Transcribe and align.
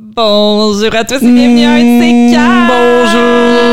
Bonjour 0.00 0.94
à 0.94 1.02
tous 1.02 1.16
et 1.16 1.26
bienvenue 1.26 1.64
à 1.64 1.70
un 1.72 1.82
de 1.82 1.98
Bonjour! 2.68 3.67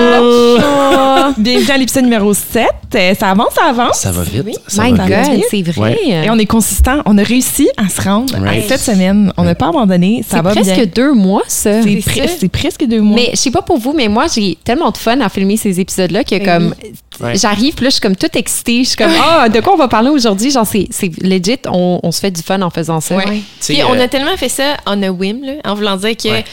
Bienvenue 1.37 1.71
à 1.71 1.77
l'épisode 1.77 2.03
numéro 2.05 2.33
7. 2.33 2.65
Euh, 2.95 3.13
Ça 3.19 3.31
avance, 3.31 3.53
ça 3.55 3.63
avance. 3.65 3.97
Ça 3.99 4.11
va 4.11 4.23
vite. 4.23 4.43
Oui. 4.45 4.53
Ça 4.67 4.83
My 4.83 4.93
va 4.93 5.05
vite. 5.05 5.15
God, 5.31 5.41
c'est 5.49 5.61
vrai. 5.63 5.97
Et 6.05 6.29
on 6.29 6.37
est 6.37 6.45
consistant. 6.45 7.01
On 7.05 7.17
a 7.17 7.23
réussi 7.23 7.67
à 7.77 7.89
se 7.89 8.01
rendre 8.01 8.33
Right. 8.39 8.63
à 8.71 8.77
cette 8.77 8.81
semaine. 8.93 9.33
On 9.37 9.43
n'a 9.43 9.55
pas 9.55 9.67
abandonné. 9.69 10.23
Ça 10.27 10.37
C'est 10.37 10.43
va 10.43 10.51
presque 10.51 10.73
bien. 10.75 10.85
deux 10.85 11.13
mois, 11.13 11.43
ça. 11.47 11.81
C'est 11.81 12.01
C'est 12.01 12.09
pre- 12.11 12.27
ça. 12.27 12.33
c'est 12.39 12.49
presque 12.49 12.85
deux 12.85 13.01
mois. 13.01 13.15
Mais 13.17 13.29
je 13.31 13.37
sais 13.37 13.51
pas 13.51 13.61
pour 13.61 13.77
vous, 13.77 13.93
mais 13.93 14.07
moi, 14.07 14.25
j'ai 14.33 14.57
tellement 14.63 14.91
de 14.91 14.97
fun 14.97 15.19
à 15.19 15.29
filmer 15.29 15.57
ces 15.57 15.79
épisodes-là 15.79 16.23
que 16.23 16.37
Ben 16.37 16.45
comme 16.45 16.75
Ouais. 17.21 17.35
j'arrive, 17.37 17.73
puis 17.75 17.85
là, 17.85 17.89
je 17.89 17.93
suis 17.95 18.01
comme 18.01 18.15
toute 18.17 18.35
excitée. 18.35 18.83
Je 18.83 18.89
suis 18.89 18.97
comme, 18.97 19.11
ah, 19.23 19.47
de 19.47 19.59
quoi 19.61 19.73
on 19.73 19.77
va 19.77 19.87
parler 19.87 20.09
aujourd'hui? 20.09 20.51
Genre, 20.51 20.67
c'est 20.67 20.87
c'est 20.91 21.09
legit, 21.23 21.57
on, 21.69 21.99
on 22.03 22.11
se 22.11 22.19
fait 22.19 22.31
du 22.31 22.41
fun 22.41 22.61
en 22.61 22.69
faisant 22.69 22.99
ça. 22.99 23.15
Ouais. 23.15 23.39
Puis 23.61 23.79
on 23.89 23.93
euh, 23.95 24.03
a 24.03 24.07
tellement 24.09 24.35
fait 24.35 24.49
ça 24.49 24.75
en 24.85 25.01
a 25.01 25.09
whim, 25.09 25.41
là, 25.43 25.53
en 25.63 25.75
voulant 25.75 25.95
dire 25.95 26.15
que 26.17 26.27
Ouais. 26.29 26.43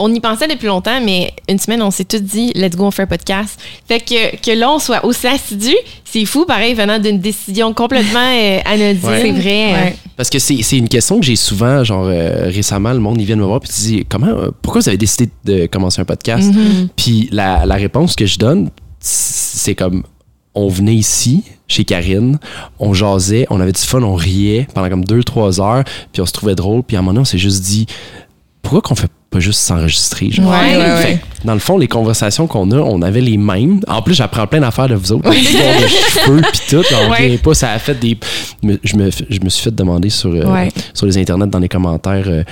On 0.00 0.12
y 0.12 0.18
pensait 0.18 0.48
depuis 0.48 0.66
longtemps, 0.66 1.00
mais 1.04 1.32
une 1.48 1.58
semaine, 1.58 1.82
on 1.82 1.90
s'est 1.90 2.04
tous 2.04 2.20
dit, 2.20 2.52
let's 2.54 2.74
go, 2.74 2.86
on 2.86 2.90
fait 2.90 3.02
un 3.02 3.06
podcast. 3.06 3.60
Fait 3.86 4.00
que, 4.00 4.36
que 4.36 4.58
là, 4.58 4.70
on 4.70 4.78
soit 4.78 5.04
aussi 5.04 5.26
assidu, 5.26 5.74
c'est 6.04 6.24
fou, 6.24 6.46
pareil, 6.46 6.74
venant 6.74 6.98
d'une 6.98 7.20
décision 7.20 7.74
complètement 7.74 8.18
euh, 8.18 8.60
anodine. 8.64 9.08
Ouais. 9.08 9.20
C'est 9.20 9.32
vrai. 9.32 9.72
Ouais. 9.72 9.96
Parce 10.16 10.30
que 10.30 10.38
c'est 10.38 10.76
une 10.76 10.88
question 10.88 11.20
que 11.20 11.26
j'ai 11.26 11.36
souvent, 11.36 11.84
genre 11.84 12.06
euh, 12.06 12.46
récemment, 12.46 12.92
le 12.92 12.98
monde, 12.98 13.20
ils 13.20 13.26
viennent 13.26 13.40
me 13.40 13.44
voir 13.44 13.60
puis 13.60 13.70
tu 13.70 13.80
dis, 13.80 14.06
comment, 14.08 14.26
euh, 14.26 14.50
pourquoi 14.62 14.80
vous 14.80 14.88
avez 14.88 14.98
décidé 14.98 15.30
de 15.44 15.66
commencer 15.66 16.00
un 16.00 16.04
podcast? 16.04 16.50
Puis 16.96 17.28
la, 17.30 17.66
la 17.66 17.74
réponse 17.74 18.16
que 18.16 18.26
je 18.26 18.38
donne, 18.38 18.70
c'est 19.00 19.74
comme, 19.74 20.02
on 20.54 20.68
venait 20.68 20.94
ici, 20.94 21.44
chez 21.68 21.84
Karine, 21.84 22.38
on 22.78 22.94
jasait, 22.94 23.46
on 23.50 23.60
avait 23.60 23.72
du 23.72 23.80
fun, 23.80 24.02
on 24.02 24.14
riait 24.14 24.66
pendant 24.74 24.88
comme 24.88 25.04
deux, 25.04 25.22
trois 25.22 25.60
heures, 25.60 25.84
puis 26.12 26.22
on 26.22 26.26
se 26.26 26.32
trouvait 26.32 26.54
drôle, 26.54 26.82
puis 26.82 26.96
à 26.96 27.00
un 27.00 27.02
moment 27.02 27.12
donné, 27.12 27.22
on 27.22 27.24
s'est 27.24 27.38
juste 27.38 27.62
dit, 27.62 27.86
pourquoi 28.62 28.80
qu'on 28.82 28.94
fait 28.94 29.10
pas 29.30 29.40
juste 29.40 29.60
s'enregistrer? 29.60 30.30
genre? 30.30 30.50
Ouais, 30.50 30.76
ouais, 30.76 30.82
ouais. 30.82 30.96
Fait 31.02 31.14
que, 31.18 31.46
dans 31.46 31.54
le 31.54 31.60
fond, 31.60 31.78
les 31.78 31.86
conversations 31.88 32.46
qu'on 32.46 32.70
a, 32.72 32.76
on 32.78 33.00
avait 33.02 33.20
les 33.20 33.36
mêmes. 33.36 33.80
En 33.88 34.02
plus, 34.02 34.14
j'apprends 34.14 34.46
plein 34.46 34.60
d'affaires 34.60 34.88
de 34.88 34.96
vous 34.96 35.12
autres. 35.12 35.30
De 35.30 35.34
cheveux 35.34 36.40
puis 36.42 36.60
tout. 36.68 36.82
On 37.06 37.10
revient 37.10 37.38
pas. 37.38 37.54
Ça 37.54 37.70
a 37.72 37.78
fait 37.78 37.94
des... 37.98 38.18
Je 38.82 38.96
me, 38.96 39.10
je 39.10 39.40
me 39.40 39.48
suis 39.48 39.62
fait 39.64 39.74
demander 39.74 40.10
sur, 40.10 40.30
euh, 40.30 40.44
Ouais. 40.52 40.68
sur 40.92 41.06
les 41.06 41.16
internets, 41.18 41.46
dans 41.46 41.58
les 41.60 41.68
commentaires... 41.68 42.24
euh, 42.26 42.42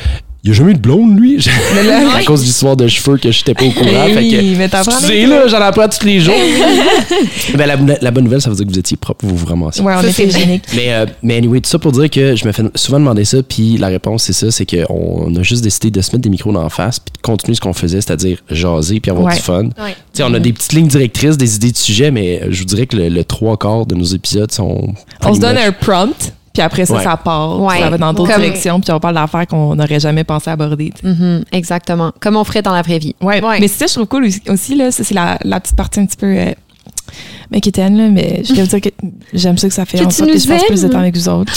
il 0.48 0.52
a 0.52 0.54
jamais 0.54 0.70
eu 0.70 0.74
de 0.74 0.80
blonde, 0.80 1.18
lui? 1.20 1.36
à 2.16 2.22
cause 2.24 2.40
de 2.40 2.46
l'histoire 2.46 2.74
de 2.74 2.88
cheveux 2.88 3.18
que 3.18 3.30
je 3.30 3.38
n'étais 3.40 3.52
pas 3.52 3.64
au 3.66 3.70
courant. 3.70 4.06
Fait 4.06 4.16
oui, 4.16 4.30
que, 4.54 4.58
mais 4.58 4.68
t'apprends 4.68 4.92
excusez, 4.92 5.20
des 5.20 5.26
là, 5.26 5.46
j'en 5.46 5.60
apprends 5.60 5.88
tous 5.88 6.06
les 6.06 6.20
jours. 6.20 6.34
ben, 7.54 7.66
la, 7.66 7.76
la 8.00 8.10
bonne 8.10 8.24
nouvelle, 8.24 8.40
ça 8.40 8.48
veut 8.50 8.56
dire 8.56 8.66
que 8.66 8.70
vous 8.72 8.78
étiez 8.78 8.96
propre, 8.96 9.26
vous 9.26 9.36
vous 9.36 9.46
ramassiez. 9.46 9.82
Ouais, 9.82 9.94
on 9.96 10.02
Ça, 10.02 10.08
était 10.08 10.30
géniques. 10.30 10.64
Mais, 10.74 10.92
euh, 10.92 11.06
mais 11.22 11.36
anyway, 11.36 11.60
tout 11.60 11.68
ça 11.68 11.78
pour 11.78 11.92
dire 11.92 12.08
que 12.10 12.34
je 12.36 12.46
me 12.46 12.52
fais 12.52 12.62
souvent 12.74 12.98
demander 12.98 13.24
ça, 13.24 13.42
puis 13.42 13.76
la 13.76 13.88
réponse, 13.88 14.24
c'est 14.24 14.32
ça, 14.32 14.50
c'est 14.50 14.64
qu'on 14.66 15.34
a 15.36 15.42
juste 15.42 15.62
décidé 15.62 15.90
de 15.90 16.00
se 16.00 16.10
mettre 16.12 16.22
des 16.22 16.30
micros 16.30 16.52
dans 16.52 16.62
la 16.62 16.70
face, 16.70 16.98
puis 16.98 17.12
de 17.14 17.20
continuer 17.22 17.54
ce 17.54 17.60
qu'on 17.60 17.72
faisait, 17.74 18.00
c'est-à-dire 18.00 18.38
jaser, 18.50 19.00
puis 19.00 19.10
avoir 19.10 19.26
Ouais. 19.26 19.34
du 19.36 19.42
fun. 19.42 19.64
Ouais. 19.64 19.92
Tu 20.12 20.18
sais, 20.18 20.22
on 20.22 20.32
a 20.32 20.38
des 20.38 20.52
petites 20.52 20.72
lignes 20.72 20.88
directrices, 20.88 21.36
des 21.36 21.56
idées 21.56 21.72
de 21.72 21.76
sujets, 21.76 22.10
mais 22.10 22.40
je 22.48 22.58
vous 22.60 22.64
dirais 22.64 22.86
que 22.86 22.96
le, 22.96 23.08
le 23.08 23.24
trois 23.24 23.56
quarts 23.58 23.84
de 23.86 23.94
nos 23.94 24.04
épisodes 24.04 24.50
sont. 24.50 24.94
On 25.24 25.34
se 25.34 25.40
donne 25.40 25.56
much- 25.56 25.66
un 25.66 25.72
prompt, 25.72 26.32
puis 26.58 26.64
après 26.64 26.86
ça, 26.86 26.94
Ouais. 26.94 27.04
ça 27.04 27.16
part. 27.16 27.60
Ouais. 27.60 27.78
Ça 27.78 27.88
va 27.88 27.98
dans 27.98 28.12
d'autres 28.12 28.32
Comme- 28.32 28.42
directions, 28.42 28.80
puis 28.80 28.90
on 28.90 28.98
parle 28.98 29.14
d'affaires 29.14 29.46
qu'on 29.46 29.76
n'aurait 29.76 30.00
jamais 30.00 30.24
pensé 30.24 30.50
aborder. 30.50 30.92
Mhm, 31.04 31.44
exactement. 31.52 32.10
Comme 32.18 32.36
on 32.36 32.42
ferait 32.42 32.62
dans 32.62 32.72
la 32.72 32.82
vraie 32.82 32.98
vie. 32.98 33.14
Ouais. 33.20 33.40
Ouais. 33.44 33.60
Mais 33.60 33.68
c'est 33.68 33.78
ça, 33.78 33.86
je 33.86 33.94
trouve 33.94 34.06
cool 34.08 34.24
aussi, 34.24 34.42
aussi, 34.48 34.74
là. 34.74 34.90
Ça, 34.90 35.04
c'est 35.04 35.14
la, 35.14 35.38
la 35.44 35.60
petite 35.60 35.76
partie 35.76 36.00
un 36.00 36.06
petit 36.06 36.16
peu. 36.16 36.34
Euh, 37.50 37.54
m'inquiétaine, 37.56 37.96
là, 37.96 38.08
mais 38.10 38.42
je 38.44 38.54
veux 38.54 38.66
dire 38.66 38.80
que 38.80 38.88
j'aime 39.32 39.56
ça 39.58 39.68
que 39.68 39.74
ça 39.74 39.84
fait 39.86 39.98
Que 39.98 40.04
en 40.04 40.08
tu 40.08 40.14
sorte 40.16 40.30
que 40.32 40.38
je 40.38 40.46
passe 40.48 40.64
plus 40.64 40.82
de 40.82 40.88
temps 40.88 40.98
avec 40.98 41.16
vous 41.16 41.28
autres. 41.28 41.52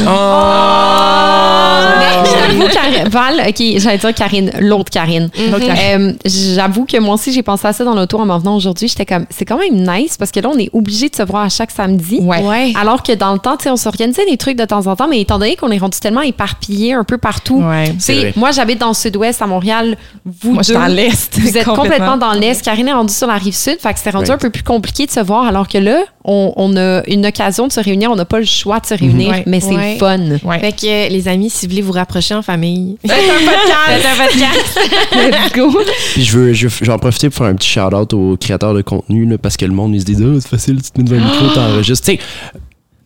Mais 1.99 2.29
j'avoue, 2.29 2.67
Karine- 2.73 3.09
Val, 3.09 3.41
OK, 3.47 3.63
j'allais 3.77 3.97
dire 3.97 4.13
Karine, 4.13 4.51
l'autre 4.59 4.89
Karine. 4.89 5.29
Karine. 5.33 5.71
Euh, 6.09 6.13
j'avoue 6.25 6.85
que 6.85 6.97
moi 6.99 7.15
aussi, 7.15 7.31
j'ai 7.31 7.43
pensé 7.43 7.67
à 7.67 7.73
ça 7.73 7.83
dans 7.83 7.93
l'auto 7.95 8.19
en 8.19 8.25
m'en 8.25 8.37
venant 8.39 8.55
aujourd'hui. 8.55 8.87
J'étais 8.87 9.05
comme, 9.05 9.25
c'est 9.29 9.45
quand 9.45 9.57
même 9.57 9.75
nice 9.87 10.17
parce 10.17 10.31
que 10.31 10.39
là, 10.39 10.49
on 10.53 10.57
est 10.57 10.69
obligé 10.73 11.09
de 11.09 11.15
se 11.15 11.23
voir 11.23 11.43
à 11.43 11.49
chaque 11.49 11.71
samedi. 11.71 12.19
Ouais. 12.21 12.73
Alors 12.79 13.03
que 13.03 13.13
dans 13.13 13.33
le 13.33 13.39
temps, 13.39 13.57
tu 13.57 13.63
sais, 13.63 13.69
on 13.69 13.75
s'organisait 13.77 14.25
des 14.29 14.37
trucs 14.37 14.57
de 14.57 14.65
temps 14.65 14.87
en 14.87 14.95
temps, 14.95 15.07
mais 15.07 15.21
étant 15.21 15.39
donné 15.39 15.55
qu'on 15.55 15.71
est 15.71 15.77
rendu 15.77 15.99
tellement 15.99 16.21
éparpillés 16.21 16.93
un 16.93 17.03
peu 17.03 17.17
partout, 17.17 17.61
Ouais. 17.61 17.93
moi, 18.35 18.51
j'habite 18.51 18.79
dans 18.79 18.89
le 18.89 18.93
sud-ouest 18.93 19.41
à 19.41 19.47
Montréal. 19.47 19.97
Vous 20.25 20.53
Moi, 20.53 20.63
je 20.63 20.67
suis 20.69 20.73
dans 20.73 20.85
l'Est. 20.87 21.37
Vous 21.39 21.57
êtes 21.57 21.65
complètement 21.75 22.17
dans 22.17 22.31
l'Est. 22.33 22.61
Karine 22.63 22.87
est 22.87 22.93
rendue 22.93 23.13
sur 23.13 23.27
la 23.27 23.35
rive 23.35 23.55
sud. 23.55 23.77
Fait 23.79 23.91
que 23.93 23.99
c'était 23.99 24.11
rendu 24.11 24.29
Ouais. 24.29 24.35
un 24.35 24.37
peu 24.37 24.49
plus 24.49 24.63
compliqué 24.63 25.05
de 25.05 25.11
se 25.11 25.19
voir. 25.19 25.45
Alors 25.45 25.67
que 25.67 25.77
là, 25.81 26.03
on, 26.23 26.53
on 26.55 26.75
a 26.77 27.03
une 27.07 27.25
occasion 27.25 27.67
de 27.67 27.71
se 27.71 27.79
réunir. 27.79 28.11
On 28.11 28.15
n'a 28.15 28.25
pas 28.25 28.39
le 28.39 28.45
choix 28.45 28.79
de 28.79 28.85
se 28.85 28.93
réunir, 28.93 29.29
Ouais. 29.29 29.43
mais 29.47 29.59
c'est 29.59 29.75
Ouais. 29.75 29.93
le 29.93 29.99
fun. 29.99 30.19
Ouais. 30.43 30.59
Fait 30.59 30.71
que, 30.71 30.85
euh, 30.87 31.09
les 31.09 31.27
amis, 31.27 31.49
si 31.49 31.65
vous 31.65 31.71
voulez 31.71 31.81
vous 31.81 31.91
rapprocher 31.91 32.33
en 32.35 32.41
famille, 32.41 32.97
Faites 33.05 33.11
un 33.11 33.45
podcast. 33.45 33.87
faites 33.87 34.05
un 34.05 34.25
podcast. 34.25 34.79
Let's 35.13 35.53
go. 35.53 35.79
Puis 36.13 36.23
je 36.23 36.37
veux, 36.37 36.53
je 36.53 36.67
veux- 36.67 36.73
je 36.79 36.85
vais 36.85 36.91
en 36.93 36.99
profiter 36.99 37.29
pour 37.29 37.37
faire 37.39 37.47
un 37.47 37.55
petit 37.55 37.69
shout-out 37.69 38.13
aux 38.13 38.37
créateurs 38.37 38.73
de 38.73 38.81
contenu, 38.81 39.25
là, 39.25 39.37
parce 39.37 39.57
que 39.57 39.65
le 39.65 39.73
monde, 39.73 39.93
ils 39.95 40.01
se 40.01 40.05
dit, 40.05 40.15
ah, 40.21 40.37
c'est 40.39 40.47
facile, 40.49 40.81
tu 40.81 40.91
te 40.91 40.97
mets 40.99 41.03
devant 41.09 41.17
le 41.25 41.31
micro, 41.31 41.47
t'enregistres. 41.53 42.05
Tu 42.05 42.13
sais, 42.13 42.19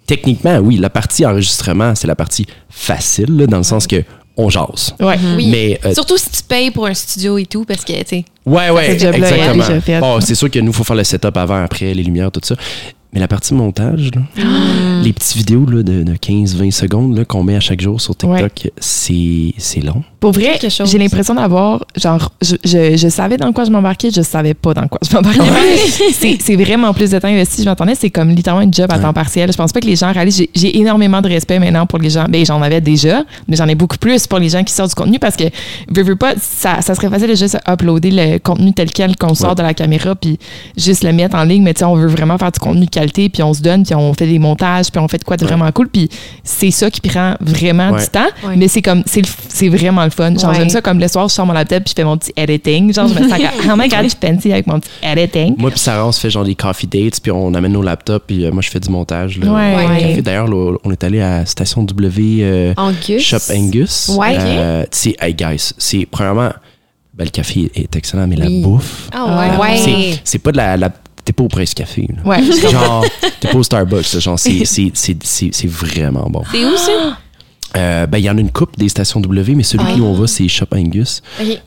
techniquement, 0.07 0.57
oui, 0.59 0.77
la 0.77 0.89
partie 0.89 1.25
enregistrement, 1.25 1.95
c'est 1.95 2.07
la 2.07 2.15
partie 2.15 2.45
facile, 2.69 3.37
là, 3.37 3.47
dans 3.47 3.57
le 3.57 3.63
sens 3.63 3.87
que 3.87 4.03
on 4.37 4.49
jase. 4.49 4.93
Ouais. 4.99 5.17
Oui. 5.35 5.47
Mais 5.49 5.79
euh, 5.85 5.93
Surtout 5.93 6.17
si 6.17 6.29
tu 6.29 6.43
payes 6.43 6.71
pour 6.71 6.85
un 6.87 6.93
studio 6.93 7.37
et 7.37 7.45
tout, 7.45 7.65
parce 7.65 7.83
que, 7.83 7.93
tu 7.93 8.05
sais, 8.07 8.25
Ouais, 8.45 8.69
ouais, 8.69 8.91
exactement. 8.91 9.99
Bon, 9.99 10.21
c'est 10.21 10.35
sûr 10.35 10.51
que 10.51 10.59
nous, 10.59 10.71
il 10.71 10.75
faut 10.75 10.83
faire 10.83 10.95
le 10.95 11.03
setup 11.03 11.35
avant, 11.35 11.63
après, 11.63 11.93
les 11.93 12.03
lumières, 12.03 12.31
tout 12.31 12.41
ça. 12.43 12.55
Mais 13.15 13.21
la 13.21 13.27
partie 13.27 13.53
montage, 13.55 14.11
là, 14.13 14.21
Ah. 14.43 15.01
les 15.03 15.13
petites 15.13 15.35
vidéos 15.37 15.65
là, 15.65 15.83
de, 15.83 16.03
de 16.03 16.13
15-20 16.13 16.71
secondes 16.71 17.17
là, 17.17 17.25
qu'on 17.25 17.43
met 17.43 17.55
à 17.55 17.59
chaque 17.59 17.81
jour 17.81 17.99
sur 18.01 18.15
TikTok, 18.15 18.69
c'est 18.79 19.53
c'est 19.57 19.79
long. 19.81 20.03
Pour 20.19 20.31
vrai, 20.31 20.57
quelque 20.59 20.69
chose. 20.71 20.89
j'ai 20.89 20.97
l'impression 20.97 21.35
d'avoir, 21.35 21.85
genre, 21.95 22.31
je, 22.41 22.55
je, 22.63 22.97
je 22.97 23.07
savais 23.09 23.37
dans 23.37 23.53
quoi 23.53 23.63
je 23.63 23.69
m'embarquais, 23.71 24.09
je 24.11 24.21
savais 24.21 24.53
pas 24.55 24.73
dans 24.73 24.87
quoi 24.87 24.99
je 25.07 25.15
m'embarquais. 25.15 25.41
c'est 26.13 26.37
c'est 26.41 26.55
vraiment 26.55 26.93
plus 26.93 27.11
de 27.11 27.19
temps 27.19 27.27
investi. 27.27 27.61
Je 27.63 27.69
m'attendais, 27.69 27.93
c'est 27.95 28.09
comme 28.09 28.29
littéralement 28.29 28.63
une 28.63 28.73
job 28.73 28.87
à 28.91 28.95
Ouais. 28.97 29.01
temps 29.03 29.13
partiel. 29.13 29.51
Je 29.51 29.57
pense 29.57 29.71
pas 29.71 29.79
que 29.81 29.85
les 29.87 29.95
gens 29.95 30.11
réalisent. 30.11 30.37
J'ai- 30.37 30.49
J'ai 30.55 30.77
énormément 30.79 31.21
de 31.21 31.27
respect 31.29 31.59
maintenant 31.59 31.85
pour 31.85 31.99
les 31.99 32.09
gens. 32.09 32.25
Ben, 32.27 32.43
j'en 32.45 32.61
avais 32.61 32.81
déjà, 32.81 33.23
mais 33.47 33.55
j'en 33.55 33.67
ai 33.67 33.75
beaucoup 33.75 33.97
plus 33.97 34.25
pour 34.27 34.39
les 34.39 34.49
gens 34.49 34.63
qui 34.63 34.73
sortent 34.73 34.89
du 34.89 34.95
contenu 34.95 35.19
parce 35.19 35.35
que, 35.35 35.43
veux, 35.89 36.03
veux 36.03 36.15
pas, 36.15 36.33
ça, 36.41 36.81
ça 36.81 36.95
serait 36.95 37.09
facile 37.09 37.29
de 37.29 37.35
juste 37.35 37.57
uploader 37.69 38.11
le 38.11 38.37
contenu 38.39 38.73
tel 38.73 38.89
quel 38.91 39.15
qu'on 39.15 39.35
sort 39.35 39.49
Ouais. 39.49 39.55
de 39.55 39.61
la 39.61 39.73
caméra 39.75 40.15
puis 40.15 40.39
juste 40.75 41.03
le 41.03 41.13
mettre 41.13 41.35
en 41.35 41.43
ligne. 41.43 41.61
Mais 41.63 41.73
tu 41.75 41.79
sais, 41.79 41.85
on 41.85 41.95
veut 41.95 42.07
vraiment 42.07 42.37
faire 42.39 42.51
du 42.51 42.59
contenu 42.59 42.85
de 42.85 42.89
qualité 43.05 43.29
puis 43.29 43.43
on 43.43 43.53
se 43.53 43.61
donne 43.61 43.83
puis 43.83 43.93
on 43.95 44.13
fait 44.13 44.27
des 44.27 44.39
montages 44.39 44.89
puis 44.91 44.99
on 44.99 45.07
fait 45.07 45.17
de 45.19 45.23
quoi 45.23 45.37
de 45.37 45.43
Ouais. 45.45 45.49
vraiment 45.51 45.71
cool. 45.71 45.89
Puis 45.89 46.09
c'est 46.43 46.71
ça 46.71 46.89
qui 46.89 47.01
prend 47.01 47.35
vraiment 47.39 47.91
Ouais. 47.91 48.01
du 48.01 48.07
temps. 48.09 48.25
Ouais. 48.43 48.55
Mais 48.57 48.67
c'est 48.67 48.81
comme, 48.81 49.03
c'est 49.05 49.69
vraiment 49.69 50.03
le 50.03 50.09
fun. 50.09 50.35
Genre, 50.37 50.49
Ouais. 50.49 50.55
j'aime 50.57 50.69
ça 50.69 50.81
comme 50.81 50.99
le 50.99 51.07
soir, 51.07 51.27
je 51.29 51.33
sors 51.33 51.45
mon 51.45 51.53
laptop 51.53 51.83
puis 51.83 51.91
je 51.95 52.01
fais 52.01 52.05
mon 52.05 52.17
petit 52.17 52.31
editing. 52.35 52.93
Genre, 52.93 53.07
je 53.07 53.13
me 53.19 53.29
sens 53.29 53.37
comme, 53.37 53.71
oh 53.71 53.75
my 53.77 53.87
god, 53.87 54.03
je 54.03 54.09
suis 54.09 54.17
fancy 54.21 54.51
avec 54.51 54.67
mon 54.67 54.79
petit 54.79 54.89
editing. 55.03 55.55
Moi 55.57 55.69
puis 55.71 55.79
Sarah, 55.79 56.07
on 56.07 56.11
se 56.11 56.19
fait 56.19 56.29
genre 56.29 56.43
des 56.45 56.55
coffee 56.55 56.87
dates, 56.87 57.19
puis 57.21 57.31
on 57.31 57.53
amène 57.53 57.73
nos 57.73 57.81
laptops, 57.81 58.25
puis 58.27 58.45
euh, 58.45 58.51
moi, 58.51 58.61
je 58.61 58.69
fais 58.69 58.79
du 58.79 58.89
montage. 58.89 59.37
Là, 59.39 59.51
Ouais. 59.51 59.73
au 59.85 59.89
Ouais. 59.89 59.99
café. 59.99 60.21
D'ailleurs, 60.21 60.49
on 60.83 60.91
est 60.91 61.03
allé 61.03 61.21
à 61.21 61.45
Station 61.45 61.83
W 61.83 62.39
euh, 62.41 62.73
Angus. 62.77 63.21
Shop 63.21 63.37
Angus. 63.53 64.11
Ouais. 64.17 64.35
Euh, 64.39 64.83
tu 64.83 64.87
sais, 65.11 65.15
hey 65.19 65.33
guys, 65.33 65.71
c'est 65.77 66.05
premièrement, 66.09 66.49
ben, 67.13 67.23
le 67.25 67.29
café 67.29 67.71
est 67.75 67.95
excellent, 67.95 68.27
mais 68.27 68.35
Oui. 68.39 68.61
la 68.61 68.67
bouffe, 68.67 69.09
ah 69.13 69.57
ouais. 69.57 69.57
Ouais. 69.71 69.77
c'est- 69.77 70.19
c'est 70.23 70.39
pas 70.39 70.51
de 70.51 70.57
la, 70.57 70.77
la- 70.77 70.89
T'es 71.25 71.33
pas 71.33 71.43
au 71.43 71.47
Presse 71.47 71.73
Café. 71.73 72.07
là. 72.15 72.29
Ouais. 72.29 72.43
Genre, 72.71 73.03
t'es 73.39 73.47
pas 73.49 73.57
au 73.57 73.63
Starbucks. 73.63 74.13
là. 74.13 74.19
Genre, 74.19 74.39
c'est- 74.39 74.63
c'est 74.65 74.91
c'est- 74.93 75.23
c'est- 75.23 75.49
c'est 75.53 75.67
vraiment 75.67 76.27
bon. 76.29 76.43
C'est 76.51 76.63
où, 76.63 76.77
ça? 76.77 77.17
Euh, 77.77 78.05
ben, 78.07 78.19
il 78.19 78.23
y 78.23 78.29
en 78.29 78.37
a 78.37 78.39
une 78.39 78.51
coupe 78.51 78.77
des 78.77 78.87
stations 78.87 79.19
W, 79.19 79.53
mais 79.53 79.63
celui 79.63 79.99
où 79.99 80.05
on 80.05 80.13
va, 80.13 80.27
c'est 80.27 80.47
Shop 80.47 80.67
Angus. 80.73 81.21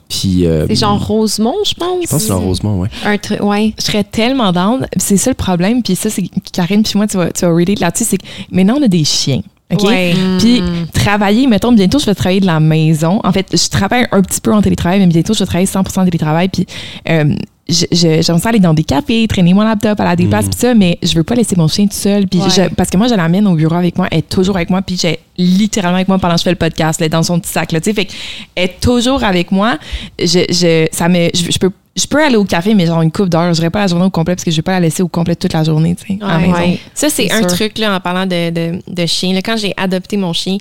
Puis. 0.07 0.47
euh, 0.47 0.65
C'est 0.67 0.75
genre 0.77 1.05
Rosemont, 1.05 1.53
je 1.63 1.73
pense. 1.75 2.01
Je 2.01 2.07
pense 2.07 2.21
que 2.21 2.27
c'est 2.27 2.33
Rosemont, 2.33 2.79
ouais. 2.79 2.87
Un 3.05 3.17
truc, 3.19 3.39
ouais. 3.43 3.73
Je 3.77 3.83
serais 3.83 4.03
tellement 4.03 4.51
down. 4.51 4.87
C'est 4.97 5.17
ça 5.17 5.29
le 5.29 5.35
problème. 5.35 5.83
Puis 5.83 5.95
ça, 5.95 6.09
c'est 6.09 6.23
Karine, 6.51 6.81
puis 6.81 6.93
moi, 6.95 7.05
tu 7.05 7.17
vas, 7.17 7.29
tu 7.31 7.45
vas 7.45 7.51
relate 7.53 7.79
là-dessus. 7.79 8.05
C'est 8.05 8.17
que 8.17 8.25
maintenant, 8.51 8.77
on 8.79 8.83
a 8.83 8.87
des 8.87 9.03
chiens. 9.03 9.41
OK? 9.71 9.83
Ouais. 9.83 10.15
Puis 10.39 10.63
travailler, 10.93 11.45
mettons, 11.45 11.71
bientôt, 11.71 11.99
je 11.99 12.07
vais 12.07 12.15
travailler 12.15 12.39
de 12.41 12.47
la 12.47 12.59
maison. 12.59 13.19
En 13.23 13.31
fait, 13.31 13.45
je 13.51 13.69
travaille 13.69 14.07
un 14.11 14.21
petit 14.23 14.41
peu 14.41 14.51
en 14.51 14.63
télétravail, 14.63 14.97
mais 14.99 15.05
bientôt, 15.05 15.35
je 15.35 15.39
vais 15.39 15.45
travailler 15.45 15.67
100% 15.67 16.01
en 16.01 16.05
télétravail. 16.05 16.49
Puis 16.49 16.65
euh, 17.07 17.35
j'aime 17.69 18.39
ça 18.39 18.49
aller 18.49 18.59
dans 18.59 18.73
des 18.73 18.83
cafés, 18.83 19.27
traîner 19.27 19.53
mon 19.53 19.61
laptop, 19.61 19.99
aller 19.99 20.09
à 20.11 20.15
des 20.15 20.25
Mm. 20.25 20.29
places, 20.29 20.45
puis 20.49 20.59
ça, 20.59 20.73
mais 20.73 20.97
je 21.03 21.13
veux 21.15 21.23
pas 21.23 21.35
laisser 21.35 21.55
mon 21.55 21.67
chien 21.67 21.85
tout 21.85 21.93
seul. 21.95 22.27
Puis 22.27 22.39
Ouais. 22.39 22.49
je- 22.49 22.73
parce 22.75 22.89
que 22.89 22.97
moi, 22.97 23.07
je 23.07 23.13
l'amène 23.15 23.47
au 23.47 23.55
bureau 23.55 23.75
avec 23.75 23.97
moi, 23.97 24.07
elle 24.11 24.19
est 24.19 24.29
toujours 24.29 24.55
avec 24.55 24.69
moi, 24.69 24.81
puis 24.81 24.97
j'ai 24.99 25.19
littéralement 25.37 25.95
avec 25.97 26.07
moi 26.07 26.17
pendant 26.19 26.33
que 26.35 26.39
je 26.39 26.43
fais 26.43 26.49
le 26.49 26.55
podcast, 26.55 26.99
là, 26.99 27.07
dans 27.09 27.23
son 27.23 27.39
petit 27.39 27.51
sac. 27.51 27.71
Là, 27.71 27.79
tu 27.79 27.89
sais. 27.89 27.93
fait 27.93 28.05
qu'elle 28.05 28.65
est 28.65 28.79
toujours 28.81 29.23
avec 29.23 29.51
moi. 29.51 29.77
Je, 30.19 30.25
je, 30.49 30.87
ça 30.91 31.07
me, 31.07 31.29
je, 31.33 31.51
je 31.51 31.57
peux, 31.59 31.71
je 31.95 32.05
peux 32.07 32.23
aller 32.23 32.35
au 32.37 32.45
café, 32.45 32.73
mais 32.73 32.85
genre 32.85 33.01
une 33.01 33.11
coupe 33.11 33.29
d'heures. 33.29 33.53
Je 33.53 33.67
pas 33.67 33.79
la 33.81 33.87
journée 33.87 34.05
au 34.05 34.09
complet 34.09 34.35
parce 34.35 34.43
que 34.43 34.51
je 34.51 34.55
vais 34.57 34.61
pas 34.61 34.71
la 34.73 34.79
laisser 34.81 35.03
au 35.03 35.07
complet 35.07 35.35
toute 35.35 35.53
la 35.53 35.63
journée, 35.63 35.95
tu 35.95 36.07
sais, 36.17 36.19
à 36.23 36.27
la 36.27 36.35
Ouais. 36.37 36.41
maison. 36.47 36.53
Ouais. 36.59 36.79
Ça, 36.93 37.09
c'est 37.09 37.31
un 37.31 37.39
sûr. 37.39 37.47
truc, 37.47 37.77
là, 37.77 37.95
en 37.95 37.99
parlant 37.99 38.25
de, 38.25 38.49
de, 38.49 38.79
de 38.87 39.05
chien. 39.05 39.33
Là, 39.33 39.41
quand 39.41 39.57
j'ai 39.57 39.73
adopté 39.77 40.17
mon 40.17 40.33
chien, 40.33 40.57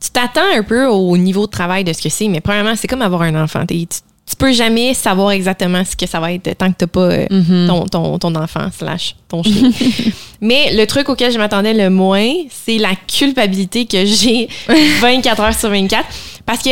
tu 0.00 0.10
t'attends 0.10 0.40
un 0.56 0.62
peu 0.62 0.86
au 0.86 1.16
niveau 1.16 1.46
de 1.46 1.50
travail 1.50 1.82
de 1.84 1.92
ce 1.92 2.02
que 2.02 2.08
c'est, 2.10 2.28
mais 2.28 2.40
premièrement, 2.40 2.74
c'est 2.76 2.86
comme 2.88 3.00
avoir 3.02 3.22
un 3.22 3.42
enfant. 3.42 3.64
Tu, 3.66 3.86
tu 4.26 4.36
peux 4.36 4.52
jamais 4.52 4.94
savoir 4.94 5.32
exactement 5.32 5.84
ce 5.84 5.94
que 5.96 6.06
ça 6.06 6.18
va 6.18 6.32
être 6.32 6.56
tant 6.56 6.70
que 6.72 6.76
t'as 6.78 6.86
pas 6.86 7.00
euh, 7.00 7.26
Mhm. 7.30 7.66
ton, 7.68 7.84
ton, 7.86 8.18
ton 8.18 8.34
enfant 8.36 8.68
slash 8.76 9.14
ton 9.28 9.42
chien. 9.42 9.70
mais 10.40 10.74
le 10.74 10.86
truc 10.86 11.08
auquel 11.08 11.30
je 11.32 11.38
m'attendais 11.38 11.74
le 11.74 11.90
moins, 11.90 12.30
c'est 12.50 12.78
la 12.78 12.94
culpabilité 13.06 13.86
que 13.86 14.04
j'ai 14.06 14.48
24 15.00 15.40
heures 15.42 15.54
sur 15.58 15.68
24. 15.70 16.04
Parce 16.46 16.62
que 16.62 16.70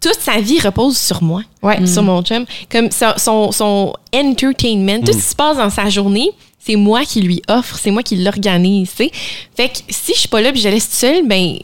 toute 0.00 0.20
sa 0.20 0.38
vie 0.40 0.60
repose 0.60 0.96
sur 0.96 1.22
moi, 1.22 1.42
Ouais. 1.62 1.84
sur 1.86 2.02
mon 2.02 2.22
chum. 2.22 2.44
Comme 2.70 2.90
son, 2.90 3.14
son, 3.16 3.50
son 3.52 3.92
entertainment, 4.14 5.00
tout 5.04 5.12
ce 5.12 5.16
qui 5.18 5.22
se 5.22 5.34
passe 5.34 5.56
dans 5.56 5.70
sa 5.70 5.88
journée, 5.88 6.30
c'est 6.64 6.76
moi 6.76 7.04
qui 7.04 7.20
lui 7.22 7.42
offre, 7.48 7.76
c'est 7.80 7.90
moi 7.90 8.02
qui 8.02 8.16
l'organise. 8.16 8.90
Fait 8.90 9.08
que 9.10 9.78
si 9.88 10.12
je 10.14 10.18
suis 10.20 10.28
pas 10.28 10.40
là 10.40 10.52
puis 10.52 10.60
je 10.60 10.68
la 10.68 10.74
laisse 10.74 10.88
seule, 10.90 11.26
ben 11.26 11.56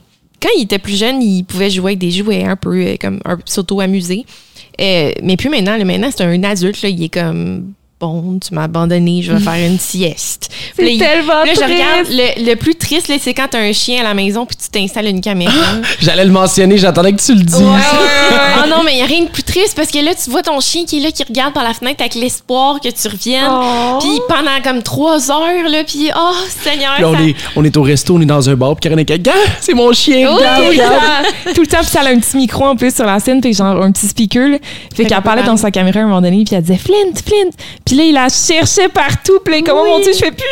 quand 0.43 0.49
il 0.57 0.63
était 0.63 0.79
plus 0.79 0.97
jeune, 0.99 1.23
il 1.23 1.45
pouvait 1.45 1.69
jouer 1.71 1.91
avec 1.93 1.99
des 1.99 2.11
jouets 2.11 2.45
un 2.45 2.57
peu 2.57 2.75
euh, 2.75 2.97
comme 3.01 3.21
un- 3.27 3.39
s'auto-amuser. 3.45 4.25
Euh, 4.81 5.13
mais 5.23 5.37
puis 5.37 5.49
maintenant, 5.49 5.83
maintenant 5.85 6.11
c'est 6.11 6.25
un 6.25 6.43
adulte, 6.43 6.83
là, 6.83 6.89
il 6.89 7.03
est 7.05 7.13
comme 7.13 7.75
bon, 8.01 8.39
tu 8.39 8.55
m'as 8.55 8.63
abandonné, 8.65 9.21
je 9.23 9.33
vais 9.33 9.41
faire 9.41 9.67
une 9.69 9.79
sieste. 9.79 10.51
Là, 10.79 10.85
il- 10.87 10.99
tellement 10.99 11.45
là, 11.45 11.53
je 11.55 11.61
triste. 11.61 11.63
regarde 11.65 12.07
le, 12.11 12.51
le 12.51 12.55
plus 12.57 12.75
triste, 12.75 13.09
là, 13.09 13.17
c'est 13.21 13.35
quand 13.35 13.47
t'as 13.51 13.59
un 13.61 13.73
chien 13.73 14.01
à 14.01 14.05
la 14.05 14.15
maison 14.15 14.47
puis 14.47 14.57
tu 14.57 14.69
t'installes 14.71 15.07
une 15.07 15.21
caméra. 15.21 15.53
J'allais 16.01 16.25
le 16.25 16.33
mentionner, 16.33 16.79
j'attendais 16.79 17.13
que 17.13 17.21
tu 17.23 17.35
le 17.35 17.43
dises. 17.43 17.63
Ah 18.63 18.67
non, 18.67 18.83
mais 18.85 18.93
il 18.93 18.97
n'y 18.97 19.03
a 19.03 19.07
rien 19.07 19.23
de 19.25 19.29
plus 19.29 19.43
triste 19.43 19.75
parce 19.75 19.91
que 19.91 19.99
là, 19.99 20.13
tu 20.15 20.31
vois 20.31 20.43
ton 20.43 20.61
chien 20.61 20.85
qui 20.85 20.99
est 20.99 21.01
là, 21.01 21.11
qui 21.11 21.25
regarde 21.25 21.55
par 21.55 21.65
la 21.65 21.73
fenêtre 21.73 22.01
avec 22.01 22.15
l'espoir 22.15 22.79
que 22.81 22.89
tu 22.89 23.09
reviennes. 23.09 23.49
Oh. 23.51 23.99
Puis 24.01 24.11
pendant 24.29 24.61
comme 24.63 24.83
trois 24.83 25.31
heures, 25.31 25.69
là, 25.69 25.83
puis 25.85 26.11
oh, 26.15 26.33
Seigneur, 26.63 26.95
Puis 26.97 27.05
on, 27.05 27.15
ça- 27.15 27.23
est, 27.23 27.35
on 27.57 27.65
est 27.65 27.77
au 27.77 27.83
resto, 27.83 28.15
on 28.17 28.21
est 28.21 28.27
dans 28.27 28.49
un 28.51 28.55
bar, 28.55 28.77
puis 28.77 28.83
Karen 28.83 28.99
est 28.99 29.05
comme, 29.07 29.17
Gars, 29.19 29.33
c'est 29.61 29.73
mon 29.75 29.93
chien, 29.93 30.29
Oui, 30.31 30.37
regarde, 30.37 30.57
tout 30.59 30.63
le 30.65 30.69
regarde. 30.71 30.95
temps. 30.95 31.53
Tout 31.55 31.61
le 31.63 31.67
temps, 31.67 31.79
puis 31.79 31.87
ça 31.87 32.01
a 32.03 32.09
un 32.11 32.19
petit 32.21 32.37
micro 32.37 32.65
en 32.67 32.77
plus 32.77 32.95
sur 32.95 33.07
la 33.07 33.19
scène, 33.19 33.41
puis 33.41 33.55
genre 33.55 33.83
un 33.83 33.91
petit 33.93 34.07
speaker. 34.07 34.49
là. 34.49 34.59
Fait 34.95 35.07
qu'elle 35.07 35.23
parlait 35.23 35.43
dans 35.45 35.57
sa 35.57 35.71
caméra 35.71 36.01
à 36.01 36.03
un 36.03 36.07
moment 36.07 36.21
donné, 36.21 36.45
puis 36.45 36.55
elle 36.55 36.63
disait 36.63 36.79
Flint, 36.79 36.95
Flint. 37.25 37.51
Puis 37.91 37.99
là, 37.99 38.05
il 38.05 38.13
la 38.13 38.29
cherchait 38.29 38.89
partout, 38.89 39.41
puis 39.45 39.53
là, 39.55 39.61
comment 39.67 39.83
Oui. 39.83 39.89
mon 39.91 39.99
Dieu, 39.99 40.13
je 40.13 40.19
fais 40.19 40.31
plus 40.31 40.47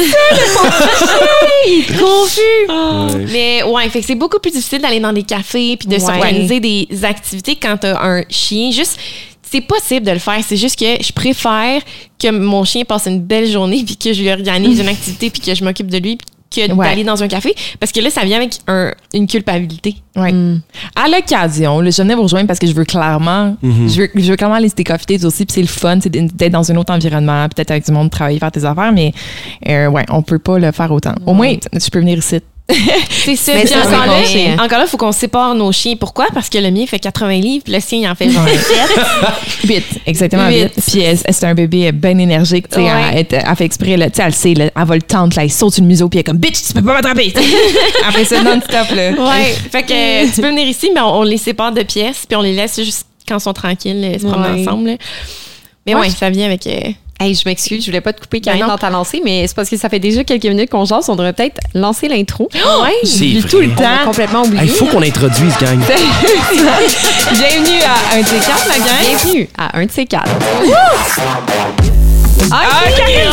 jamais 0.00 0.10
ça. 0.10 1.98
confus. 2.00 2.40
Ouais. 2.68 3.26
Mais 3.32 3.62
ouais, 3.62 3.88
fait 3.90 4.00
que 4.00 4.06
c'est 4.06 4.14
beaucoup 4.16 4.40
plus 4.40 4.50
difficile 4.50 4.80
d'aller 4.80 4.98
dans 4.98 5.12
des 5.12 5.22
cafés 5.22 5.76
puis 5.76 5.86
de 5.86 5.94
Ouais. 5.94 6.00
s'organiser 6.00 6.58
des 6.58 6.88
activités 7.04 7.54
quand 7.54 7.76
t'as 7.76 7.96
un 8.04 8.24
chien. 8.28 8.72
Juste, 8.72 8.98
c'est 9.42 9.60
possible 9.60 10.04
de 10.04 10.10
le 10.10 10.18
faire. 10.18 10.40
C'est 10.44 10.56
juste 10.56 10.76
que 10.78 11.00
je 11.00 11.12
préfère 11.12 11.80
que 12.20 12.28
mon 12.30 12.64
chien 12.64 12.82
passe 12.84 13.06
une 13.06 13.20
belle 13.20 13.48
journée 13.48 13.84
puis 13.86 13.96
que 13.96 14.12
je 14.12 14.22
lui 14.22 14.30
organise 14.32 14.80
une 14.80 14.88
activité 14.88 15.30
puis 15.30 15.40
que 15.40 15.54
je 15.54 15.62
m'occupe 15.62 15.88
de 15.88 15.98
lui 15.98 16.18
que 16.54 16.72
Ouais. 16.72 16.86
d'aller 16.88 17.04
dans 17.04 17.22
un 17.22 17.28
café 17.28 17.54
parce 17.78 17.92
que 17.92 18.00
là, 18.00 18.10
ça 18.10 18.24
vient 18.24 18.36
avec 18.38 18.58
un- 18.66 18.92
une 19.14 19.26
culpabilité. 19.28 19.94
Ouais. 20.16 20.32
À 20.96 21.08
l'occasion, 21.08 21.80
là, 21.80 21.90
je 21.90 22.02
venais 22.02 22.14
vous 22.16 22.22
rejoindre 22.24 22.46
parce 22.48 22.58
que 22.58 22.66
je 22.66 22.72
veux 22.72 22.84
clairement, 22.84 23.56
je, 23.62 24.00
veux, 24.02 24.08
je 24.16 24.30
veux 24.30 24.36
clairement 24.36 24.56
aller 24.56 24.68
dates 24.68 25.24
aussi, 25.24 25.46
puis 25.46 25.54
c'est 25.54 25.60
le 25.62 25.68
fun, 25.68 25.98
c'est 26.02 26.10
d'être 26.10 26.52
dans 26.52 26.70
un 26.72 26.76
autre 26.76 26.92
environnement, 26.92 27.48
peut-être 27.48 27.70
avec 27.70 27.84
du 27.86 27.92
monde, 27.92 28.10
travailler, 28.10 28.38
faire 28.40 28.50
tes 28.50 28.64
affaires, 28.64 28.92
mais 28.92 29.12
euh, 29.68 29.86
ouais, 29.88 30.04
on 30.10 30.22
peut 30.22 30.38
pas 30.40 30.58
le 30.58 30.72
faire 30.72 30.90
autant. 30.90 31.14
Au 31.26 31.34
moins, 31.34 31.54
tu 31.56 31.90
peux 31.90 32.00
venir 32.00 32.18
ici. 32.18 32.40
C'est 33.10 33.36
ça. 33.36 33.52
Puis 33.52 33.68
ça, 33.68 33.78
encore, 33.80 34.06
là, 34.06 34.54
encore 34.64 34.78
là, 34.78 34.84
il 34.86 34.88
faut 34.88 34.96
qu'on 34.96 35.12
sépare 35.12 35.54
nos 35.54 35.72
chiens. 35.72 35.94
Pourquoi? 35.98 36.26
Parce 36.32 36.48
que 36.48 36.58
le 36.58 36.70
mien 36.70 36.86
fait 36.86 36.98
80 36.98 37.40
livres, 37.40 37.64
puis 37.64 37.72
le 37.74 37.80
sien, 37.80 37.98
il 37.98 38.08
en 38.08 38.14
fait 38.14 38.26
27. 38.28 38.78
Vite, 39.64 39.84
exactement 40.06 40.48
Vite. 40.48 40.74
vite. 40.74 40.84
Puis 40.90 41.00
elle- 41.00 41.18
elle, 41.24 41.34
c'est 41.34 41.46
un 41.46 41.54
bébé 41.54 41.92
bien 41.92 42.16
énergique, 42.18 42.68
tu 42.68 42.76
sais, 42.76 42.80
Ouais. 42.82 42.90
elle, 43.12 43.26
elle- 43.30 43.44
elle 43.48 43.56
fait 43.56 43.64
exprès, 43.64 43.96
là, 43.96 44.08
tu 44.10 44.16
sais, 44.16 44.22
elle 44.26 44.34
sait, 44.34 44.54
là, 44.54 44.70
elle 44.76 44.84
va 44.84 44.94
le 44.94 45.02
tendre, 45.02 45.36
là, 45.36 45.44
elle 45.44 45.50
saute 45.50 45.78
le 45.78 45.84
museau, 45.84 46.08
puis 46.08 46.18
elle 46.18 46.20
est 46.20 46.24
comme, 46.24 46.38
bitch, 46.38 46.62
tu 46.66 46.72
peux 46.72 46.82
pas 46.82 46.94
m'attraper. 46.94 47.32
Après 48.08 48.24
ça, 48.24 48.42
non-stop, 48.42 48.96
là. 48.96 49.10
Ouais. 49.12 49.54
fait 49.70 49.82
que 49.82 49.92
euh, 49.92 50.28
tu 50.34 50.40
peux 50.40 50.48
venir 50.48 50.66
ici, 50.66 50.90
mais 50.94 51.00
on, 51.00 51.18
on 51.20 51.22
les 51.22 51.38
sépare 51.38 51.72
de 51.72 51.82
pièces, 51.82 52.24
puis 52.28 52.36
on 52.36 52.42
les 52.42 52.54
laisse 52.54 52.76
juste 52.82 53.06
quand 53.28 53.36
ils 53.38 53.42
sont 53.42 53.52
tranquilles, 53.52 54.02
euh, 54.14 54.18
se 54.18 54.26
promener 54.26 54.60
Ouais. 54.62 54.68
ensemble. 54.68 54.88
là. 54.90 54.96
Mais 55.86 55.94
Ouais. 55.94 56.00
ouais, 56.02 56.10
ça 56.10 56.30
vient 56.30 56.46
avec. 56.46 56.66
euh, 56.66 56.90
Hey, 57.22 57.34
je 57.34 57.42
m'excuse, 57.44 57.82
je 57.84 57.90
voulais 57.90 58.00
pas 58.00 58.14
te 58.14 58.20
couper 58.22 58.40
Karine 58.40 58.62
Ben 58.62 58.68
dans 58.68 58.78
ta 58.78 58.88
lancée, 58.88 59.20
mais 59.22 59.46
c'est 59.46 59.54
parce 59.54 59.68
que 59.68 59.76
ça 59.76 59.90
fait 59.90 59.98
déjà 59.98 60.24
quelques 60.24 60.46
minutes 60.46 60.70
qu'on 60.70 60.86
jase, 60.86 61.06
on 61.10 61.16
devrait 61.16 61.34
peut-être 61.34 61.60
lancer 61.74 62.08
l'intro. 62.08 62.48
Ouais. 62.54 62.94
C'est 63.04 63.46
tout 63.46 63.60
le 63.60 63.68
On 63.68 63.72
a 63.72 63.98
temps. 63.98 64.04
complètement 64.06 64.42
oublié. 64.42 64.62
Il 64.64 64.70
faut 64.70 64.86
qu'on 64.86 65.02
introduise, 65.02 65.52
gang. 65.60 65.78
Bienvenue 67.30 67.82
à 67.82 68.14
un 68.16 68.22
des 68.22 68.24
quatre, 68.24 68.68
la 68.68 68.78
gang. 68.78 69.04
Bienvenue 69.22 69.48
à 69.58 69.76
un 69.78 69.84
de 69.84 69.90
ces 69.90 70.06
quatre. 70.06 70.30
Ah, 72.50 72.62
Karine, 72.96 73.28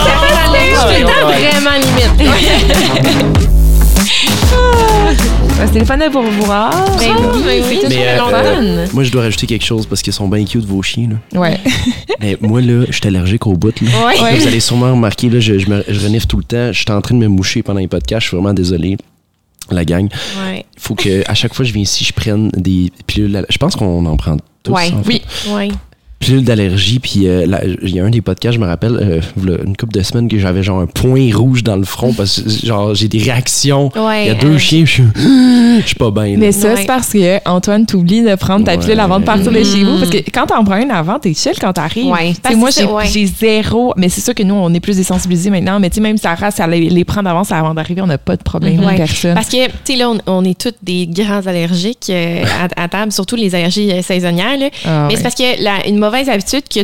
vraiment 1.40 1.78
limite. 1.80 3.38
c'est 5.58 5.68
Stéphane 5.68 6.12
pour 6.12 6.22
vous 6.22 6.44
voir. 6.44 6.72
Ben 7.00 7.16
oui, 7.34 7.42
ben 7.44 7.64
c'est 7.64 7.70
oui. 7.70 7.76
toujours 7.76 7.90
Mais 7.90 8.08
euh, 8.08 8.82
euh, 8.82 8.88
moi, 8.94 9.04
je 9.04 9.12
dois 9.12 9.24
rajouter 9.24 9.48
quelque 9.48 9.66
chose 9.66 9.86
parce 9.86 10.02
qu'ils 10.02 10.14
sont 10.14 10.28
bien 10.28 10.46
cute, 10.46 10.66
vos 10.66 10.82
chiens. 10.82 11.10
Là. 11.10 11.40
Ouais. 11.40 11.60
Mais 12.20 12.38
moi, 12.42 12.62
là, 12.62 12.86
je 12.88 12.92
suis 12.92 13.08
allergique 13.08 13.48
au 13.48 13.54
bout. 13.54 13.74
Là. 13.82 13.90
Ouais. 14.06 14.22
Ouais. 14.22 14.38
Vous 14.38 14.48
allez 14.48 14.60
sûrement 14.60 14.92
remarquer, 14.92 15.30
là, 15.30 15.40
je, 15.40 15.58
je, 15.58 15.70
me, 15.70 15.84
je 15.88 16.00
renifle 16.00 16.28
tout 16.28 16.38
le 16.38 16.44
temps. 16.44 16.72
Je 16.72 16.80
suis 16.80 16.92
en 16.92 17.02
train 17.02 17.16
de 17.16 17.20
me 17.20 17.28
moucher 17.28 17.64
pendant 17.64 17.80
les 17.80 17.88
podcasts. 17.88 18.24
Je 18.24 18.28
suis 18.28 18.38
vraiment 18.38 18.54
désolé, 18.54 18.98
la 19.72 19.84
gang. 19.84 20.10
Ouais. 20.46 20.66
Il 20.76 20.82
faut 20.82 20.96
que 20.96 21.24
à 21.30 21.34
chaque 21.34 21.54
fois 21.54 21.64
que 21.64 21.70
je 21.70 21.74
viens 21.74 21.84
ici, 21.84 22.04
je 22.06 22.14
prenne 22.14 22.50
des 22.56 22.92
pilules. 23.08 23.46
Je 23.50 23.58
pense 23.58 23.76
qu'on 23.76 24.06
en 24.06 24.18
prend 24.18 24.38
tous. 24.64 24.72
Ouais. 24.72 24.92
en 24.94 25.04
fait. 25.04 25.22
Oui. 25.48 25.54
Ouais. 25.54 25.70
Pilules 26.20 26.44
d'allergie. 26.44 27.00
Puis 27.00 27.28
euh, 27.28 27.46
là, 27.46 27.62
il 27.84 27.96
y 27.96 28.00
a 28.00 28.04
un 28.04 28.10
des 28.10 28.22
podcasts, 28.22 28.56
je 28.56 28.60
me 28.60 28.66
rappelle, 28.66 28.98
euh, 29.02 29.58
une 29.66 29.78
couple 29.78 29.94
de 29.94 30.02
semaines, 30.02 30.28
que 30.28 30.40
j'avais 30.40 30.64
genre 30.64 30.80
un 30.80 30.88
point 30.88 31.30
rouge 31.34 31.64
dans 31.64 31.76
le 31.76 31.84
front 31.86 32.12
parce 32.14 32.42
que 32.42 32.50
genre 32.66 32.96
j'ai 32.96 33.08
des 33.08 33.20
réactions. 33.20 33.92
Ouais, 33.96 34.26
Il 34.26 34.28
y 34.28 34.32
a 34.32 34.34
deux 34.36 34.54
euh, 34.56 34.58
chiens, 34.58 34.84
je 34.86 34.92
suis, 34.92 35.04
je 35.16 35.86
suis 35.86 35.96
pas 35.96 36.10
bien. 36.12 36.36
Mais 36.38 36.52
ça, 36.52 36.70
Ouais. 36.70 36.76
c'est 36.78 36.86
parce 36.88 37.14
que 37.14 37.38
Antoine 37.48 37.86
t'oublie 37.86 38.24
de 38.24 38.34
prendre 38.36 38.66
ta 38.66 38.72
Ouais. 38.74 38.78
pilule 38.80 39.00
avant 39.00 39.20
de 39.20 39.26
partir 39.26 39.52
de 39.52 39.64
chez 39.64 39.84
vous. 39.84 39.98
Parce 40.00 40.10
que 40.10 40.18
quand 40.34 40.48
t'en 40.48 40.64
prends 40.64 40.78
une 40.82 40.92
avant, 40.92 41.20
t'es 41.20 41.34
chill 41.34 41.54
quand 41.62 41.74
t'arrives. 41.74 42.06
Moi, 42.08 42.70
que 42.72 43.08
j'ai 43.12 43.26
zéro. 43.28 43.94
Mais 43.96 44.10
c'est 44.10 44.22
sûr 44.22 44.34
que 44.34 44.44
nous, 44.44 44.56
on 44.56 44.74
est 44.74 44.80
plus 44.80 44.98
désensibilisés 44.98 45.50
maintenant. 45.52 45.80
Mais 45.80 45.90
tu 45.90 45.96
sais, 45.96 46.02
même 46.02 46.18
Sarah, 46.18 46.52
si 46.52 46.62
elle 46.62 46.72
les, 46.72 46.90
les 46.90 47.06
prend 47.06 47.22
d'avance 47.24 47.52
avant 47.52 47.74
d'arriver, 47.74 48.02
on 48.02 48.08
n'a 48.08 48.18
pas 48.18 48.36
de 48.36 48.44
problème. 48.44 48.84
Ouais. 48.84 48.96
Personne. 48.98 49.36
Parce 49.36 49.50
que, 49.50 49.66
tu 49.68 49.72
sais, 49.84 49.96
là, 49.98 50.10
on, 50.10 50.18
on 50.26 50.44
est 50.46 50.60
toutes 50.60 50.78
des 50.82 51.08
grands 51.08 51.46
allergiques 51.46 52.08
euh, 52.10 52.44
à, 52.76 52.84
à 52.84 52.88
table, 52.88 53.12
surtout 53.12 53.36
les 53.36 53.54
allergies 53.54 53.92
saisonnières. 54.04 54.58
là. 54.58 54.70
Ah, 54.86 55.06
Mais 55.08 55.14
ouais. 55.14 55.16
c'est 55.18 55.24
parce 55.24 55.36
que 55.36 55.64
la, 55.64 55.88
une 55.88 56.00
mauvaise 56.08 56.30
habitude 56.30 56.64
que 56.68 56.82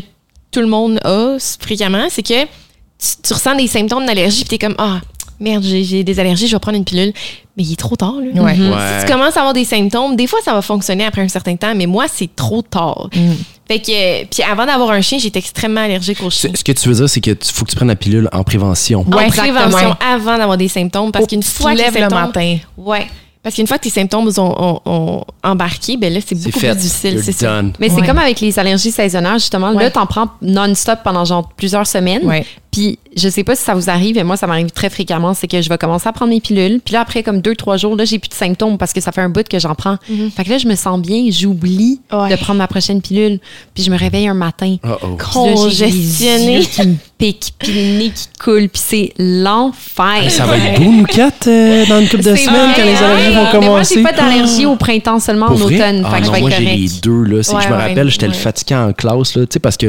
tout 0.51 0.59
le 0.59 0.67
monde 0.67 0.99
a 1.03 1.37
fréquemment, 1.59 2.05
c'est 2.09 2.23
que 2.23 2.43
tu, 2.43 3.07
tu 3.23 3.33
ressens 3.33 3.55
des 3.55 3.67
symptômes 3.67 4.05
d'allergie, 4.05 4.45
puis 4.45 4.57
t'es 4.57 4.65
comme, 4.65 4.75
ah, 4.77 5.01
merde, 5.39 5.63
j'ai 5.63 6.03
des 6.03 6.19
allergies, 6.19 6.47
je 6.47 6.55
vais 6.55 6.59
prendre 6.59 6.77
une 6.77 6.85
pilule. 6.85 7.13
Mais 7.55 7.63
il 7.63 7.73
est 7.73 7.75
trop 7.79 7.95
tard, 7.95 8.15
là. 8.15 8.41
Ouais. 8.41 8.55
Mhm. 8.55 8.71
Ouais. 8.71 8.99
Si 8.99 9.05
tu 9.05 9.11
commences 9.11 9.37
à 9.37 9.41
avoir 9.41 9.53
des 9.53 9.65
symptômes, 9.65 10.15
des 10.15 10.25
fois, 10.25 10.39
ça 10.43 10.53
va 10.53 10.61
fonctionner 10.63 11.05
après 11.05 11.21
un 11.21 11.27
certain 11.27 11.55
temps, 11.55 11.73
mais 11.75 11.85
moi, 11.85 12.05
c'est 12.11 12.35
trop 12.35 12.63
tard. 12.63 13.09
Mm. 13.15 13.33
Fait 13.67 13.79
que, 13.79 14.25
puis 14.25 14.41
avant 14.43 14.65
d'avoir 14.65 14.89
un 14.89 15.01
chien, 15.01 15.19
j'étais 15.19 15.37
extrêmement 15.39 15.81
allergique 15.81 16.21
aux 16.23 16.31
chiens. 16.31 16.51
Ce 16.55 16.63
que 16.63 16.71
tu 16.71 16.89
veux 16.89 16.95
dire, 16.95 17.07
c'est 17.09 17.21
que 17.21 17.31
tu 17.31 17.53
faut 17.53 17.63
que 17.65 17.69
tu 17.69 17.75
prennes 17.75 17.89
la 17.89 17.95
pilule 17.95 18.27
en 18.31 18.43
prévention. 18.43 19.01
En 19.01 19.15
Ouais, 19.15 19.27
prévention, 19.27 19.67
exactement. 19.67 19.97
avant 20.01 20.37
d'avoir 20.37 20.57
des 20.57 20.67
symptômes, 20.67 21.11
parce 21.11 21.27
qu'une 21.27 21.43
fois 21.43 21.73
que 21.73 21.77
les 21.77 21.83
lèves 21.83 21.93
le 21.93 21.99
symptômes, 22.01 22.19
matin. 22.19 22.57
Ouais. 22.75 23.07
Parce 23.43 23.55
qu'une 23.55 23.67
fois 23.67 23.77
que 23.77 23.83
tes 23.83 23.89
symptômes 23.89 24.29
ont, 24.37 24.39
ont- 24.39 24.79
ont 24.85 25.23
embarqué, 25.43 25.97
ben 25.97 26.11
là, 26.13 26.21
c'est 26.25 26.33
beaucoup 26.35 26.59
fait. 26.59 26.69
plus 26.71 26.77
difficile. 26.81 27.21
C'est 27.21 27.33
ça. 27.33 27.61
Mais 27.79 27.89
c'est 27.89 28.01
comme 28.05 28.17
avec 28.17 28.39
les 28.39 28.57
allergies 28.57 28.91
saisonnières, 28.91 29.33
justement. 29.37 29.73
Ouais. 29.73 29.83
Là, 29.83 29.91
t'en 29.91 30.05
prends 30.05 30.29
non-stop 30.41 30.99
pendant 31.03 31.25
genre 31.25 31.49
plusieurs 31.57 31.85
semaines. 31.85 32.25
Ouais. 32.25 32.45
Puis 32.73 32.99
je 33.15 33.29
sais 33.29 33.43
pas 33.45 33.55
si 33.55 33.63
ça 33.63 33.75
vous 33.75 33.89
arrive, 33.89 34.15
mais 34.15 34.23
moi, 34.23 34.35
ça 34.35 34.47
m'arrive 34.47 34.71
très 34.71 34.89
fréquemment. 34.89 35.33
C'est 35.35 35.47
que 35.47 35.61
je 35.61 35.69
vais 35.69 35.77
commencer 35.77 36.09
à 36.09 36.11
prendre 36.11 36.31
mes 36.31 36.41
pilules. 36.41 36.81
Puis 36.83 36.93
là, 36.95 37.01
après 37.01 37.23
comme 37.23 37.39
deux, 37.39 37.55
trois 37.55 37.77
jours, 37.77 37.95
là, 37.95 38.03
j'ai 38.03 38.17
plus 38.19 38.29
de 38.29 38.33
symptômes 38.33 38.77
parce 38.79 38.91
que 38.91 38.99
ça 38.99 39.11
fait 39.11 39.21
un 39.21 39.29
bout 39.29 39.47
que 39.47 39.59
j'en 39.59 39.75
prends. 39.75 39.97
Mhm. 40.09 40.31
Fait 40.31 40.43
que 40.43 40.49
là, 40.49 40.57
je 40.57 40.67
me 40.67 40.75
sens 40.75 40.99
bien. 40.99 41.29
J'oublie 41.31 42.01
Ouais. 42.11 42.29
de 42.29 42.35
prendre 42.35 42.57
ma 42.57 42.67
prochaine 42.67 43.01
pilule. 43.01 43.39
Puis 43.75 43.83
je 43.83 43.91
me 43.91 43.97
réveille 43.97 44.27
un 44.27 44.33
matin. 44.33 44.75
Oh 44.83 44.89
oh. 45.03 45.17
Congestionné. 45.17 46.61
qui 46.61 46.81
me 46.87 46.95
piquent, 47.17 47.53
puis 47.59 47.71
le 47.73 47.97
nez 47.99 48.09
qui 48.09 48.27
coule. 48.43 48.67
Puis 48.69 48.81
c'est 48.83 49.13
l'enfer. 49.19 50.29
Ça 50.29 50.45
va 50.45 50.57
être 50.57 50.81
beau, 50.81 50.91
nous 50.91 51.03
quatre, 51.05 51.47
euh, 51.47 51.85
dans 51.85 51.99
une 51.99 52.07
couple 52.09 52.23
de 52.23 52.35
semaines, 52.35 52.71
quand 52.75 52.83
les 52.83 52.95
allergies 52.95 53.27
hein? 53.27 53.29
vont 53.29 53.35
Mais 53.35 53.51
moi, 53.51 53.51
commencer. 53.61 53.95
j'ai 53.95 54.03
pas 54.03 54.11
d'allergie 54.13 54.65
au 54.65 54.75
printemps, 54.75 55.19
seulement 55.19 55.47
Pour 55.47 55.55
en 55.61 55.65
vrai? 55.65 55.75
automne. 55.75 56.03
Ah 56.05 56.11
fait 56.15 56.21
que 56.21 56.25
non, 56.25 56.27
je 56.27 56.31
vais 56.35 56.41
moi, 56.41 56.49
j'ai 56.49 56.65
les 56.65 56.89
deux. 57.03 57.23
Là. 57.23 57.43
C'est 57.43 57.53
que 57.55 57.61
je 57.61 57.67
me 57.67 57.73
ouais, 57.73 57.81
rappelle, 57.89 58.09
j'étais 58.09 58.27
le 58.27 58.33
fatiguant 58.33 58.87
en 58.89 58.93
classe. 58.93 59.35
Là, 59.35 59.45
tu 59.45 59.53
sais, 59.53 59.59
parce 59.59 59.77
que 59.77 59.87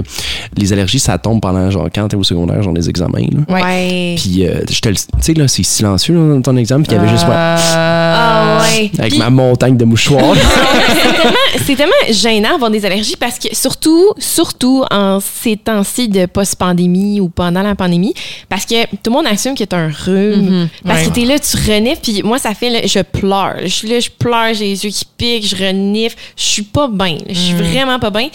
les 0.57 0.73
allergies, 0.73 0.99
ça 0.99 1.17
tombe 1.19 1.41
pendant 1.41 1.71
genre, 1.71 1.89
quand 1.95 2.07
t'es 2.09 2.17
au 2.17 2.23
secondaire, 2.25 2.63
genre 2.63 2.74
les 2.75 2.89
examens. 2.89 3.27
Là. 3.49 3.55
Ouais. 3.55 4.15
Puis, 4.19 4.47
euh, 4.47 4.63
tu 4.67 4.75
sais, 5.21 5.35
là, 5.35 5.49
c'est 5.49 5.63
silencieux 5.63 6.15
là, 6.15 6.35
dans 6.35 6.43
ton 6.43 6.57
examen. 6.57 6.83
Puis, 6.83 6.93
il 6.93 6.97
y 6.97 6.99
avait 7.01 7.09
juste 7.11 7.27
moi, 7.27 7.35
Ah 7.37 8.63
ouais. 8.63 8.91
avec 8.99 9.11
Puis- 9.13 9.19
ma 9.19 9.31
montagne 9.31 9.77
de 9.77 9.85
mouchoirs. 9.85 10.35
c'est 10.89 11.13
tellement, 11.13 11.39
c'est 11.67 11.77
tellement 11.77 11.93
gênant 12.11 12.51
d'avoir 12.53 12.71
des 12.71 12.85
allergies 12.85 13.17
parce 13.19 13.39
que 13.39 13.55
surtout, 13.55 14.13
surtout 14.19 14.85
en 14.91 15.19
ces 15.21 15.57
temps-ci 15.57 16.09
de 16.09 16.27
post-pandémie 16.27 17.21
ou 17.21 17.29
pendant 17.29 17.63
la 17.63 17.75
pandémie, 17.75 18.15
parce 18.49 18.65
que 18.65 18.85
tout 18.87 18.99
le 19.07 19.11
monde 19.13 19.27
assume 19.27 19.55
que 19.55 19.65
t'as 19.65 19.77
un 19.79 19.91
rhume, 19.91 20.41
Mhm. 20.63 20.69
parce 20.87 21.03
Ouais. 21.03 21.09
que 21.09 21.15
t'es 21.15 21.25
là, 21.25 21.39
tu 21.39 21.57
renifles, 21.71 22.01
puis 22.03 22.23
moi 22.23 22.39
ça 22.39 22.55
fait, 22.55 22.71
là, 22.71 22.81
je 22.85 23.01
pleure, 23.01 23.57
je 23.63 23.69
suis 23.69 23.89
là, 23.89 24.01
je 24.01 24.11
pleure, 24.11 24.53
j'ai 24.55 24.67
les 24.67 24.85
yeux 24.85 24.91
qui 24.91 25.05
piquent, 25.17 25.47
je 25.47 25.57
renifle, 25.65 26.17
je 26.37 26.43
suis 26.43 26.63
pas 26.63 26.89
bien, 26.89 27.19
je 27.29 27.35
suis 27.39 27.55
vraiment 27.55 27.99
pas 27.99 28.11
bien. 28.11 28.29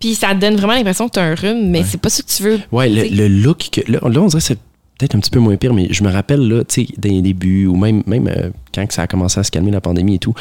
Puis 0.00 0.14
ça 0.14 0.34
te 0.34 0.40
donne 0.40 0.56
vraiment 0.56 0.72
l'impression 0.74 1.06
que 1.08 1.12
t'as 1.12 1.22
un 1.24 1.34
rhume, 1.34 1.68
mais 1.68 1.84
c'est 1.84 2.00
pas 2.00 2.08
ça 2.08 2.22
que 2.22 2.28
tu 2.28 2.42
veux. 2.42 2.58
Ouais, 2.72 2.88
le, 2.88 3.04
le 3.14 3.28
look, 3.28 3.68
que, 3.70 3.80
là, 3.92 3.98
là, 4.02 4.20
on 4.20 4.26
dirait 4.26 4.40
que 4.40 4.46
c'est 4.46 4.58
peut-être 4.98 5.14
un 5.14 5.20
petit 5.20 5.30
peu 5.30 5.40
moins 5.40 5.56
pire, 5.56 5.72
mais 5.74 5.88
je 5.90 6.02
me 6.02 6.10
rappelle, 6.10 6.40
là, 6.48 6.64
tu 6.64 6.86
sais, 6.86 6.92
dans 6.98 7.10
les 7.10 7.22
débuts, 7.22 7.66
ou 7.66 7.76
même, 7.76 8.02
même 8.06 8.26
euh, 8.28 8.50
quand 8.74 8.84
ça 8.90 9.02
a 9.02 9.06
commencé 9.06 9.38
à 9.38 9.44
se 9.44 9.50
calmer 9.50 9.70
la 9.70 9.80
pandémie 9.80 10.14
et 10.14 10.18
tout, 10.18 10.34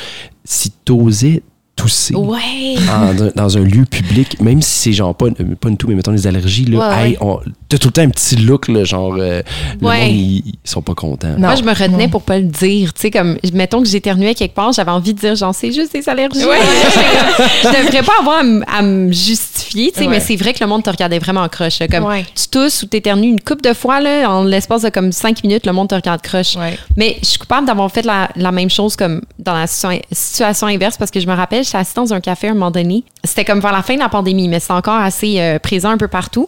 si 0.45 0.71
t'osais 0.85 1.43
tousser 1.75 2.13
Ouais. 2.15 2.75
en- 2.91 3.13
dans 3.35 3.57
un 3.57 3.61
lieu 3.61 3.85
public, 3.85 4.39
même 4.41 4.61
si 4.61 4.79
c'est 4.79 4.93
genre 4.93 5.15
pas, 5.15 5.27
pas 5.31 5.69
une 5.69 5.77
toux, 5.77 5.87
mais 5.87 5.95
mettons 5.95 6.11
les 6.11 6.27
allergies, 6.27 6.65
là, 6.65 6.77
Ouais, 6.89 6.95
hey, 7.05 7.11
ouais. 7.11 7.17
on- 7.21 7.39
t'as 7.69 7.77
tout 7.77 7.87
le 7.89 7.91
temps 7.93 8.01
un 8.01 8.09
petit 8.09 8.35
look, 8.35 8.67
là, 8.67 8.83
genre, 8.83 9.15
euh, 9.19 9.41
le 9.79 9.87
Ouais. 9.87 9.99
monde, 10.07 10.09
ils, 10.15 10.37
ils 10.47 10.53
sont 10.63 10.81
pas 10.81 10.95
contents. 10.95 11.29
Non. 11.29 11.47
Moi, 11.47 11.55
je 11.55 11.63
me 11.63 11.69
retenais 11.71 12.05
non. 12.05 12.09
pour 12.09 12.23
pas 12.23 12.37
le 12.39 12.45
dire. 12.45 12.93
Tu 12.93 13.01
sais, 13.01 13.11
comme, 13.11 13.37
mettons 13.53 13.81
que 13.81 13.87
j'éternuais 13.87 14.33
quelque 14.35 14.55
part, 14.55 14.71
j'avais 14.73 14.91
envie 14.91 15.13
de 15.13 15.19
dire, 15.19 15.35
j'en 15.35 15.53
sais 15.53 15.71
juste 15.71 15.93
des 15.93 16.09
allergies. 16.09 16.43
Ouais. 16.45 16.57
je 17.63 17.85
devrais 17.85 18.03
pas 18.03 18.13
avoir 18.19 18.39
à 18.67 18.81
me 18.81 19.11
justifier, 19.11 19.91
tu 19.91 19.99
sais, 19.99 20.05
Ouais. 20.05 20.11
mais 20.11 20.19
c'est 20.19 20.35
vrai 20.35 20.53
que 20.53 20.59
le 20.63 20.67
monde 20.67 20.83
te 20.83 20.89
regardait 20.89 21.19
vraiment 21.19 21.41
en 21.41 21.49
croche. 21.49 21.79
là. 21.79 21.87
Comme, 21.87 22.05
Ouais. 22.05 22.25
tu 22.35 22.47
tousses 22.47 22.83
ou 22.83 22.87
t'éternues 22.87 23.27
une 23.29 23.41
coupe 23.41 23.61
de 23.61 23.73
fois, 23.73 24.01
là, 24.01 24.29
en 24.29 24.43
l'espace 24.43 24.81
de 24.81 24.89
comme 24.89 25.11
cinq 25.11 25.43
minutes, 25.43 25.65
le 25.65 25.71
monde 25.73 25.89
te 25.89 25.95
regarde 25.95 26.21
croche. 26.21 26.55
Ouais. 26.55 26.77
Mais 26.97 27.17
je 27.21 27.27
suis 27.27 27.37
coupable 27.39 27.67
d'avoir 27.67 27.91
fait 27.91 28.03
la, 28.05 28.29
la 28.35 28.51
même 28.51 28.69
chose 28.69 28.95
comme 28.95 29.21
dans 29.37 29.53
la 29.53 29.65
situa- 29.65 30.01
situation 30.11 30.67
inverse 30.67 30.97
parce 30.97 31.11
que 31.11 31.19
je 31.19 31.27
me 31.27 31.33
rappelle, 31.35 31.63
j'étais 31.63 31.77
assise 31.77 31.93
dans 31.93 32.13
un 32.13 32.19
café 32.19 32.47
à 32.47 32.51
un 32.51 32.53
moment 32.55 32.71
donné. 32.71 33.03
C'était 33.23 33.45
comme 33.45 33.59
vers 33.59 33.71
la 33.73 33.83
fin 33.83 33.93
de 33.95 33.99
la 33.99 34.09
pandémie, 34.09 34.47
mais 34.47 34.59
c'était 34.59 34.73
encore 34.73 34.99
assez 34.99 35.39
euh, 35.39 35.59
présent 35.59 35.89
un 35.91 35.97
peu 35.97 36.07
partout. 36.07 36.47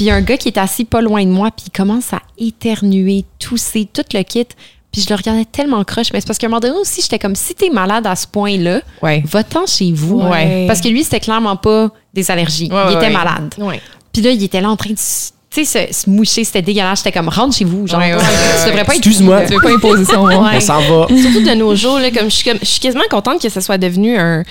Puis 0.00 0.06
il 0.06 0.08
y 0.08 0.12
a 0.12 0.14
un 0.14 0.22
gars 0.22 0.38
qui 0.38 0.48
est 0.48 0.56
assis 0.56 0.86
pas 0.86 1.02
loin 1.02 1.22
de 1.26 1.28
moi, 1.28 1.50
puis 1.54 1.66
il 1.68 1.70
commence 1.76 2.14
à 2.14 2.22
éternuer, 2.38 3.26
tousser, 3.38 3.86
tout 3.92 4.00
le 4.14 4.22
kit. 4.22 4.46
Puis 4.90 5.02
je 5.02 5.10
le 5.10 5.14
regardais 5.14 5.44
tellement 5.44 5.84
croche. 5.84 6.06
Mais 6.14 6.20
c'est 6.22 6.26
parce 6.26 6.38
qu'à 6.38 6.46
un 6.46 6.48
moment 6.48 6.60
donné 6.60 6.74
aussi, 6.78 7.02
j'étais 7.02 7.18
comme, 7.18 7.34
si 7.36 7.54
t'es 7.54 7.68
malade 7.68 8.06
à 8.06 8.16
ce 8.16 8.26
point-là, 8.26 8.80
Ouais. 9.02 9.22
va-t'en 9.26 9.66
chez 9.66 9.92
vous. 9.92 10.22
Ouais. 10.22 10.64
Parce 10.66 10.80
que 10.80 10.88
lui, 10.88 11.04
c'était 11.04 11.20
clairement 11.20 11.56
pas 11.56 11.90
des 12.14 12.30
allergies. 12.30 12.70
Ouais, 12.72 12.78
il 12.84 12.86
ouais, 12.86 12.92
était 12.94 13.06
ouais. 13.08 13.10
malade. 13.12 13.54
Ouais. 13.58 13.78
Puis 14.10 14.22
là, 14.22 14.30
il 14.30 14.42
était 14.42 14.62
là 14.62 14.70
en 14.70 14.76
train 14.76 14.88
de 14.88 14.96
tu 14.96 15.64
sais, 15.66 15.88
se, 15.92 16.02
se 16.04 16.08
moucher. 16.08 16.44
C'était 16.44 16.62
dégueulasse. 16.62 17.00
J'étais 17.00 17.12
comme, 17.12 17.28
rentre 17.28 17.54
chez 17.54 17.66
vous. 17.66 17.86
Genre, 17.86 18.00
Ouais, 18.00 18.14
ouais, 18.14 18.20
tu 18.62 18.68
devrais 18.70 18.84
pas 18.84 18.94
être 18.94 19.06
Excuse-moi. 19.06 19.42
Tu 19.42 19.52
veux 19.52 19.60
pas 19.60 19.70
imposer 19.74 20.06
son 20.06 20.26
nom. 20.28 20.46
On 20.50 20.60
s'en 20.60 20.80
va. 20.80 21.08
Surtout 21.08 21.42
de 21.46 21.54
nos 21.56 21.74
jours, 21.76 21.98
là, 21.98 22.10
comme 22.10 22.30
je 22.30 22.36
suis 22.36 22.48
comme 22.48 22.58
je 22.62 22.64
suis 22.64 22.80
quasiment 22.80 23.04
contente 23.10 23.42
que 23.42 23.50
ça 23.50 23.60
soit 23.60 23.76
devenu 23.76 24.16
un- 24.16 24.44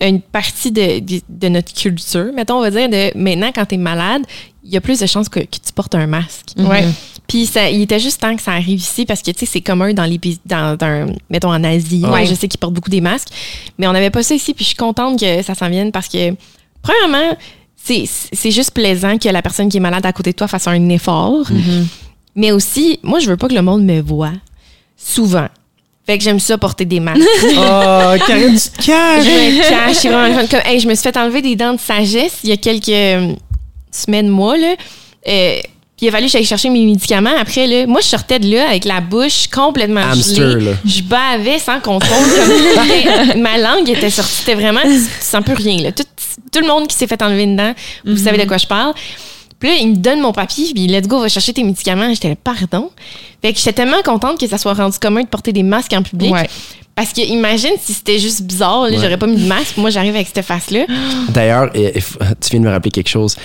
une 0.00 0.20
partie 0.20 0.70
de, 0.72 0.98
de, 1.00 1.20
de 1.28 1.48
notre 1.48 1.72
culture. 1.72 2.30
Mettons, 2.34 2.56
on 2.58 2.60
va 2.62 2.70
dire, 2.70 2.88
de 2.88 3.16
maintenant, 3.16 3.50
quand 3.54 3.66
tu 3.66 3.74
es 3.76 3.78
malade, 3.78 4.22
il 4.64 4.70
y 4.72 4.76
a 4.76 4.80
plus 4.80 4.98
de 5.00 5.06
chances 5.06 5.28
que, 5.28 5.40
que 5.40 5.56
tu 5.64 5.72
portes 5.74 5.94
un 5.94 6.06
masque. 6.06 6.52
Ouais. 6.56 6.84
Puis 7.28 7.46
ça, 7.46 7.70
il 7.70 7.80
était 7.82 7.98
juste 8.00 8.20
temps 8.20 8.34
que 8.36 8.42
ça 8.42 8.52
arrive 8.52 8.78
ici 8.78 9.04
parce 9.06 9.22
que, 9.22 9.30
tu 9.30 9.40
sais, 9.40 9.46
c'est 9.46 9.60
commun 9.60 9.92
dans 9.92 10.04
les 10.04 10.18
pays, 10.18 10.38
dans, 10.46 10.76
dans- 10.76 11.14
mettons, 11.30 11.52
en 11.52 11.62
Asie. 11.64 12.04
Ouais. 12.04 12.26
Je 12.26 12.34
sais 12.34 12.48
qu'ils 12.48 12.58
portent 12.60 12.74
beaucoup 12.74 12.90
des 12.90 13.00
masques. 13.00 13.28
Mais 13.78 13.86
on 13.86 13.92
n'avait 13.92 14.10
pas 14.10 14.22
ça 14.22 14.34
ici. 14.34 14.54
Puis 14.54 14.64
je 14.64 14.68
suis 14.68 14.76
contente 14.76 15.18
que 15.20 15.42
ça 15.42 15.54
s'en 15.54 15.68
vienne 15.68 15.92
parce 15.92 16.08
que, 16.08 16.34
premièrement, 16.82 17.36
c'est 17.76 18.50
juste 18.50 18.70
plaisant 18.72 19.18
que 19.18 19.28
la 19.28 19.42
personne 19.42 19.68
qui 19.68 19.76
est 19.78 19.80
malade 19.80 20.06
à 20.06 20.12
côté 20.12 20.30
de 20.32 20.36
toi 20.36 20.46
fasse 20.48 20.66
un 20.68 20.88
effort. 20.88 21.46
Mais 22.34 22.52
aussi, 22.52 22.98
moi, 23.02 23.18
je 23.18 23.28
veux 23.28 23.36
pas 23.36 23.48
que 23.48 23.54
le 23.54 23.62
monde 23.62 23.84
me 23.84 24.00
voit 24.00 24.32
souvent. 24.96 25.48
Fait 26.06 26.18
que 26.18 26.24
j'aime 26.24 26.40
ça 26.40 26.58
porter 26.58 26.84
des 26.84 26.98
masques. 27.00 27.20
Oh, 27.56 28.14
Karine, 28.26 28.58
tu 28.58 28.68
te 28.70 28.82
je 28.82 28.86
caches. 28.86 29.24
me 29.24 29.68
cache. 29.70 29.96
c'est 29.96 30.08
vraiment 30.08 30.26
le 30.28 30.34
fun. 30.34 30.46
Comme, 30.48 30.60
hey, 30.72 30.80
je 30.80 30.88
me 30.88 30.94
suis 30.94 31.02
fait 31.02 31.16
enlever 31.16 31.42
des 31.42 31.54
dents 31.54 31.74
de 31.74 31.80
sagesse 31.80 32.38
il 32.42 32.50
y 32.50 32.52
a 32.52 32.56
quelques 32.56 32.88
euh, 32.88 33.32
semaines, 33.92 34.28
mois. 34.28 34.56
Là. 34.58 34.74
Euh, 35.28 35.58
puis 35.96 36.06
il 36.06 36.08
a 36.08 36.10
fallu 36.12 36.26
que 36.26 36.32
j'aille 36.32 36.44
chercher 36.44 36.70
mes 36.70 36.84
médicaments. 36.84 37.30
Après, 37.38 37.68
là, 37.68 37.86
moi, 37.86 38.00
je 38.00 38.08
sortais 38.08 38.40
de 38.40 38.52
là 38.52 38.68
avec 38.70 38.84
la 38.84 39.00
bouche 39.00 39.46
complètement 39.46 40.00
Hamster, 40.00 40.50
gelée. 40.50 40.64
là. 40.64 40.72
Je 40.84 41.02
bavais 41.02 41.60
sans 41.60 41.78
contrôle. 41.78 42.26
comme- 42.74 43.40
ma 43.40 43.58
langue 43.58 43.88
était 43.88 44.10
sortie. 44.10 44.32
C'était 44.32 44.54
vraiment... 44.56 44.80
Tu 44.82 45.00
sens 45.20 45.44
plus 45.44 45.54
rien. 45.54 45.82
Là. 45.84 45.92
Tout, 45.92 46.02
tout 46.52 46.60
le 46.60 46.66
monde 46.66 46.88
qui 46.88 46.96
s'est 46.96 47.06
fait 47.06 47.22
enlever 47.22 47.44
une 47.44 47.54
dent, 47.56 47.72
vous 48.04 48.16
savez 48.16 48.38
de 48.38 48.48
quoi 48.48 48.58
je 48.58 48.66
parle. 48.66 48.92
Puis 49.62 49.70
là, 49.70 49.76
il 49.80 49.90
me 49.90 49.94
donne 49.96 50.20
mon 50.20 50.32
papier, 50.32 50.72
puis 50.74 50.88
let's 50.88 51.06
go, 51.06 51.20
va 51.20 51.28
chercher 51.28 51.52
tes 51.52 51.62
médicaments. 51.62 52.12
J'étais 52.12 52.30
là, 52.30 52.34
pardon. 52.34 52.90
Fait 53.40 53.52
que 53.52 53.58
j'étais 53.60 53.72
tellement 53.72 54.02
contente 54.04 54.40
que 54.40 54.48
ça 54.48 54.58
soit 54.58 54.74
rendu 54.74 54.98
commun 54.98 55.22
de 55.22 55.28
porter 55.28 55.52
des 55.52 55.62
masques 55.62 55.92
en 55.92 56.02
public. 56.02 56.32
Ouais. 56.32 56.48
Parce 56.96 57.12
que 57.12 57.20
imagine 57.20 57.70
si 57.80 57.94
c'était 57.94 58.18
juste 58.18 58.42
bizarre, 58.42 58.82
Ouais. 58.82 58.94
j'aurais 58.94 59.16
pas 59.18 59.28
mis 59.28 59.36
de 59.40 59.46
masque, 59.46 59.76
moi 59.76 59.90
j'arrive 59.90 60.16
avec 60.16 60.26
cette 60.34 60.44
face-là. 60.44 60.84
D'ailleurs, 61.28 61.70
euh, 61.76 61.92
if- 61.94 62.18
tu 62.40 62.50
viens 62.50 62.58
de 62.60 62.64
me 62.66 62.70
rappeler 62.72 62.90
quelque 62.90 63.08
chose. 63.08 63.36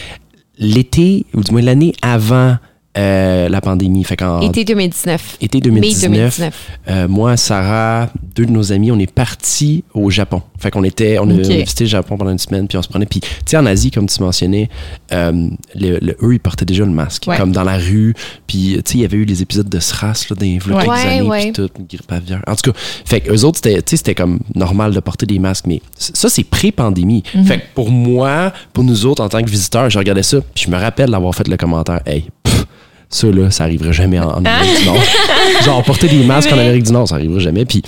L'été, 0.57 1.25
ou 1.35 1.41
du 1.43 1.51
moins 1.51 1.61
l'année 1.61 1.93
avant 2.01 2.57
euh, 2.97 3.49
la 3.49 3.61
pandémie, 3.61 4.03
fait 4.03 4.17
qu'en 4.17 4.41
Été 4.41 4.65
2019. 4.65 5.37
été 5.41 5.57
Mai 5.59 5.61
2019, 5.61 6.11
2019. 6.11 6.69
euh, 6.89 7.07
moi, 7.07 7.37
Sarah, 7.37 8.09
deux 8.35 8.45
de 8.45 8.51
nos 8.51 8.71
amis, 8.73 8.91
on 8.91 8.99
est 8.99 9.11
partis 9.11 9.83
au 9.93 10.09
Japon. 10.09 10.41
Fait 10.59 10.71
qu'on 10.71 10.83
était, 10.83 11.19
on 11.19 11.29
a 11.29 11.33
visité 11.33 11.83
le 11.83 11.89
Japon 11.89 12.17
pendant 12.17 12.31
une 12.31 12.39
semaine, 12.39 12.67
puis 12.67 12.77
on 12.77 12.81
se 12.81 12.87
prenait. 12.87 13.05
Puis, 13.05 13.19
tu 13.19 13.29
sais, 13.45 13.57
en 13.57 13.65
Asie, 13.67 13.91
comme 13.91 14.07
tu 14.07 14.21
mentionnais, 14.23 14.69
euh, 15.11 15.47
le, 15.75 15.99
le- 16.01 16.17
eux, 16.23 16.33
ils 16.33 16.39
portaient 16.39 16.65
déjà 16.65 16.83
le 16.83 16.91
masque, 16.91 17.25
Ouais. 17.27 17.37
comme 17.37 17.51
dans 17.51 17.63
la 17.63 17.77
rue. 17.77 18.15
Puis, 18.47 18.73
tu 18.83 18.91
sais, 18.93 18.97
il 18.97 19.01
y 19.01 19.05
avait 19.05 19.17
eu 19.17 19.25
les 19.25 19.41
épisodes 19.43 19.69
de 19.69 19.79
SRAS, 19.79 20.25
là, 20.29 20.35
des 20.35 20.57
v'là 20.57 20.77
Ouais. 20.77 20.87
Ouais, 20.89 20.99
années, 21.19 21.51
puis 21.51 21.53
tout, 21.53 21.69
une 21.79 21.85
grippe 21.85 22.11
aviaire. 22.11 22.41
En 22.47 22.55
tout 22.55 22.71
cas, 22.71 22.79
fait 23.05 23.21
que 23.21 23.31
eux 23.31 23.45
autres, 23.45 23.57
c'était, 23.63 23.75
tu 23.81 23.91
sais, 23.91 23.97
c'était 23.97 24.15
comme 24.15 24.39
normal 24.55 24.93
de 24.93 24.99
porter 24.99 25.25
des 25.27 25.37
masques, 25.39 25.65
mais 25.67 25.81
ça, 25.97 26.29
c'est 26.29 26.43
pré-pandémie. 26.43 27.23
Mhm. 27.35 27.45
Fait 27.45 27.57
que 27.59 27.63
pour 27.75 27.91
moi, 27.91 28.51
pour 28.73 28.83
nous 28.83 29.05
autres, 29.05 29.23
en 29.23 29.29
tant 29.29 29.41
que 29.43 29.49
visiteurs, 29.49 29.89
je 29.89 29.97
regardais 29.99 30.23
ça, 30.23 30.37
puis 30.55 30.65
je 30.65 30.71
me 30.71 30.77
rappelle 30.77 31.11
d'avoir 31.11 31.35
fait 31.35 31.47
le 31.47 31.57
commentaire, 31.57 31.99
hey, 32.05 32.25
ça, 33.09 33.27
là, 33.27 33.49
ça 33.51 33.63
arriverait 33.63 33.93
jamais 33.93 34.19
en, 34.19 34.29
en 34.29 34.45
Amérique 34.45 34.79
du 34.79 34.85
Nord. 34.85 35.03
Genre, 35.63 35.83
porter 35.83 36.07
des 36.07 36.23
masques 36.25 36.51
en 36.51 36.57
Amérique 36.59 36.83
du 36.83 36.91
Nord, 36.91 37.07
ça 37.07 37.15
arriverait 37.15 37.39
jamais. 37.39 37.65
Puis, 37.65 37.81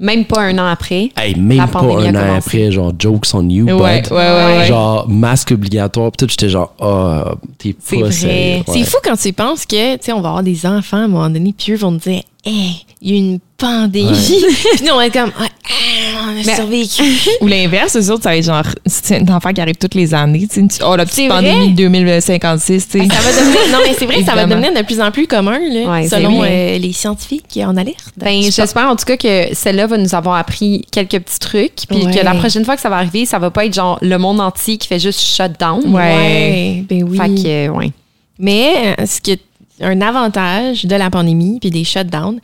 Même 0.00 0.24
pas 0.24 0.42
un 0.42 0.58
an 0.58 0.66
après. 0.66 1.10
hey, 1.16 1.34
même 1.38 1.66
pas 1.68 1.80
un 1.80 2.14
an 2.14 2.36
après, 2.36 2.70
genre, 2.72 2.92
jokes 2.98 3.26
on 3.34 3.48
you, 3.48 3.64
Ouais, 3.66 3.72
ouais, 3.72 4.02
ouais, 4.10 4.56
ouais. 4.58 4.66
Genre, 4.66 5.08
masque 5.08 5.52
obligatoire, 5.52 6.10
pis 6.12 6.18
tout, 6.24 6.30
j'étais 6.30 6.48
genre, 6.48 6.72
ah, 6.80 7.34
t'es 7.58 7.74
C'est 7.80 7.98
pas. 8.00 8.10
C'est 8.10 8.62
Ouais. 8.68 8.84
fou 8.84 8.96
quand 9.04 9.16
tu 9.16 9.32
penses 9.32 9.66
que, 9.66 9.94
tu 9.96 10.04
sais, 10.04 10.12
on 10.12 10.20
va 10.20 10.28
avoir 10.30 10.42
des 10.42 10.66
enfants 10.66 10.98
à 10.98 11.00
un 11.00 11.08
moment 11.08 11.30
donné, 11.30 11.54
puis 11.56 11.72
eux 11.72 11.76
vont 11.76 11.90
nous 11.92 11.98
dire, 11.98 12.22
hey, 12.44 12.84
il 13.02 13.14
y 13.14 13.34
a 13.34 13.38
eu 13.64 14.00
une 14.00 14.12
pandémie. 14.12 14.44
puis 14.76 14.84
nous, 14.86 14.92
on 14.92 14.96
va 14.96 15.06
être 15.06 15.12
comme, 15.12 15.32
Ah, 15.38 15.46
ah, 15.46 16.30
on 16.36 16.40
a 16.48 16.54
survécu. 16.54 17.02
Ou 17.40 17.46
l'inverse, 17.46 17.96
eux 17.96 18.10
autres, 18.12 18.22
ça 18.24 18.30
va 18.30 18.36
être 18.36 18.44
genre, 18.44 18.62
c'est 18.86 19.16
un 19.16 19.34
enfant 19.34 19.52
qui 19.52 19.60
arrive 19.60 19.76
toutes 19.76 19.94
les 19.94 20.12
années. 20.14 20.46
tu 20.50 20.66
sais, 20.68 20.82
Oh, 20.84 20.96
la 20.96 21.06
petite 21.06 21.28
vrai? 21.30 21.36
pandémie 21.40 21.70
de 21.70 21.76
2056, 21.76 22.88
tu 22.88 22.98
sais. 23.00 23.08
Ça 23.08 23.20
va 23.20 23.30
devenir, 23.30 23.60
non, 23.72 23.78
mais 23.84 23.94
c'est 23.98 24.06
vrai 24.06 24.16
que 24.20 24.24
ça 24.24 24.34
va 24.34 24.46
devenir 24.46 24.72
de 24.74 24.82
plus 24.82 25.00
en 25.00 25.10
plus 25.10 25.26
commun, 25.26 25.58
là, 25.58 25.90
Ouais, 25.92 26.08
selon 26.08 26.42
euh, 26.44 26.78
les 26.78 26.92
scientifiques 26.92 27.58
en 27.62 27.76
alerte. 27.76 28.12
Ben, 28.16 28.42
j'espère 28.42 28.88
en 28.88 28.96
tout 28.96 29.04
cas 29.04 29.16
que 29.16 29.54
celle-là 29.54 29.86
va 29.86 29.96
nous 29.98 30.14
avoir 30.14 30.36
appris 30.36 30.84
quelques 30.90 31.18
petits 31.20 31.38
trucs. 31.38 31.86
Puis 31.88 32.04
Ouais. 32.06 32.14
que 32.14 32.24
la 32.24 32.34
prochaine 32.34 32.64
fois 32.64 32.74
que 32.76 32.82
ça 32.82 32.88
va 32.90 32.96
arriver, 32.96 33.24
ça 33.26 33.38
va 33.38 33.50
pas 33.50 33.64
être 33.64 33.74
genre 33.74 33.98
le 34.02 34.18
monde 34.18 34.40
entier 34.40 34.76
qui 34.78 34.86
fait 34.88 34.98
juste 34.98 35.20
shut 35.20 35.52
down. 35.58 35.82
Ouais, 35.94 36.84
ben 36.88 37.04
oui. 37.04 37.16
Fait 37.16 37.28
que, 37.42 37.68
ouais. 37.70 37.90
Mais 38.38 38.94
euh, 38.98 39.06
ce 39.06 39.20
qui 39.20 39.32
est 39.32 39.40
un 39.80 40.00
avantage 40.00 40.84
de 40.84 40.94
la 40.96 41.10
pandémie 41.10 41.58
puis 41.60 41.70
des 41.70 41.84
shutdowns, 41.84 42.38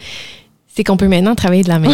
c'est 0.75 0.85
qu'on 0.85 0.97
peut 0.97 1.09
maintenant 1.09 1.35
travailler 1.35 1.63
de 1.65 1.69
la 1.69 1.79
maison. 1.79 1.93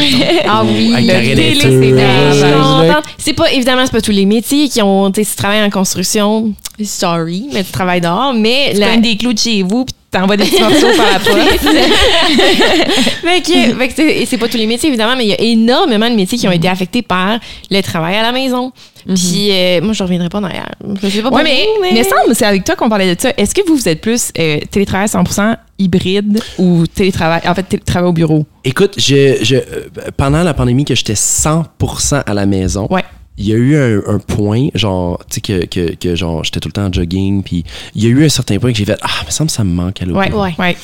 Ah 0.49 0.62
oui, 0.64 0.92
le 1.00 1.06
télé, 1.35 1.54
c'est. 1.61 2.92
C'est 3.18 3.33
pas 3.33 3.50
évidemment 3.52 3.83
c'est 3.85 3.92
pas 3.92 4.00
tous 4.02 4.12
les 4.12 4.26
métiers 4.26 4.68
qui 4.68 4.80
ont 4.83 5.11
tu 5.11 5.21
sais, 5.21 5.25
si 5.25 5.30
tu 5.33 5.37
travailles 5.37 5.62
en 5.64 5.71
construction, 5.71 6.52
sorry, 6.85 7.47
mais 7.52 7.64
tu 7.64 7.73
travailles 7.73 8.00
dehors, 8.00 8.33
mais 8.35 8.71
Tu 8.75 8.80
la- 8.80 8.97
des 8.99 9.16
clous 9.16 9.33
de 9.33 9.38
chez 9.38 9.62
vous, 9.62 9.85
puis 9.85 9.95
t'envoies 10.19 10.37
des 10.37 10.45
petits 10.45 10.63
morceaux 10.63 10.97
par 10.97 11.13
la 11.13 11.19
poste. 11.19 11.67
c'est 13.97 14.03
et 14.03 14.27
c'est 14.27 14.39
pas 14.39 14.49
tous 14.49 14.57
les 14.57 14.67
métiers 14.67 14.89
évidemment, 14.89 15.17
mais 15.17 15.25
il 15.25 15.31
y 15.31 15.35
a 15.35 15.41
énormément 15.41 16.11
de 16.11 16.15
métiers 16.15 16.39
qui 16.39 16.49
ont 16.49 16.53
été 16.53 16.69
affectés 16.69 17.03
par 17.03 17.39
le 17.71 17.81
travail 17.83 18.17
à 18.17 18.23
la 18.23 18.33
maison. 18.33 18.73
Puis 19.07 19.51
euh, 19.53 19.81
moi 19.83 19.93
je 19.93 20.03
reviendrai 20.03 20.29
pas 20.29 20.39
en 20.39 20.45
arrière. 20.45 20.69
Je 21.03 21.09
sais 21.09 21.23
pas 21.23 21.29
Ouais, 21.29 21.45
mais, 21.45 21.65
mais 21.81 22.03
semble, 22.03 22.35
c'est 22.35 22.45
avec 22.45 22.65
toi 22.65 22.75
qu'on 22.75 22.89
parlait 22.89 23.15
de 23.15 23.21
ça. 23.21 23.33
Est-ce 23.37 23.55
que 23.55 23.61
vous, 23.67 23.77
vous 23.77 23.89
êtes 23.89 24.01
plus 24.01 24.33
euh, 24.39 24.59
télétravail 24.71 25.07
100% 25.07 25.57
hybride 25.79 26.41
ou 26.59 26.87
télétravail, 26.87 27.43
en 27.47 27.55
fait, 27.55 27.63
télétravail 27.65 28.09
au 28.09 28.13
bureau? 28.13 28.47
Écoute, 28.65 28.95
je, 28.97 29.37
je, 29.43 29.57
euh, 29.57 29.87
pendant 30.17 30.43
la 30.43 30.55
pandémie 30.55 30.85
que 30.85 30.95
j'étais 30.95 31.15
100% 31.15 32.23
à 32.27 32.35
la 32.35 32.47
maison, 32.47 32.89
Ouais. 32.91 33.05
Il 33.38 33.47
y 33.47 33.52
a 33.52 33.57
eu 33.57 33.76
un, 33.76 34.14
un 34.14 34.19
point, 34.19 34.69
genre, 34.75 35.19
tu 35.31 35.35
sais, 35.37 35.40
que, 35.40 35.64
que, 35.66 35.95
que 35.95 36.14
genre, 36.16 36.43
j'étais 36.45 36.61
tout 36.61 36.69
le 36.69 36.73
temps 36.73 36.87
en 36.87 36.93
jogging, 36.93 37.43
puis 37.43 37.64
il 37.95 38.02
y 38.05 38.07
a 38.07 38.11
eu 38.11 38.25
un 38.25 38.28
certain 38.28 38.59
point 38.59 38.73
que 38.73 38.78
j'ai 38.78 38.85
fait, 38.85 38.99
ah, 39.02 39.09
il 39.23 39.26
me 39.26 39.31
semble 39.31 39.49
que 39.50 39.57
ça 39.57 39.64
me 39.64 39.73
manque 39.73 40.00
à 40.02 40.05
l'autre. 40.07 40.19
Ouais, 40.21 40.33
ouais. 40.33 40.55
Ouais. 40.59 40.76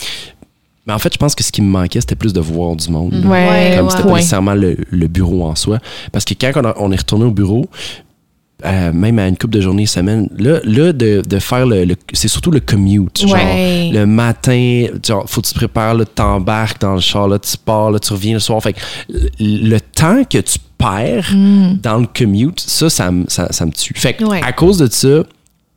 Mais 0.87 0.93
en 0.93 0.99
fait, 0.99 1.13
je 1.15 1.19
pense 1.19 1.35
que 1.37 1.45
ce 1.45 1.53
qui 1.53 1.63
me 1.63 1.69
manquait, 1.71 2.01
c'était 2.01 2.17
plus 2.17 2.33
de 2.33 2.41
voir 2.41 2.75
du 2.75 2.91
monde. 2.91 3.13
Ouais, 3.15 3.75
Comme 3.77 3.87
ouais. 3.87 3.91
c'était 3.91 4.03
pas 4.03 4.15
nécessairement 4.17 4.55
le, 4.55 4.77
le 4.91 5.07
bureau 5.07 5.45
en 5.47 5.55
soi. 5.55 5.79
Parce 6.11 6.25
que 6.25 6.35
quand 6.35 6.51
on, 6.57 6.65
a- 6.65 6.75
on 6.79 6.91
est 6.91 6.97
retourné 6.97 7.25
au 7.25 7.31
bureau, 7.31 7.67
euh, 8.65 8.93
même 8.93 9.19
à 9.19 9.27
une 9.29 9.37
couple 9.37 9.55
de 9.55 9.61
journées 9.61 9.87
semaine, 9.87 10.29
là, 10.39 10.61
là 10.65 10.93
de, 10.93 11.23
de 11.29 11.39
faire 11.41 11.67
le, 11.67 11.85
le- 11.85 11.97
c'est 12.13 12.29
surtout 12.29 12.51
le 12.51 12.61
commute. 12.61 13.21
Genre, 13.21 13.33
Ouais. 13.33 13.91
le 13.93 14.07
matin, 14.07 14.87
genre, 15.05 15.25
faut 15.29 15.41
que 15.41 15.47
tu 15.47 15.53
te 15.53 15.59
prépares, 15.59 15.95
là, 15.95 16.05
t'embarques 16.05 16.81
dans 16.81 16.95
le 16.95 17.01
char, 17.01 17.27
là, 17.29 17.39
tu 17.39 17.57
pars, 17.57 17.91
là, 17.91 17.99
tu 17.99 18.13
reviens 18.13 18.35
le 18.35 18.39
soir. 18.41 18.63
Fait 18.63 18.73
que 18.73 18.81
le, 19.09 19.29
le 19.69 19.81
temps 19.81 20.23
que 20.25 20.39
tu 20.39 20.59
perds 20.83 21.33
dans 21.83 21.99
le 21.99 22.07
commute, 22.07 22.61
ça, 22.61 22.91
ça, 22.91 23.11
me- 23.11 23.25
ça, 23.29 23.53
ça 23.53 23.65
me 23.67 23.73
tue. 23.73 23.95
Fait 23.97 24.15
que, 24.15 24.25
Ouais. 24.25 24.41
à 24.43 24.53
cause 24.53 24.79
de 24.79 24.89
ça, 24.91 25.09
là, 25.09 25.25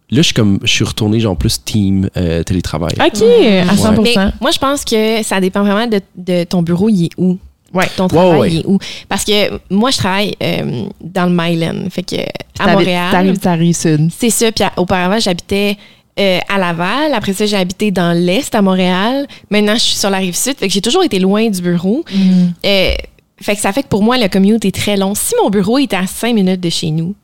je 0.10 0.22
suis 0.22 0.34
comme, 0.34 0.60
je 0.64 0.72
suis 0.72 0.84
retourné, 0.84 1.20
genre, 1.20 1.38
plus 1.38 1.64
team 1.64 2.10
euh, 2.18 2.44
télétravail. 2.44 2.94
OK, 3.00 3.22
à 3.22 3.76
100%. 3.76 4.02
Mais 4.02 4.16
moi, 4.42 4.52
je 4.52 4.60
pense 4.60 4.84
que 4.86 5.24
ça 5.24 5.40
dépend 5.40 5.64
vraiment 5.64 5.88
de, 5.88 6.02
de 6.16 6.44
ton 6.44 6.62
bureau, 6.62 6.90
il 6.90 7.06
est 7.06 7.12
où? 7.18 7.38
Ouais. 7.74 7.88
Ton 7.98 8.08
travail, 8.08 8.30
Ouais, 8.32 8.38
ouais. 8.40 8.52
il 8.54 8.60
est 8.60 8.66
où? 8.66 8.78
Parce 9.10 9.26
que 9.26 9.60
moi, 9.70 9.92
je 9.92 9.98
travaille 9.98 10.34
euh, 10.42 10.86
dans 11.02 11.26
le 11.26 11.32
Myland, 11.36 11.90
fait 11.90 12.04
que 12.04 12.16
à 12.60 12.72
Montréal. 12.72 13.12
T'arrives, 13.12 13.38
t'arrives 13.40 13.76
sud. 13.76 14.10
C'est 14.18 14.30
ça. 14.30 14.50
Puis 14.52 14.64
auparavant, 14.78 15.20
j'habitais 15.20 15.76
euh, 16.18 16.40
à 16.48 16.58
Laval. 16.58 17.14
Après 17.14 17.34
ça, 17.34 17.46
j'ai 17.46 17.58
habité 17.58 17.92
dans 17.92 18.14
l'Est, 18.18 18.56
à 18.56 18.62
Montréal. 18.62 19.28
Maintenant, 19.50 19.74
je 19.74 19.80
suis 19.82 19.96
sur 19.98 20.10
la 20.10 20.20
rive 20.20 20.36
sud. 20.38 20.56
Fait 20.58 20.68
que 20.70 20.74
j'ai 20.74 20.80
toujours 20.80 21.04
été 21.04 21.20
loin 21.20 21.50
du 21.50 21.62
bureau. 21.62 22.06
Euh, 22.66 22.92
fait 23.42 23.56
que 23.56 23.62
ça 23.62 23.72
fait 23.74 23.84
que 23.84 23.88
pour 23.88 24.04
moi, 24.04 24.18
le 24.18 24.28
commute 24.28 24.64
est 24.66 24.76
très 24.76 24.98
long. 24.98 25.14
Si 25.16 25.34
mon 25.44 25.50
bureau 25.50 25.78
était 25.78 25.96
à 25.98 26.08
cinq 26.08 26.34
minutes 26.34 26.62
de 26.62 26.70
chez 26.70 26.92
nous, 26.92 27.16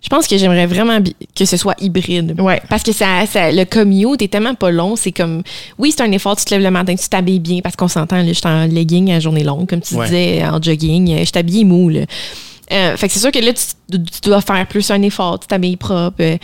Je 0.00 0.08
pense 0.08 0.28
que 0.28 0.38
j'aimerais 0.38 0.66
vraiment 0.66 1.00
que 1.34 1.44
ce 1.44 1.56
soit 1.56 1.74
hybride. 1.80 2.40
Ouais. 2.40 2.62
Parce 2.68 2.84
que 2.84 2.92
ça, 2.92 3.26
ça, 3.26 3.50
le 3.50 3.64
commute 3.64 4.22
est 4.22 4.28
tellement 4.28 4.54
pas 4.54 4.70
long. 4.70 4.94
C'est 4.94 5.10
comme, 5.10 5.42
oui, 5.76 5.90
c'est 5.92 6.04
un 6.04 6.12
effort, 6.12 6.36
tu 6.36 6.44
te 6.44 6.50
lèves 6.54 6.62
le 6.62 6.70
matin, 6.70 6.94
tu 6.94 7.08
t'habilles 7.08 7.40
bien 7.40 7.58
parce 7.64 7.74
qu'on 7.74 7.88
s'entend, 7.88 8.18
là, 8.18 8.28
je 8.28 8.32
suis 8.34 8.46
en 8.46 8.66
legging 8.66 9.10
à 9.10 9.18
journée 9.18 9.42
longue, 9.42 9.66
comme 9.68 9.80
tu 9.80 9.96
Ouais. 9.96 10.04
disais, 10.06 10.44
en 10.46 10.62
jogging, 10.62 11.10
euh, 11.18 11.24
je 11.24 11.30
t'habille 11.32 11.64
mou, 11.64 11.88
là. 11.88 12.02
Euh, 12.72 12.96
fait 12.96 13.08
que 13.08 13.12
c'est 13.14 13.18
sûr 13.18 13.32
que 13.32 13.40
là, 13.40 13.52
tu, 13.52 13.98
tu 13.98 14.20
dois 14.22 14.40
faire 14.40 14.64
plus 14.68 14.88
un 14.92 15.02
effort, 15.02 15.40
tu 15.40 15.48
t'habilles 15.48 15.76
propre. 15.76 16.14
euh, 16.20 16.36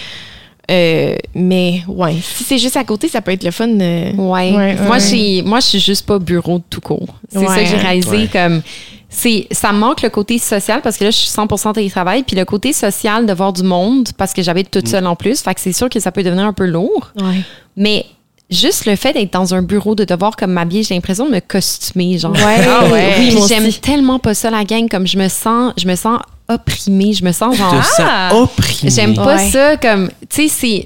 euh, 0.73 1.15
mais 1.37 1.83
ouais, 1.87 2.17
si 2.21 2.43
c'est 2.43 2.59
juste 2.59 2.77
à 2.77 2.83
côté, 2.83 3.07
ça 3.07 3.21
peut 3.21 3.31
être 3.31 3.45
le 3.45 3.53
fun. 3.53 3.69
euh, 3.69 4.13
Ouais. 4.15 4.51
Ouais, 4.53 4.75
moi, 4.83 4.97
ouais. 4.97 5.01
j'ai, 5.01 5.43
moi, 5.43 5.61
je 5.61 5.67
suis 5.67 5.81
juste 5.81 6.07
pas 6.07 6.19
bureau 6.19 6.59
de 6.59 6.65
tout 6.69 6.81
court. 6.81 7.15
C'est 7.31 7.39
Ouais. 7.39 7.47
ça 7.47 7.59
que 7.63 7.67
j'ai 7.67 7.77
réalisé 7.77 8.09
Ouais. 8.17 8.29
comme. 8.33 8.63
C'est, 9.17 9.47
ça 9.53 9.73
me 9.73 9.79
manque 9.79 10.03
le 10.03 10.09
côté 10.11 10.39
social 10.39 10.81
parce 10.83 10.97
que 10.97 11.05
là, 11.05 11.11
je 11.11 11.17
suis 11.17 11.31
100% 11.31 11.73
télétravail. 11.75 12.25
Puis 12.25 12.35
le 12.37 12.45
côté 12.45 12.73
social 12.73 13.27
de 13.27 13.33
voir 13.33 13.53
du 13.53 13.63
monde 13.63 14.09
parce 14.19 14.33
que 14.33 14.43
j'habite 14.43 14.71
toute 14.71 14.89
seule 14.89 15.07
en 15.07 15.15
plus. 15.15 15.41
Fait 15.41 15.55
que 15.55 15.61
c'est 15.61 15.73
sûr 15.73 15.89
que 15.89 16.01
ça 16.01 16.11
peut 16.13 16.23
devenir 16.23 16.45
un 16.47 16.53
peu 16.53 16.67
lourd. 16.67 17.13
ouais. 17.21 17.43
Mais 17.77 18.07
juste 18.51 18.87
le 18.87 18.95
fait 18.97 19.13
d'être 19.13 19.33
dans 19.33 19.55
un 19.55 19.63
bureau, 19.63 19.95
de 19.95 20.05
devoir 20.05 20.37
comme 20.37 20.53
m'habiller, 20.53 20.83
j'ai 20.83 20.95
l'impression 20.95 21.27
de 21.27 21.31
me 21.33 21.41
costumer. 21.41 22.19
Genre. 22.19 22.33
Ouais. 22.33 22.61
Ah 22.69 22.87
ouais. 22.89 23.15
Oui, 23.19 23.39
j'aime 23.49 23.73
tellement 23.73 24.19
pas 24.19 24.35
ça, 24.35 24.51
la 24.51 24.65
gang. 24.65 24.89
Comme 24.89 25.07
je 25.07 25.17
me 25.17 25.29
sens, 25.29 25.73
je 25.77 25.87
me 25.87 25.95
sens 25.97 26.19
opprimée. 26.49 27.13
Je 27.13 27.25
me 27.25 27.33
sens 27.33 27.57
genre. 27.57 27.75
Opprimé. 28.33 28.91
J'aime 28.91 29.15
pas 29.15 29.37
Ouais. 29.37 29.51
ça 29.51 29.77
comme. 29.77 30.11
Tu 30.29 30.49
sais, 30.49 30.49
c'est. 30.49 30.85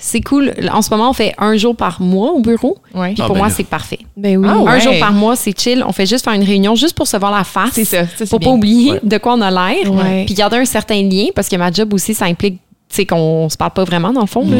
C'est 0.00 0.20
cool. 0.20 0.52
En 0.72 0.82
ce 0.82 0.90
moment, 0.90 1.10
on 1.10 1.12
fait 1.12 1.34
un 1.38 1.56
jour 1.56 1.74
par 1.76 2.00
mois 2.00 2.32
au 2.32 2.40
bureau. 2.40 2.78
Ouais. 2.94 3.12
Puis 3.14 3.22
Ah, 3.22 3.26
pour 3.26 3.34
ben 3.34 3.42
moi, 3.42 3.50
c'est 3.50 3.64
parfait. 3.64 4.00
Ben 4.16 4.36
oui. 4.36 4.46
Ah 4.50 4.58
ouais. 4.58 4.70
Un 4.72 4.78
jour 4.78 4.94
par 5.00 5.12
mois, 5.12 5.36
c'est 5.36 5.58
chill. 5.58 5.84
On 5.86 5.92
fait 5.92 6.06
juste 6.06 6.24
faire 6.24 6.34
une 6.34 6.44
réunion 6.44 6.74
juste 6.74 6.94
pour 6.94 7.06
se 7.06 7.16
voir 7.16 7.30
la 7.32 7.44
face. 7.44 7.70
C'est 7.72 7.84
ça. 7.84 8.06
ça 8.06 8.24
bien. 8.38 8.48
pas 8.48 8.54
oublier 8.54 8.92
Ouais. 8.92 9.00
de 9.02 9.18
quoi 9.18 9.34
on 9.34 9.40
a 9.40 9.50
l'air. 9.50 9.92
Ouais. 9.92 10.24
Puis 10.26 10.34
garder 10.34 10.56
un 10.58 10.64
certain 10.64 11.00
lien 11.02 11.26
parce 11.34 11.48
que 11.48 11.56
ma 11.56 11.70
job 11.70 11.92
aussi, 11.94 12.12
ça 12.14 12.26
implique 12.26 12.58
tu 12.88 12.96
sais, 12.96 13.06
qu'on 13.06 13.48
se 13.48 13.56
parle 13.56 13.72
pas 13.72 13.82
vraiment 13.84 14.12
dans 14.12 14.20
le 14.20 14.26
fond. 14.28 14.48
là. 14.48 14.58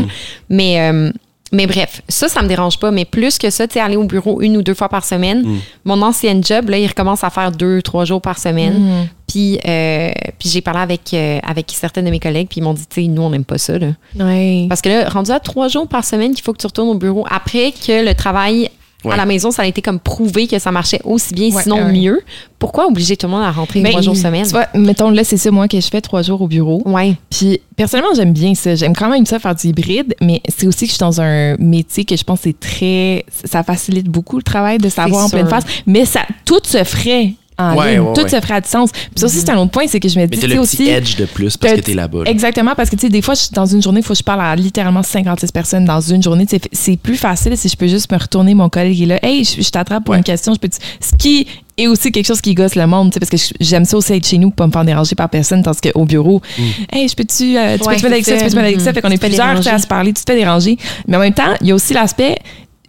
Mais, 0.49 0.81
euh, 0.81 1.13
mais 1.53 1.67
bref, 1.67 2.03
ça, 2.09 2.29
ça 2.29 2.43
me 2.43 2.49
dérange 2.49 2.79
pas. 2.79 2.91
Mais 2.91 3.05
plus 3.05 3.39
que 3.39 3.51
ça, 3.51 3.69
tu 3.69 3.75
sais, 3.75 3.81
aller 3.81 3.97
au 3.97 4.05
bureau 4.05 4.41
une 4.41 4.57
ou 4.57 4.63
deux 4.63 4.75
fois 4.75 4.89
par 4.89 5.05
semaine. 5.05 5.45
Mon 5.85 6.03
ancienne 6.03 6.43
job, 6.43 6.69
là, 6.69 6.79
il 6.79 6.87
recommence 6.87 7.23
à 7.23 7.31
faire 7.31 7.53
deux, 7.53 7.83
trois 7.83 8.05
jours 8.05 8.21
par 8.21 8.39
semaine. 8.39 9.09
Puis, 9.29 9.59
euh, 9.67 10.11
puis 10.39 10.49
j'ai 10.49 10.61
parlé 10.61 10.81
avec, 10.81 11.13
euh, 11.13 11.39
avec 11.43 11.73
certaines 11.75 12.05
de 12.05 12.11
mes 12.11 12.21
collègues, 12.21 12.49
puis 12.49 12.61
ils 12.61 12.63
m'ont 12.63 12.75
dit, 12.75 12.87
tu 12.89 13.03
sais, 13.03 13.09
nous, 13.09 13.23
on 13.23 13.31
n'aime 13.31 13.45
pas 13.45 13.59
ça. 13.59 13.79
Là. 13.79 13.89
Ouais. 14.19 14.67
Parce 14.69 14.81
que 14.81 14.89
là, 14.89 15.09
rendu 15.09 15.31
à 15.31 15.41
trois 15.41 15.69
jours 15.69 15.89
par 15.89 16.05
semaine 16.05 16.33
qu'il 16.33 16.45
faut 16.45 16.53
que 16.53 16.59
tu 16.59 16.67
retournes 16.67 16.89
au 16.89 16.95
bureau 16.95 17.27
après 17.29 17.73
que 17.73 18.05
le 18.05 18.15
travail 18.15 18.71
Ouais. 19.07 19.15
à 19.15 19.17
la 19.17 19.27
maison, 19.27 19.51
ça 19.51 19.63
a 19.63 19.67
été 19.67 19.83
comme 19.83 19.99
prouvé 19.99 20.47
que 20.47 20.59
ça 20.59 20.71
marchait 20.73 21.01
aussi 21.05 21.35
bien, 21.35 21.51
Ouais, 21.55 21.63
sinon 21.63 21.77
ouais. 21.85 21.93
mieux. 21.93 22.21
Pourquoi 22.59 22.87
obliger 22.87 23.17
tout 23.17 23.27
le 23.27 23.33
monde 23.33 23.43
à 23.45 23.51
rentrer 23.51 23.81
Ben, 23.81 23.91
trois 23.91 24.03
jours 24.03 24.17
semaine? 24.17 24.45
Tu 24.45 24.51
vois, 24.51 24.67
mettons, 24.75 25.11
là, 25.11 25.25
c'est 25.25 25.37
ça, 25.37 25.51
moi, 25.51 25.69
que 25.69 25.81
je 25.81 25.87
fais 25.89 26.01
trois 26.01 26.23
jours 26.23 26.41
au 26.43 26.49
bureau. 26.49 26.83
Ouais. 26.87 27.15
Puis, 27.31 27.61
personnellement, 27.77 28.15
j'aime 28.15 28.33
bien 28.33 28.55
ça. 28.55 28.75
J'aime 28.75 28.95
quand 28.97 29.09
même 29.11 29.27
ça 29.27 29.39
faire 29.39 29.55
du 29.55 29.67
hybride, 29.69 30.15
mais 30.21 30.41
c'est 30.49 30.67
aussi 30.67 30.81
que 30.87 30.91
je 30.93 30.97
suis 30.97 31.01
dans 31.01 31.21
un 31.21 31.57
métier 31.59 32.05
que 32.05 32.17
je 32.17 32.25
pense 32.25 32.41
c'est 32.43 32.59
très. 32.59 33.25
Ça 33.45 33.63
facilite 33.63 34.07
beaucoup 34.09 34.37
le 34.37 34.43
travail 34.43 34.79
de 34.79 34.89
savoir 34.89 35.25
en 35.25 35.29
sûr. 35.29 35.39
pleine 35.39 35.49
face. 35.49 35.65
Mais 35.87 36.05
ça, 36.05 36.21
tout 36.45 36.61
se 36.65 36.83
ferait 36.85 37.33
en 37.59 37.75
Ouais, 37.77 37.93
ligne. 37.93 38.01
ouais, 38.01 38.13
tout 38.15 38.23
ouais. 38.23 38.29
se 38.29 38.37
ferait 38.41 38.55
à 38.55 38.61
distance. 38.61 38.91
Puis 38.93 39.03
ça 39.17 39.27
aussi, 39.27 39.39
c'est 39.41 39.51
un 39.51 39.57
autre 39.59 39.71
point, 39.71 39.85
c'est 39.87 39.99
que 40.01 40.09
je 40.09 40.17
me 40.17 40.23
Mais 40.25 40.29
dis, 40.29 40.39
t'as 40.39 40.47
tu 40.49 40.55
le 40.55 40.65
sais 40.65 40.77
petit 40.77 40.83
aussi. 40.85 40.91
edge 40.93 41.17
de 41.17 41.25
plus 41.25 41.57
parce 41.57 41.73
que 41.75 41.81
t'es 41.81 41.95
là-bas. 41.95 42.25
là. 42.25 42.31
Exactement, 42.31 42.75
parce 42.77 42.91
que 42.91 42.97
tu 42.97 43.03
sais, 43.03 43.09
des 43.09 43.23
fois, 43.23 43.35
je 43.35 43.43
dans 43.53 43.67
une 43.67 43.83
journée, 43.83 44.01
il 44.01 44.03
faut 44.05 44.13
que 44.15 44.19
je 44.19 44.25
parle 44.25 44.41
à 44.43 44.55
littéralement 44.57 45.03
56 45.03 45.53
personnes 45.53 45.85
dans 45.85 46.01
une 46.01 46.23
journée. 46.23 46.47
C'est 46.73 46.97
plus 46.97 47.17
facile 47.17 47.57
si 47.57 47.69
je 47.69 47.77
peux 47.77 47.87
juste 47.89 48.11
me 48.13 48.19
retourner, 48.19 48.55
mon 48.55 48.69
collègue 48.69 49.01
est 49.03 49.07
là, 49.07 49.19
hey, 49.23 49.45
je, 49.45 49.63
je 49.63 49.71
t'attrape 49.71 50.05
pour 50.05 50.13
Ouais. 50.13 50.19
une 50.19 50.25
question, 50.25 50.53
je 50.55 50.59
peux 50.59 50.69
te- 50.69 50.77
Ce 51.01 51.15
qui 51.17 51.47
est 51.79 51.87
aussi 51.89 52.11
quelque 52.11 52.27
chose 52.27 52.41
qui 52.41 52.55
gosse 52.55 52.75
le 52.75 52.87
monde, 52.87 53.11
tu 53.11 53.15
sais, 53.15 53.21
parce 53.21 53.31
que 53.31 53.55
j'aime 53.61 53.85
ça 53.85 53.97
aussi 53.99 54.13
être 54.15 54.27
chez 54.27 54.39
nous, 54.39 54.51
pas 54.51 54.67
me 54.67 54.73
faire 54.73 54.85
déranger 54.85 55.15
par 55.15 55.29
personne, 55.29 55.63
tandis 55.63 55.81
qu'au 55.81 56.05
bureau, 56.07 56.41
Mm. 56.59 56.63
hey, 56.93 57.09
je 57.09 57.15
peux-tu, 57.15 57.57
euh, 57.57 57.77
tu 57.79 57.87
Ouais, 57.87 57.95
peux 57.95 58.01
te 58.01 58.07
mettre 58.07 58.07
avec 58.15 58.25
ça, 58.25 58.33
tu 58.37 58.45
peux 58.45 58.51
te 58.51 58.57
mettre 58.57 58.67
avec 58.69 58.81
ça, 58.81 58.91
Mhm. 58.91 58.95
fait 58.95 59.03
qu'on 59.03 59.11
est 59.11 59.19
plusieurs 59.19 59.67
à 59.69 59.79
se 59.79 59.87
parler, 59.87 60.13
tu 60.13 60.25
te 60.25 60.31
fais 60.33 60.39
déranger. 60.39 60.79
Mais 61.07 61.17
en 61.17 61.21
même 61.21 61.35
temps, 61.35 61.55
il 61.61 61.67
y 61.69 61.73
a 61.73 61.75
aussi 61.75 61.93
l'aspect, 61.95 62.37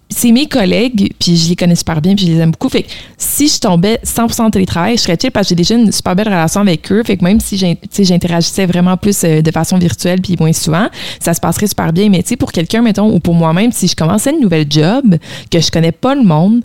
c'est 0.09 0.31
mes 0.31 0.47
collègues, 0.47 1.13
puis 1.19 1.35
je 1.35 1.49
les 1.49 1.55
connais 1.55 1.75
super 1.75 2.01
bien, 2.01 2.15
puis 2.15 2.25
je 2.27 2.31
les 2.31 2.37
aime 2.39 2.51
beaucoup. 2.51 2.69
Fait 2.69 2.83
que 2.83 2.89
si 3.17 3.47
je 3.47 3.59
tombais 3.59 3.99
100% 4.05 4.41
en 4.41 4.49
télétravail, 4.51 4.95
je 4.97 5.01
serais 5.03 5.17
chill 5.19 5.31
parce 5.31 5.45
que 5.47 5.49
j'ai 5.49 5.55
déjà 5.55 5.75
une 5.75 5.91
super 5.91 6.15
belle 6.15 6.27
relation 6.27 6.61
avec 6.61 6.89
eux. 6.91 7.03
Fait 7.05 7.17
que 7.17 7.23
même 7.23 7.39
si 7.39 7.57
j'interagissais 8.03 8.65
vraiment 8.65 8.95
plus 8.97 9.23
euh, 9.23 9.41
de 9.41 9.51
façon 9.51 9.77
virtuelle 9.77 10.21
puis 10.21 10.35
moins 10.39 10.53
souvent, 10.53 10.87
ça 11.19 11.33
se 11.33 11.39
passerait 11.41 11.67
super 11.67 11.91
bien. 11.91 12.09
Mais 12.09 12.23
tu 12.23 12.29
sais, 12.29 12.35
pour 12.37 12.51
quelqu'un, 12.51 12.81
mettons, 12.81 13.11
ou 13.13 13.19
pour 13.19 13.33
moi-même, 13.33 13.71
si 13.71 13.87
je 13.87 13.95
commençais 13.95 14.31
une 14.31 14.39
nouvelle 14.39 14.65
job, 14.69 15.17
que 15.51 15.59
je 15.59 15.69
connais 15.71 15.91
pas 15.91 16.15
le 16.15 16.23
monde, 16.23 16.61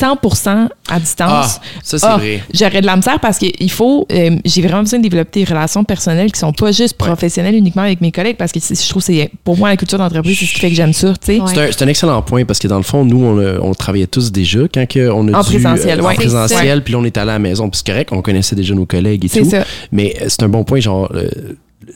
100% 0.00 0.48
à 0.48 0.68
Ah, 0.88 1.00
distance, 1.00 1.60
ça, 1.82 1.98
c'est 1.98 2.06
ah, 2.06 2.16
vrai. 2.16 2.42
J'aurais 2.52 2.80
de 2.80 2.86
la 2.86 2.96
misère 2.96 3.20
parce 3.20 3.38
qu'il 3.38 3.70
faut. 3.70 4.06
euh, 4.12 4.36
j'ai 4.44 4.62
vraiment 4.62 4.80
besoin 4.82 4.98
de 4.98 5.04
développer 5.04 5.44
des 5.44 5.50
relations 5.50 5.84
personnelles 5.84 6.32
qui 6.32 6.40
sont 6.40 6.52
pas 6.52 6.72
juste 6.72 6.94
professionnelles 6.94 7.54
uniquement 7.54 7.82
avec 7.82 8.00
mes 8.00 8.10
collègues 8.12 8.36
parce 8.36 8.52
que 8.52 8.58
je 8.60 8.88
trouve 8.88 9.02
que 9.02 9.06
c'est 9.12 9.30
pour 9.44 9.56
moi 9.56 9.68
la 9.68 9.76
culture 9.76 9.98
d'entreprise, 9.98 10.38
c'est 10.38 10.46
ce 10.46 10.54
qui 10.54 10.60
fait 10.60 10.70
que 10.70 10.74
j'aime 10.76 10.92
ça. 10.92 11.12
tu 11.12 11.34
sais. 11.34 11.40
Ouais. 11.40 11.46
C'est 11.54 11.60
un, 11.60 11.72
c'est 11.72 11.82
un 11.84 11.88
excellent 11.88 12.22
point 12.22 12.44
parce 12.44 12.58
que 12.58 12.68
dans 12.68 12.79
le 12.80 12.84
fond, 12.84 13.04
nous, 13.04 13.22
on, 13.24 13.38
a- 13.38 13.60
on 13.60 13.72
travaillait 13.74 14.06
tous 14.06 14.32
déjà 14.32 14.60
quand 14.72 14.84
on 14.96 15.28
a 15.32 15.38
En 15.38 15.42
dû, 15.42 15.48
euh, 15.56 15.60
présentiel, 15.60 16.00
en 16.00 16.04
ouais. 16.06 16.14
présentiel, 16.14 16.82
puis 16.84 16.92
là, 16.92 16.98
on 16.98 17.04
est 17.04 17.16
allé 17.16 17.30
à 17.30 17.34
la 17.34 17.38
maison. 17.38 17.68
Puis 17.70 17.78
c'est 17.84 17.92
correct, 17.92 18.10
on 18.12 18.22
connaissait 18.22 18.56
déjà 18.56 18.74
nos 18.74 18.86
collègues 18.86 19.24
et 19.24 19.28
tout. 19.28 19.48
ça. 19.48 19.64
Mais 19.92 20.16
euh, 20.20 20.26
c'est 20.28 20.42
un 20.42 20.48
bon 20.48 20.64
point, 20.64 20.80
genre, 20.80 21.10
euh, 21.14 21.28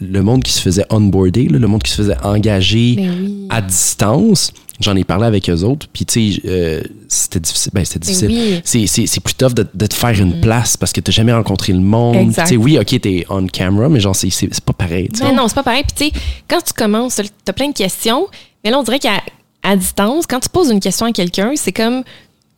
le 0.00 0.22
monde 0.22 0.42
qui 0.42 0.52
se 0.52 0.60
faisait 0.60 0.84
onboarder, 0.90 1.48
là, 1.48 1.58
le 1.58 1.66
monde 1.68 1.82
qui 1.82 1.90
se 1.90 1.96
faisait 1.96 2.16
engager 2.24 2.96
oui. 2.98 3.46
à 3.50 3.60
distance, 3.60 4.50
j'en 4.80 4.96
ai 4.96 5.04
parlé 5.04 5.26
avec 5.26 5.48
eux 5.50 5.62
autres, 5.62 5.86
puis 5.92 6.04
tu 6.04 6.32
sais, 6.32 6.40
euh, 6.46 6.80
c'était 7.06 7.38
difficile. 7.38 7.70
Ben, 7.74 7.84
c'était 7.84 8.00
difficile. 8.00 8.30
oui. 8.30 8.88
C'est, 8.88 9.20
plus 9.20 9.34
tough 9.34 9.52
de, 9.54 9.64
de 9.72 9.86
te 9.86 9.94
faire 9.94 10.18
une 10.20 10.40
place 10.40 10.76
parce 10.76 10.92
que 10.92 11.00
t'as 11.00 11.12
jamais 11.12 11.32
rencontré 11.32 11.72
le 11.72 11.78
monde. 11.80 12.34
Tu 12.34 12.46
sais, 12.46 12.56
oui, 12.56 12.76
ok, 12.78 13.00
t'es 13.00 13.24
on 13.30 13.46
camera, 13.46 13.88
mais 13.88 14.00
genre, 14.00 14.16
c'est, 14.16 14.30
pas 14.64 14.72
pareil. 14.72 15.08
tu. 15.14 15.20
Ben 15.22 15.32
non, 15.34 15.46
c'est 15.48 15.54
pas 15.54 15.62
pareil. 15.62 15.82
Puis 15.84 16.10
tu 16.10 16.18
sais, 16.18 16.22
quand 16.48 16.60
tu 16.64 16.72
commences, 16.72 17.16
t'as- 17.16 17.22
t'as 17.44 17.52
plein 17.52 17.68
de 17.68 17.74
questions, 17.74 18.26
mais 18.64 18.70
là, 18.70 18.78
on 18.80 18.82
dirait 18.82 18.98
qu'à 18.98 19.20
à 19.64 19.76
distance, 19.76 20.26
quand 20.26 20.38
tu 20.40 20.48
poses 20.48 20.70
une 20.70 20.78
question 20.80 21.06
à 21.06 21.12
quelqu'un, 21.12 21.52
c'est 21.56 21.72
comme 21.72 22.04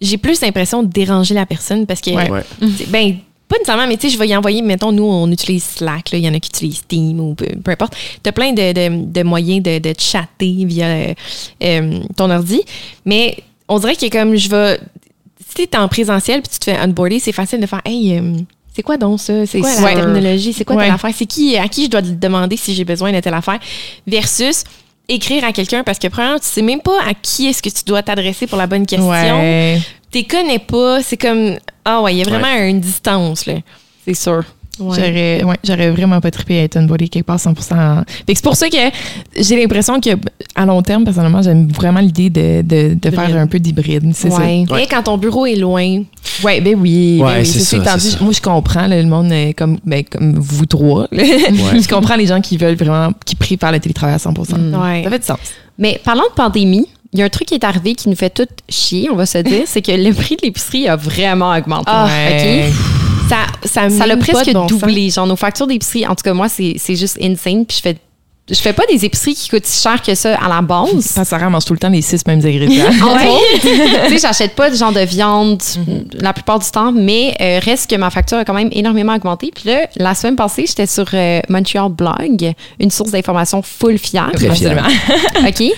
j'ai 0.00 0.18
plus 0.18 0.40
l'impression 0.42 0.82
de 0.82 0.88
déranger 0.88 1.34
la 1.34 1.46
personne 1.46 1.86
parce 1.86 2.00
que 2.02 2.10
Ouais. 2.10 2.30
Ouais. 2.30 2.42
ben 2.88 3.16
pas 3.48 3.54
nécessairement, 3.58 3.86
mais 3.86 3.96
tu 3.96 4.08
sais, 4.08 4.12
je 4.14 4.18
vais 4.18 4.26
y 4.26 4.36
envoyer, 4.36 4.60
mettons, 4.60 4.90
nous, 4.90 5.04
on 5.04 5.30
utilise 5.30 5.62
Slack, 5.62 6.10
il 6.12 6.18
y 6.18 6.28
en 6.28 6.34
a 6.34 6.40
qui 6.40 6.48
utilisent 6.48 6.82
Team 6.86 7.20
ou 7.20 7.34
peu, 7.34 7.46
peu 7.46 7.70
importe. 7.70 7.94
Tu 8.22 8.28
as 8.28 8.32
plein 8.32 8.52
de, 8.52 8.72
de- 8.72 9.04
de 9.04 9.22
moyens 9.22 9.62
de, 9.62 9.78
de 9.78 9.94
chatter 9.96 10.64
via 10.64 10.86
euh, 10.86 11.14
euh, 11.62 12.00
ton 12.16 12.28
ordi, 12.28 12.60
mais 13.04 13.36
on 13.68 13.78
dirait 13.78 13.94
que 13.94 14.08
comme 14.10 14.34
je 14.34 14.48
vais... 14.50 14.80
Si 15.48 15.54
tu 15.54 15.62
es 15.62 15.76
en 15.78 15.86
présentiel 15.88 16.42
puis 16.42 16.50
tu 16.52 16.58
te 16.58 16.64
fais 16.64 16.78
onboarder, 16.80 17.20
c'est 17.20 17.30
facile 17.32 17.60
de 17.60 17.66
faire 17.66 17.80
«Hey, 17.84 18.18
euh, 18.18 18.32
c'est 18.74 18.82
quoi 18.82 18.96
donc 18.96 19.20
ça? 19.20 19.46
C'est 19.46 19.60
quoi 19.60 19.70
la 19.70 19.76
sûr. 19.76 19.94
terminologie? 19.94 20.52
C'est 20.52 20.64
quoi 20.64 20.76
Ouais. 20.76 20.84
telle 20.84 20.92
affaire? 20.94 21.12
C'est 21.16 21.24
qui, 21.26 21.56
à 21.56 21.68
qui 21.68 21.84
je 21.84 21.90
dois 21.90 22.02
te 22.02 22.08
demander 22.08 22.56
si 22.58 22.74
j'ai 22.74 22.84
besoin 22.84 23.12
de 23.12 23.20
telle 23.20 23.32
affaire?» 23.32 23.60
Versus 24.08 24.64
écrire 25.08 25.44
à 25.44 25.52
quelqu'un 25.52 25.82
parce 25.84 25.98
que 25.98 26.08
premièrement, 26.08 26.38
tu 26.38 26.46
sais 26.46 26.62
même 26.62 26.80
pas 26.80 26.98
à 27.06 27.14
qui 27.14 27.46
est-ce 27.46 27.62
que 27.62 27.68
tu 27.68 27.84
dois 27.84 28.02
t'adresser 28.02 28.46
pour 28.46 28.58
la 28.58 28.66
bonne 28.66 28.86
question 28.86 29.08
Ouais. 29.10 29.80
t'es 30.10 30.24
connais 30.24 30.58
pas, 30.58 31.02
c'est 31.02 31.16
comme 31.16 31.56
ah 31.84 32.02
ouais, 32.02 32.14
il 32.14 32.18
y 32.18 32.22
a 32.22 32.24
vraiment 32.24 32.52
une 32.64 32.80
distance 32.80 33.46
là. 33.46 33.54
C'est 34.04 34.14
sûr. 34.14 34.44
J'aurais, 34.78 35.42
ouais, 35.44 35.90
vraiment 35.90 36.20
pas 36.20 36.30
trippé 36.30 36.58
à 36.60 36.62
être 36.64 36.76
onboardé 36.76 37.08
quelque 37.08 37.24
part 37.24 37.38
100%. 37.38 37.74
en- 37.74 38.02
Fait 38.26 38.32
que 38.32 38.34
c'est 38.34 38.42
pour 38.44 38.56
ça 38.56 38.68
que 38.68 38.76
j'ai 39.38 39.56
l'impression 39.56 40.00
que 40.00 40.10
à 40.54 40.66
long 40.66 40.82
terme, 40.82 41.04
personnellement, 41.04 41.42
j'aime 41.42 41.68
vraiment 41.68 42.00
l'idée 42.00 42.30
de, 42.30 42.62
de, 42.62 42.94
de 42.94 43.10
faire 43.10 43.36
un 43.36 43.46
peu 43.46 43.58
d'hybride. 43.58 44.12
C'est 44.14 44.28
Ouais. 44.70 44.84
Et 44.84 44.86
quand 44.86 45.02
ton 45.04 45.16
bureau 45.18 45.46
est 45.46 45.56
loin. 45.56 46.02
Ouais, 46.44 46.60
ben 46.60 46.74
oui. 46.78 47.18
Ouais, 47.22 47.26
ben 47.36 47.38
oui, 47.40 47.46
c'est 47.46 47.60
ça, 47.60 47.98
ça. 47.98 48.18
Moi, 48.20 48.32
je 48.32 48.40
comprends 48.40 48.86
là, 48.86 49.00
le 49.00 49.08
monde 49.08 49.32
comme, 49.56 49.78
ben, 49.84 50.04
comme 50.04 50.34
vous 50.38 50.66
trois. 50.66 51.08
je 51.12 51.88
comprends 51.88 52.16
les 52.16 52.26
gens 52.26 52.40
qui 52.40 52.56
veulent 52.58 52.74
vraiment, 52.76 53.12
qui 53.24 53.34
préfèrent 53.36 53.72
le 53.72 53.80
télétravail 53.80 54.14
à 54.16 54.18
100%. 54.18 54.54
ouais. 54.82 55.04
Ça 55.04 55.10
fait 55.10 55.18
du 55.18 55.24
sens. 55.24 55.38
Mais 55.78 56.00
parlant 56.04 56.24
de 56.24 56.34
pandémie, 56.34 56.86
il 57.12 57.20
y 57.20 57.22
a 57.22 57.24
un 57.24 57.28
truc 57.30 57.48
qui 57.48 57.54
est 57.54 57.64
arrivé 57.64 57.94
qui 57.94 58.08
nous 58.10 58.16
fait 58.16 58.30
tout 58.30 58.46
chier, 58.68 59.08
on 59.10 59.16
va 59.16 59.24
se 59.26 59.38
dire, 59.38 59.62
c'est 59.66 59.80
que 59.80 59.92
le 59.92 60.12
prix 60.12 60.36
de 60.36 60.42
l'épicerie 60.42 60.88
a 60.88 60.96
vraiment 60.96 61.54
augmenté. 61.56 61.84
Ah. 61.86 62.08
OK? 62.30 62.72
Ça 63.28 63.46
ça 63.64 63.90
Ça 63.90 64.06
l'a 64.06 64.16
presque 64.16 64.52
bon 64.52 64.66
doublé. 64.66 65.10
Genre, 65.10 65.26
nos 65.26 65.36
factures 65.36 65.66
d'épicerie, 65.66 66.06
en 66.06 66.14
tout 66.14 66.22
cas, 66.22 66.34
moi, 66.34 66.48
c'est 66.48 66.74
c'est 66.78 66.96
juste 66.96 67.18
insane. 67.20 67.66
Puis 67.66 67.78
je 67.78 67.82
fais, 67.82 67.96
je 68.48 68.54
fais 68.54 68.72
pas 68.72 68.84
des 68.88 69.04
épiceries 69.04 69.34
qui 69.34 69.48
coûtent 69.48 69.66
si 69.66 69.82
cher 69.82 70.00
que 70.00 70.14
ça 70.14 70.38
à 70.38 70.48
la 70.48 70.62
base. 70.62 71.12
Parce 71.14 71.28
Sarah 71.28 71.50
mange 71.50 71.64
tout 71.64 71.72
le 71.72 71.78
temps 71.78 71.88
les 71.88 72.02
six 72.02 72.24
mêmes 72.26 72.44
ingrédients. 72.44 72.84
Tu 73.60 73.68
sais, 74.12 74.18
j'achète 74.18 74.54
pas 74.54 74.70
de 74.70 74.76
genre 74.76 74.92
de 74.92 75.00
viande 75.00 75.60
la 76.12 76.32
plupart 76.32 76.58
du 76.58 76.70
temps, 76.70 76.92
mais 76.92 77.34
euh, 77.40 77.58
reste 77.62 77.90
que 77.90 77.96
ma 77.96 78.10
facture 78.10 78.38
a 78.38 78.44
quand 78.44 78.54
même 78.54 78.68
énormément 78.72 79.14
augmenté. 79.14 79.50
Puis 79.54 79.68
là, 79.68 79.88
la 79.96 80.14
semaine 80.14 80.36
passée, 80.36 80.64
j'étais 80.66 80.86
sur 80.86 81.06
euh, 81.12 81.40
Montreal 81.48 81.90
Blog, 81.90 82.52
une 82.78 82.90
source 82.90 83.10
d'information 83.10 83.62
full 83.62 83.98
fiable. 83.98 84.32
Très 84.34 84.54
fiable. 84.54 84.80
Absolument. 84.80 85.48
OK? 85.48 85.72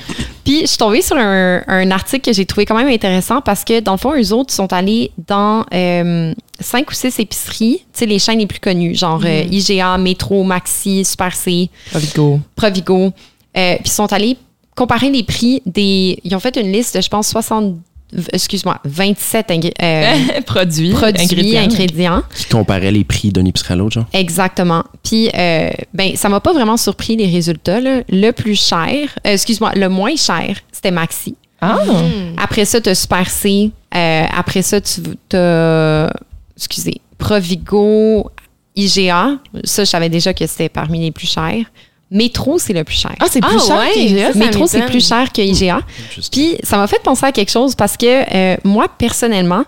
Puis 0.45 0.63
je 0.63 0.67
suis 0.67 0.79
tombée 0.79 1.03
sur 1.03 1.17
un, 1.17 1.63
un 1.67 1.91
article 1.91 2.31
que 2.31 2.33
j'ai 2.33 2.47
trouvé 2.47 2.65
quand 2.65 2.77
même 2.77 2.89
intéressant 2.89 3.41
parce 3.41 3.65
que, 3.65 3.81
dans 3.81 3.93
le 3.93 3.99
fond, 3.99 4.15
eux 4.19 4.33
autres 4.33 4.53
sont 4.53 4.73
allés 4.73 5.11
dans 5.27 5.65
euh, 5.75 6.33
cinq 6.61 6.91
ou 6.91 6.95
six 6.95 7.19
épiceries, 7.19 7.79
tu 7.79 7.85
sais, 8.01 8.07
les 8.07 8.19
chaînes 8.19 8.39
les 8.39 8.47
plus 8.47 8.61
connues, 8.61 8.95
genre 8.95 9.21
euh, 9.25 9.45
IGA, 9.51 9.97
Métro, 9.99 10.43
Maxi, 10.45 11.05
Super 11.05 11.35
C, 11.35 11.71
Provigo. 11.91 12.41
Provigo. 12.57 13.13
Euh, 13.57 13.75
puis 13.77 13.83
ils 13.87 13.91
sont 13.91 14.13
allés 14.13 14.37
comparer 14.77 15.11
les 15.11 15.23
prix 15.23 15.63
des. 15.67 16.19
Ils 16.25 16.35
ont 16.35 16.41
fait 16.41 16.57
une 16.57 16.71
liste 16.73 16.97
de, 16.97 17.01
je 17.01 17.09
pense, 17.09 17.35
v- 18.13 18.25
excuse-moi, 18.33 18.79
27 18.85 19.49
ingé- 19.51 19.73
euh, 19.83 20.41
produits, 20.47 20.91
produits, 20.93 21.57
ingrédients. 21.59 22.23
Qui 22.35 22.45
comparait 22.47 22.91
les 22.93 23.05
prix 23.05 23.31
d'une 23.33 23.47
épicerie 23.47 23.75
à 23.75 23.77
l'autre, 23.77 23.95
genre. 23.95 24.07
Exactement. 24.13 24.85
Puis, 25.03 25.29
euh, 25.35 25.71
ben, 25.95 26.15
ça 26.17 26.29
m'a 26.29 26.41
pas 26.41 26.53
vraiment 26.53 26.77
surpris 26.77 27.17
les 27.17 27.27
résultats. 27.27 27.81
là. 27.81 28.03
Le 28.09 28.31
plus 28.31 28.55
cher, 28.61 29.09
euh, 29.27 29.33
excuse-moi, 29.33 29.73
le 29.75 29.89
moins 29.89 30.17
cher, 30.17 30.57
c'était 30.73 30.91
Maxi. 30.93 31.35
Ah, 31.61 31.79
Après 32.37 32.65
ça, 32.65 32.81
tu 32.81 32.89
as 32.89 32.95
Super 32.95 33.29
C. 33.29 33.73
Euh, 33.95 34.25
après 34.33 34.63
ça, 34.63 34.81
tu 34.81 35.01
as, 35.35 36.09
excusez, 36.59 37.01
Provigo, 37.17 38.31
IGA. 38.77 39.39
Ça, 39.65 39.85
je 39.85 39.89
savais 39.91 40.09
déjà 40.09 40.35
que 40.35 40.47
c'était 40.47 40.69
parmi 40.69 41.01
les 41.01 41.11
plus 41.13 41.27
chers. 41.31 41.65
Métro, 42.11 42.59
c'est 42.59 42.73
le 42.73 42.85
plus 42.85 42.97
cher. 42.97 43.15
ah 43.21 43.27
c'est 43.31 43.41
plus 43.41 43.57
Ah, 43.63 43.67
cher 43.67 43.79
ouais, 43.79 43.93
qu'IGA? 43.93 44.33
Métro, 44.35 44.67
c'est 44.67 44.87
plus 44.87 45.07
cher 45.07 45.31
que 45.33 45.43
IGA. 45.43 45.81
Puis, 46.33 46.57
ça 46.63 46.77
m'a 46.79 46.87
fait 46.87 47.03
penser 47.03 47.27
à 47.27 47.33
quelque 47.33 47.51
chose 47.51 47.75
parce 47.75 47.97
que 47.97 48.07
euh, 48.35 48.57
moi, 48.65 48.87
personnellement, 48.89 49.65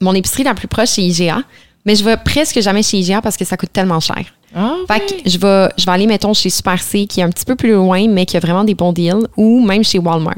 mon 0.00 0.14
épicerie 0.14 0.42
la 0.44 0.54
plus 0.54 0.68
proche, 0.68 0.88
c'est 0.90 1.02
IGA. 1.02 1.42
Mais 1.84 1.94
je 1.94 2.04
vais 2.04 2.16
presque 2.16 2.60
jamais 2.60 2.82
chez 2.82 2.98
IGA 2.98 3.22
parce 3.22 3.36
que 3.36 3.44
ça 3.44 3.56
coûte 3.56 3.72
tellement 3.72 4.00
cher. 4.00 4.24
Ah, 4.54 4.74
Fait 4.88 5.00
que 5.00 5.30
je 5.30 5.38
vais, 5.38 5.68
je 5.78 5.84
vais 5.84 5.92
aller, 5.92 6.06
mettons, 6.06 6.34
chez 6.34 6.50
Super 6.50 6.82
C, 6.82 7.06
qui 7.06 7.20
est 7.20 7.22
un 7.22 7.30
petit 7.30 7.44
peu 7.44 7.54
plus 7.54 7.72
loin, 7.72 8.08
mais 8.08 8.26
qui 8.26 8.36
a 8.36 8.40
vraiment 8.40 8.64
des 8.64 8.74
bons 8.74 8.92
deals, 8.92 9.26
ou 9.36 9.60
même 9.64 9.84
chez 9.84 9.98
Walmart. 9.98 10.34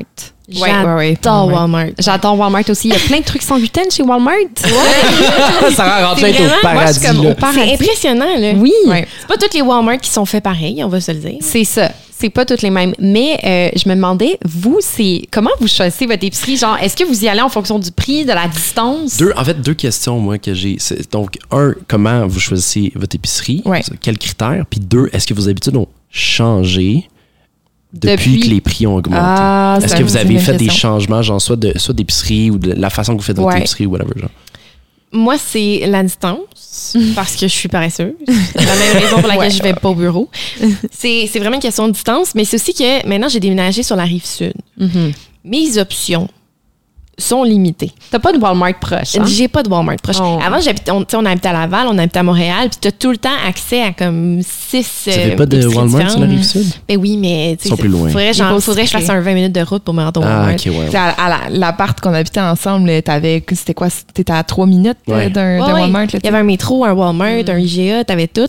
Ouais, 0.59 0.71
ouais, 0.85 0.95
ouais. 0.95 1.19
J'adore 1.23 1.47
Walmart. 1.53 1.87
J'adore 1.99 2.39
Walmart 2.39 2.65
aussi. 2.69 2.89
Il 2.89 2.95
y 2.95 2.97
a 2.97 3.01
plein 3.01 3.19
de 3.21 3.25
trucs 3.25 3.43
sans 3.43 3.59
gluten 3.59 3.91
chez 3.91 4.03
Walmart. 4.03 4.35
ça 5.75 6.13
au 6.13 6.17
vraiment- 6.17 7.31
au 7.31 7.35
paradis. 7.35 7.61
C'est 7.61 7.73
impressionnant, 7.75 8.37
là. 8.39 8.53
Oui, 8.57 8.73
Ouais. 8.87 9.07
C'est 9.21 9.27
pas 9.29 9.37
toutes 9.37 9.55
les 9.55 9.63
Walmart 9.63 9.99
qui 9.99 10.11
sont 10.11 10.25
faits 10.25 10.43
pareil, 10.43 10.83
on 10.85 10.89
va 10.89 11.01
se 11.01 11.13
le 11.13 11.19
dire. 11.19 11.39
c'est 11.41 11.65
ça. 11.65 11.91
C'est 12.19 12.29
pas 12.29 12.45
toutes 12.45 12.61
les 12.61 12.69
mêmes. 12.69 12.93
Mais 12.99 13.39
euh, 13.45 13.71
je 13.83 13.89
me 13.89 13.95
demandais, 13.95 14.39
vous, 14.45 14.77
c'est 14.81 15.23
comment 15.31 15.49
vous 15.59 15.67
choisissez 15.69 16.05
votre 16.05 16.23
épicerie? 16.23 16.59
Genre, 16.59 16.77
est-ce 16.83 16.95
que 16.95 17.05
vous 17.05 17.25
y 17.25 17.29
allez 17.29 17.41
en 17.41 17.49
fonction 17.49 17.79
du 17.79 17.91
prix, 17.91 18.27
de 18.27 18.33
la 18.33 18.47
distance? 18.47 19.17
Deux, 19.17 19.33
en 19.39 19.43
fait, 19.43 19.59
deux 19.63 19.73
questions, 19.73 20.19
moi, 20.19 20.37
que 20.37 20.53
j'ai. 20.53 20.77
Donc, 21.11 21.39
un, 21.51 21.73
comment 21.89 22.27
vous 22.27 22.39
choisissez 22.39 22.93
votre 22.95 23.17
épicerie? 23.17 23.63
Ouais. 23.65 23.81
Quels 24.03 24.19
critères? 24.19 24.67
Puis 24.69 24.81
deux, 24.81 25.09
est-ce 25.15 25.27
que 25.27 25.33
vos 25.33 25.49
habitudes 25.49 25.77
ont 25.77 25.89
changé? 26.11 27.09
Depuis, 27.93 28.11
Depuis. 28.17 28.41
que 28.41 28.47
les 28.49 28.61
prix 28.61 28.87
ont 28.87 28.97
augmenté? 28.97 29.21
Ah, 29.25 29.79
est-ce 29.83 29.97
que 29.97 30.03
vous 30.03 30.17
avez 30.17 30.39
fait 30.39 30.57
des 30.57 30.71
changements, 30.71 31.23
genre, 31.23 31.41
soit 31.41 31.57
de 31.57 31.77
soit 31.77 31.95
d'épicerie 31.95 32.51
ou 32.51 32.59
de 32.59 32.73
la 32.73 32.91
façon 32.91 33.15
que 33.15 33.19
vous 33.21 33.25
faites 33.27 33.37
votre 33.37 33.49
Ouais. 33.49 33.59
épicerie 33.59 33.87
ou 33.87 33.91
whatever, 33.93 34.13
genre? 34.17 34.31
Moi, 35.13 35.35
c'est 35.45 35.83
la 35.89 36.05
distance, 36.05 36.97
parce 37.17 37.35
que 37.35 37.49
je 37.49 37.53
suis 37.53 37.69
paresseuse. 37.69 38.13
C'est 38.29 38.65
la 38.65 38.77
même 38.77 39.03
raison 39.03 39.17
pour 39.19 39.27
laquelle 39.29 39.39
Ouais. 39.41 39.51
je 39.51 39.63
vais 39.63 39.75
pas 39.75 39.89
au 39.89 39.95
bureau. 39.97 40.31
C'est 40.93 41.27
vraiment 41.41 41.57
une 41.57 41.61
question 41.63 41.89
de 41.89 41.93
distance, 41.93 42.33
mais 42.37 42.45
c'est 42.45 42.57
aussi 42.57 42.75
que 42.75 43.07
maintenant, 43.09 43.29
j'ai 43.29 43.41
déménagé 43.41 43.83
sur 43.83 43.97
la 43.97 44.05
rive 44.05 44.25
sud. 44.25 44.53
Mhm. 44.79 45.13
Mes 45.45 45.79
options 45.79 46.29
sont 47.21 47.45
limitées. 47.45 47.93
T'as 48.11 48.19
pas 48.19 48.33
de 48.33 48.39
Walmart 48.39 48.79
proche, 48.81 49.17
hein? 49.17 49.25
J'ai 49.27 49.47
pas 49.49 49.63
de 49.63 49.69
Walmart 49.69 49.97
proche. 50.03 50.17
Oh. 50.21 50.39
Avant, 50.45 50.61
j'habitais, 50.61 50.91
on, 50.91 51.01
tu 51.01 51.07
sais, 51.11 51.17
on 51.17 51.25
habitait 51.25 51.49
à 51.49 51.53
Laval, 51.53 51.87
on 51.89 51.97
habitait 51.99 52.19
à 52.19 52.23
Montréal, 52.23 52.69
puis 52.71 52.79
tu 52.81 52.89
as 52.89 52.93
tout 52.93 53.11
le 53.11 53.17
temps 53.19 53.29
accès 53.47 53.83
à 53.83 53.93
comme 53.93 54.41
six. 54.43 55.05
Vous 55.07 55.11
n'avez 55.17 55.37
pas 55.37 55.47
de 55.47 55.67
Walmart 55.67 56.11
sur 56.11 56.21
la 56.21 56.27
rive 56.27 56.43
sud? 56.45 56.67
Ben 56.89 56.99
oui, 56.99 57.17
mais 57.17 57.57
tu 57.61 57.69
Ils 57.69 57.71
sont 57.71 57.77
plus 57.77 57.89
loin. 57.89 58.09
Faudrait, 58.09 58.33
genre, 58.33 58.61
faudrait 58.63 58.83
que 58.83 58.89
je 58.91 58.97
fasse 58.99 59.09
un 59.11 59.21
20 59.21 59.35
minutes 59.35 59.53
de 59.55 59.61
route 59.63 59.83
pour 59.83 59.95
me 59.95 60.03
rendre 60.03 60.21
au 60.21 60.25
Ah, 60.25 60.39
Walmart. 60.47 60.55
ok, 60.55 60.63
ouais. 60.67 60.89
ouais. 60.89 60.97
À, 60.97 61.11
à 61.11 61.29
la- 61.29 61.49
l'appart 61.51 62.01
qu'on 62.01 62.15
habitait 62.15 62.41
ensemble, 62.41 63.03
t'avais, 63.03 63.43
c'était 63.53 63.75
quoi? 63.75 63.89
T'étais 64.15 64.33
à 64.33 64.43
trois 64.43 64.67
minutes 64.67 64.99
euh, 65.09 65.15
Ouais. 65.17 65.31
d'un, 65.31 65.59
Ouais, 65.61 65.67
d'un 65.67 65.75
ouais. 65.75 65.81
Walmart. 65.83 66.07
Il 66.15 66.25
y 66.25 66.29
avait 66.29 66.39
un 66.39 66.43
métro, 66.43 66.85
un 66.85 66.93
Walmart, 66.93 67.49
un 67.49 67.59
IGA, 67.59 68.05
t'avais 68.05 68.27
tout. 68.27 68.41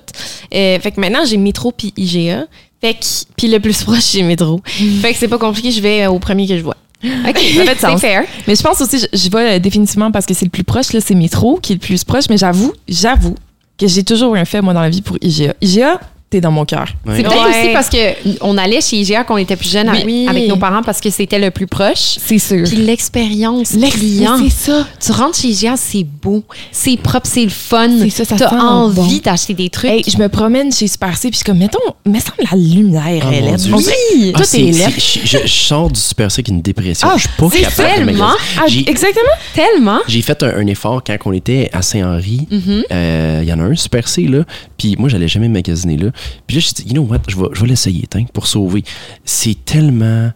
Euh, 0.54 0.80
fait 0.80 0.92
que 0.92 1.00
maintenant, 1.00 1.26
j'ai 1.26 1.38
métro 1.38 1.72
puis 1.72 1.94
IGA. 1.98 2.46
Fait 2.82 2.94
que, 2.96 3.06
puis 3.38 3.48
le 3.48 3.60
plus 3.60 3.84
proche, 3.84 4.12
j'ai 4.14 4.24
métro. 4.24 4.60
Fait 5.02 5.14
que 5.14 5.18
c'est 5.20 5.28
pas 5.28 5.38
compliqué, 5.38 5.72
je 5.72 5.82
vais 5.82 6.04
euh, 6.06 6.10
au 6.12 6.18
premier 6.20 6.48
que 6.48 6.58
je 6.58 6.64
vois. 6.64 6.76
OK, 7.30 7.38
Ça 7.56 7.66
fait 7.66 7.80
sens. 7.80 8.02
fair. 8.02 8.24
Mais 8.48 8.56
je 8.56 8.62
pense 8.62 8.80
aussi, 8.82 9.00
je, 9.00 9.06
je 9.18 9.30
vais 9.30 9.56
euh, 9.56 9.60
définitivement 9.60 10.12
parce 10.12 10.26
que 10.26 10.34
c'est 10.34 10.46
le 10.46 10.52
plus 10.52 10.64
proche, 10.64 10.94
là, 10.94 11.00
c'est 11.02 11.16
métro 11.16 11.60
qui 11.62 11.74
est 11.74 11.76
le 11.76 11.80
plus 11.80 12.04
proche. 12.04 12.26
Mais 12.30 12.38
j'avoue, 12.38 12.74
j'avoue 12.88 13.36
que 13.78 13.88
j'ai 13.88 14.04
toujours 14.04 14.36
eu 14.36 14.40
un 14.40 14.46
fait, 14.46 14.62
moi, 14.62 14.74
dans 14.74 14.82
la 14.82 14.90
vie 14.90 15.02
pour 15.02 15.18
IGA. 15.22 15.54
IGA, 15.62 16.00
t'es 16.32 16.42
dans 16.42 16.50
mon 16.50 16.66
cœur. 16.66 16.88
C'est 17.06 17.22
peut-être 17.24 17.44
Ouais. 17.46 17.62
aussi 17.66 17.74
parce 17.74 17.90
que 17.90 18.38
on 18.42 18.58
allait 18.58 18.82
chez 18.82 18.98
IGA 18.98 19.24
quand 19.26 19.36
on 19.36 19.38
était 19.38 19.56
plus 19.58 19.70
jeune 19.72 19.88
avec, 19.90 20.06
Oui. 20.06 20.26
avec 20.28 20.48
nos 20.48 20.56
parents 20.58 20.82
parce 20.82 21.00
que 21.02 21.10
c'était 21.12 21.38
le 21.38 21.52
plus 21.52 21.68
proche. 21.68 22.18
C'est 22.26 22.40
sûr. 22.40 22.64
Puis 22.66 22.78
l'expérience 22.78 23.74
L'ex- 23.74 23.96
client. 23.98 24.38
c'est 24.42 24.50
ça. 24.72 24.88
Tu 25.04 25.12
rentres 25.12 25.38
chez 25.38 25.50
IGA, 25.50 25.76
c'est 25.78 26.04
beau, 26.06 26.44
c'est 26.72 26.98
propre, 26.98 27.28
c'est 27.32 27.44
le 27.44 27.50
fun. 27.50 27.90
C'est 28.00 28.10
ça, 28.10 28.26
ça 28.26 28.36
T'as 28.38 28.56
envie 28.58 28.96
bon. 28.96 29.22
d'acheter 29.24 29.54
des 29.54 29.70
trucs. 29.70 29.92
Hey, 29.92 30.04
je 30.08 30.18
me 30.18 30.30
promène 30.30 30.72
chez 30.72 30.88
Super 30.88 31.18
C, 31.18 31.30
puis 31.30 31.34
je 31.34 31.38
suis 31.38 31.44
comme, 31.46 31.58
mettons, 31.58 31.80
me 32.06 32.20
semble 32.20 32.50
la 32.50 32.58
lumière, 32.58 33.24
Oh, 33.28 33.30
elle 33.34 33.44
mon 33.70 33.80
est. 33.80 33.84
Dirait- 33.84 34.34
Ah, 34.36 34.44
c'est- 34.44 34.58
laid. 34.60 34.90
je, 34.98 35.38
je- 35.38 35.48
sors 35.48 35.92
du 35.92 36.00
Super 36.00 36.32
C 36.32 36.36
avec 36.40 36.48
une 36.48 36.62
dépression. 36.62 37.08
Ah, 37.12 37.16
je 37.18 37.22
suis 37.24 37.30
pas 37.38 37.48
c'est 37.52 37.62
capable 37.62 37.90
de 37.90 38.06
tellement- 38.06 38.28
magasiner. 38.58 38.86
Ah, 38.88 38.90
exactement. 38.92 39.36
Tellement. 39.54 40.00
J'ai 40.08 40.22
fait 40.22 40.42
un, 40.44 40.58
un 40.58 40.68
effort 40.68 41.04
quand 41.06 41.18
on 41.26 41.34
était 41.34 41.70
à 41.74 41.82
Saint-Henri. 41.82 42.48
Mm-hmm. 42.50 42.84
Euh, 42.92 43.40
Il 43.44 43.50
y 43.50 43.54
en 43.54 43.60
a 43.60 43.64
un, 43.64 43.76
Super 43.76 44.08
C, 44.08 44.24
là. 44.24 44.44
Puis 44.78 44.96
moi, 44.98 45.10
j'allais 45.10 45.28
jamais 45.28 45.48
magasiner 45.50 45.98
là. 45.98 46.10
Puis 46.48 46.58
là, 46.58 46.62
j'ai 46.62 46.84
dit, 46.84 46.90
you 46.90 46.94
know 46.94 47.04
what, 47.04 47.20
je 47.28 47.36
vais, 47.38 47.48
je 47.54 47.62
vais 47.62 47.68
l'essayer, 47.68 48.08
pour 48.34 48.48
sauver. 48.48 48.84
C'est 49.26 49.64
tellement. 49.66 50.32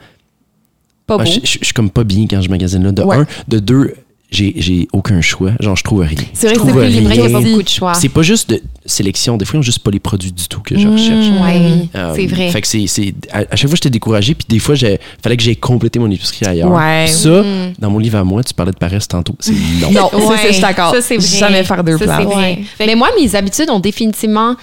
Pas 1.07 1.17
Ah, 1.19 1.23
beau. 1.23 1.25
je, 1.25 1.39
je- 1.43 1.59
je 1.59 1.65
suis 1.65 1.73
comme 1.73 1.89
pas 1.91 2.03
bien 2.03 2.25
quand 2.27 2.41
je 2.41 2.49
magasine 2.49 2.83
là. 2.83 2.91
De 2.91 3.03
Ouais. 3.03 3.17
un. 3.17 3.27
De 3.47 3.59
deux, 3.59 3.93
j'ai 4.31 4.53
j'ai 4.57 4.87
aucun 4.91 5.21
choix. 5.21 5.51
Genre, 5.59 5.75
je 5.75 5.83
trouve 5.83 6.01
rien. 6.01 6.17
C'est 6.33 6.47
vrai 6.47 6.55
que 6.55 6.61
c'est 6.65 6.71
plus 6.71 6.87
libre, 6.89 7.11
Il 7.13 7.21
y 7.21 7.25
a 7.25 7.29
pas 7.29 7.39
beaucoup 7.41 7.63
de 7.63 7.69
choix. 7.69 7.93
C'est 7.93 8.09
pas 8.09 8.21
juste 8.23 8.49
de 8.49 8.61
sélection. 8.85 9.37
Des 9.37 9.45
fois, 9.45 9.55
ils 9.55 9.59
n'ont 9.59 9.63
juste 9.63 9.79
pas 9.79 9.91
les 9.91 9.99
produits 9.99 10.31
du 10.31 10.47
tout 10.47 10.61
que 10.61 10.77
je 10.77 10.87
Mmh. 10.87 10.91
recherche. 10.93 11.25
Oui, 11.41 11.89
Euh, 11.95 12.13
c'est 12.15 12.25
vrai. 12.27 12.49
Fait 12.51 12.61
que 12.61 12.67
c'est, 12.67 12.87
c'est- 12.87 13.13
à, 13.31 13.39
à 13.49 13.55
chaque 13.55 13.67
fois, 13.69 13.75
j'étais 13.75 13.89
découragé. 13.89 14.33
Puis 14.35 14.45
des 14.49 14.59
fois, 14.59 14.75
il 14.75 14.97
fallait 15.23 15.37
que 15.37 15.43
j'aie 15.43 15.55
complété 15.55 15.99
mon 15.99 16.09
épicerie 16.11 16.45
ailleurs. 16.45 16.71
Ouais. 16.71 17.05
Puis 17.05 17.13
Ça, 17.13 17.43
dans 17.79 17.89
mon 17.89 17.99
livre 17.99 18.17
à 18.17 18.23
moi, 18.23 18.43
tu 18.43 18.53
parlais 18.53 18.71
de 18.71 18.77
paresse 18.77 19.07
tantôt. 19.07 19.35
C'est 19.39 19.53
non. 19.81 19.91
Non, 19.91 20.09
c'est 20.11 20.17
Ouais. 20.17 20.37
ça, 20.37 20.47
je 20.47 20.51
suis 20.53 20.61
d'accord. 20.61 20.93
Ça, 20.93 21.01
c'est 21.01 21.17
vrai. 21.17 21.27
Jamais 21.39 21.63
faire 21.63 21.83
deux 21.83 21.97
Ça, 21.97 22.05
plats. 22.05 22.17
c'est 22.19 22.23
vrai. 22.25 22.35
Ouais. 22.79 22.85
Mais 22.87 22.95
moi, 22.95 23.09
mes 23.19 23.35
habitudes 23.35 23.69
ont 23.69 23.79
définitivement 23.79 24.55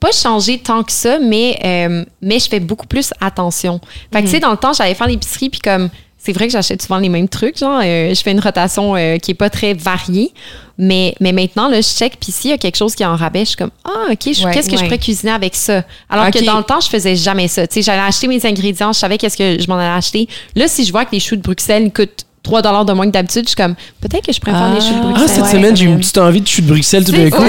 pas 0.00 0.12
changé 0.12 0.58
tant 0.58 0.82
que 0.82 0.92
ça, 0.92 1.18
mais, 1.18 1.58
euh, 1.64 2.04
mais 2.22 2.38
je 2.38 2.48
fais 2.48 2.60
beaucoup 2.60 2.86
plus 2.86 3.12
attention. 3.20 3.80
Fait 4.12 4.20
que, 4.20 4.26
tu 4.26 4.32
sais, 4.32 4.40
dans 4.40 4.50
le 4.50 4.56
temps, 4.56 4.72
j'allais 4.72 4.94
faire 4.94 5.08
l'épicerie, 5.08 5.50
puis 5.50 5.60
comme, 5.60 5.88
c'est 6.18 6.32
vrai 6.32 6.46
que 6.46 6.52
j'achète 6.52 6.82
souvent 6.82 6.98
les 6.98 7.08
mêmes 7.08 7.28
trucs, 7.28 7.58
genre, 7.58 7.80
euh, 7.82 8.12
je 8.12 8.20
fais 8.22 8.32
une 8.32 8.40
rotation 8.40 8.96
euh, 8.96 9.18
qui 9.18 9.30
est 9.30 9.34
pas 9.34 9.50
très 9.50 9.72
variée, 9.72 10.32
mais, 10.76 11.14
mais 11.20 11.32
maintenant, 11.32 11.68
là, 11.68 11.80
je 11.80 11.88
check, 11.88 12.18
puis 12.20 12.32
s'il 12.32 12.50
y 12.50 12.52
a 12.52 12.58
quelque 12.58 12.76
chose 12.76 12.94
qui 12.94 13.02
est 13.04 13.06
en 13.06 13.16
rabais, 13.16 13.40
je 13.40 13.50
suis 13.50 13.56
comme, 13.56 13.70
ah, 13.84 14.06
OK, 14.10 14.26
Ouais, 14.26 14.34
qu'est-ce 14.52 14.68
que 14.68 14.76
je 14.76 14.82
pourrais 14.84 14.98
cuisiner 14.98 15.32
avec 15.32 15.54
ça? 15.54 15.84
Alors 16.10 16.30
que 16.30 16.44
dans 16.44 16.58
le 16.58 16.64
temps, 16.64 16.80
je 16.80 16.88
faisais 16.88 17.16
jamais 17.16 17.48
ça. 17.48 17.66
Tu 17.66 17.74
sais, 17.74 17.82
j'allais 17.82 18.02
acheter 18.02 18.26
mes 18.26 18.44
ingrédients, 18.44 18.92
je 18.92 18.98
savais 18.98 19.16
qu'est-ce 19.16 19.36
que 19.36 19.62
je 19.62 19.68
m'en 19.68 19.76
allais 19.76 19.96
acheter. 19.96 20.28
Là, 20.54 20.68
si 20.68 20.84
je 20.84 20.92
vois 20.92 21.04
que 21.04 21.12
les 21.12 21.20
choux 21.20 21.36
de 21.36 21.42
Bruxelles 21.42 21.92
coûtent 21.92 22.26
3 22.48 22.84
de 22.84 22.92
moins 22.92 23.06
que 23.06 23.10
d'habitude, 23.12 23.42
je 23.44 23.48
suis 23.50 23.56
comme, 23.56 23.74
peut-être 24.00 24.24
que 24.26 24.32
je 24.32 24.40
préfère 24.40 24.72
les 24.74 24.80
choux 24.80 24.94
de 24.94 24.98
Ah, 25.00 25.02
Bruxelles. 25.02 25.24
Ah, 25.24 25.28
cette 25.28 25.44
Ouais. 25.44 25.50
semaine, 25.50 25.76
j'ai 25.76 25.84
eu 25.84 25.88
une 25.88 25.98
petite 25.98 26.18
envie 26.18 26.40
de 26.40 26.46
chute 26.46 26.64
de 26.66 26.70
Bruxelles 26.72 27.04
tout 27.04 27.12
d'un 27.12 27.28
coup. 27.30 27.42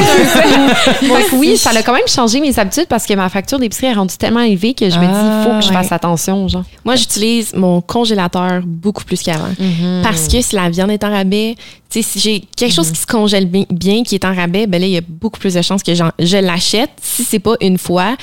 Oui, 1.34 1.58
ça? 1.58 1.70
A 1.72 1.82
quand 1.84 1.94
même 1.94 2.08
changé 2.08 2.40
mes 2.42 2.58
habitudes 2.60 2.88
parce 2.90 3.06
que 3.06 3.14
ma 3.14 3.30
facture 3.30 3.60
d'épicerie 3.60 3.88
est 3.88 3.94
rendue 3.94 4.18
tellement 4.18 4.42
élevée 4.42 4.74
que 4.74 4.90
je 4.90 4.96
me 4.98 5.06
dis, 5.06 5.12
il 5.12 5.44
faut 5.44 5.58
que 5.58 5.64
je 5.64 5.70
Ah, 5.70 5.82
fasse 5.82 5.92
attention, 5.94 6.48
genre. 6.48 6.64
Moi, 6.84 6.96
j'utilise 6.96 7.54
mon 7.56 7.80
congélateur 7.82 8.62
beaucoup 8.66 9.04
plus 9.06 9.22
qu'avant. 9.22 9.48
Mm-hmm. 9.60 10.02
Parce 10.04 10.28
que 10.28 10.42
si 10.42 10.56
la 10.56 10.70
viande 10.70 10.92
est 10.92 11.04
en 11.04 11.12
rabais, 11.12 11.56
si 11.90 12.06
j'ai 12.18 12.44
quelque 12.58 12.74
chose 12.74 12.92
qui 12.92 13.00
se 13.00 13.08
congèle 13.08 13.46
bi- 13.46 13.68
bien, 13.70 14.04
qui 14.04 14.16
est 14.16 14.26
en 14.26 14.36
rabais, 14.36 14.68
ben 14.68 14.82
là, 14.82 14.88
il 14.88 14.94
y 14.94 14.98
a 14.98 15.02
beaucoup 15.08 15.40
plus 15.40 15.54
de 15.54 15.62
chances 15.62 15.82
que 15.84 15.94
je 15.96 16.38
l'achète. 16.38 16.90
Si 17.02 17.24
c'est 17.24 17.40
pas 17.40 17.54
une 17.62 17.78
fois, 17.78 18.16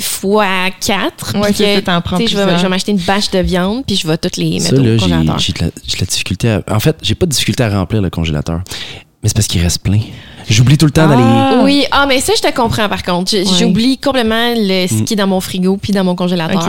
fois 0.00 0.46
quatre. 0.80 1.34
Ouais, 1.36 1.46
puis 1.48 1.54
c'est 1.54 1.64
que, 1.64 1.74
ça, 1.76 1.82
t'en 1.82 2.00
prends 2.00 2.16
tu 2.18 2.24
sais, 2.24 2.30
je 2.32 2.36
vais, 2.36 2.42
plusieurs. 2.42 2.58
je 2.58 2.62
vais 2.64 2.68
m'acheter 2.68 2.92
une 2.92 2.98
bâche 2.98 3.30
de 3.30 3.38
viande, 3.38 3.84
puis 3.86 3.96
je 3.96 4.06
vais 4.06 4.16
toutes 4.18 4.36
les 4.36 4.60
Ça, 4.60 4.72
mettre 4.72 4.84
là, 4.84 4.90
au 4.94 4.98
j'ai, 4.98 5.00
congélateur. 5.10 5.38
j'ai 5.38 5.52
de 5.52 5.58
la, 5.60 5.70
j'ai 5.86 5.96
de 5.96 6.00
la 6.00 6.06
difficulté 6.06 6.50
à. 6.50 6.62
En 6.70 6.80
fait, 6.80 6.96
j'ai 7.02 7.14
pas 7.14 7.26
de 7.26 7.30
difficulté 7.32 7.62
à 7.62 7.70
remplir 7.70 8.02
le 8.02 8.10
congélateur. 8.10 8.60
Mais 9.22 9.28
c'est 9.28 9.34
parce 9.34 9.46
qu'il 9.48 9.60
reste 9.62 9.82
plein. 9.82 10.00
J'oublie 10.48 10.78
tout 10.78 10.86
le 10.86 10.92
temps 10.92 11.06
d'aller. 11.08 11.22
Ah. 11.24 11.60
Oui, 11.62 11.84
ah, 11.90 12.06
mais 12.08 12.20
ça, 12.20 12.32
je 12.36 12.40
te 12.40 12.54
comprends 12.54 12.88
par 12.88 13.02
contre. 13.02 13.34
J'oublie 13.58 13.98
complètement 13.98 14.54
le, 14.56 14.86
ce 14.88 14.94
Mm. 14.94 15.04
qui 15.04 15.12
est 15.12 15.16
dans 15.16 15.26
mon 15.26 15.40
frigo 15.40 15.76
puis 15.76 15.92
dans 15.92 16.04
mon 16.04 16.14
congélateur. 16.14 16.68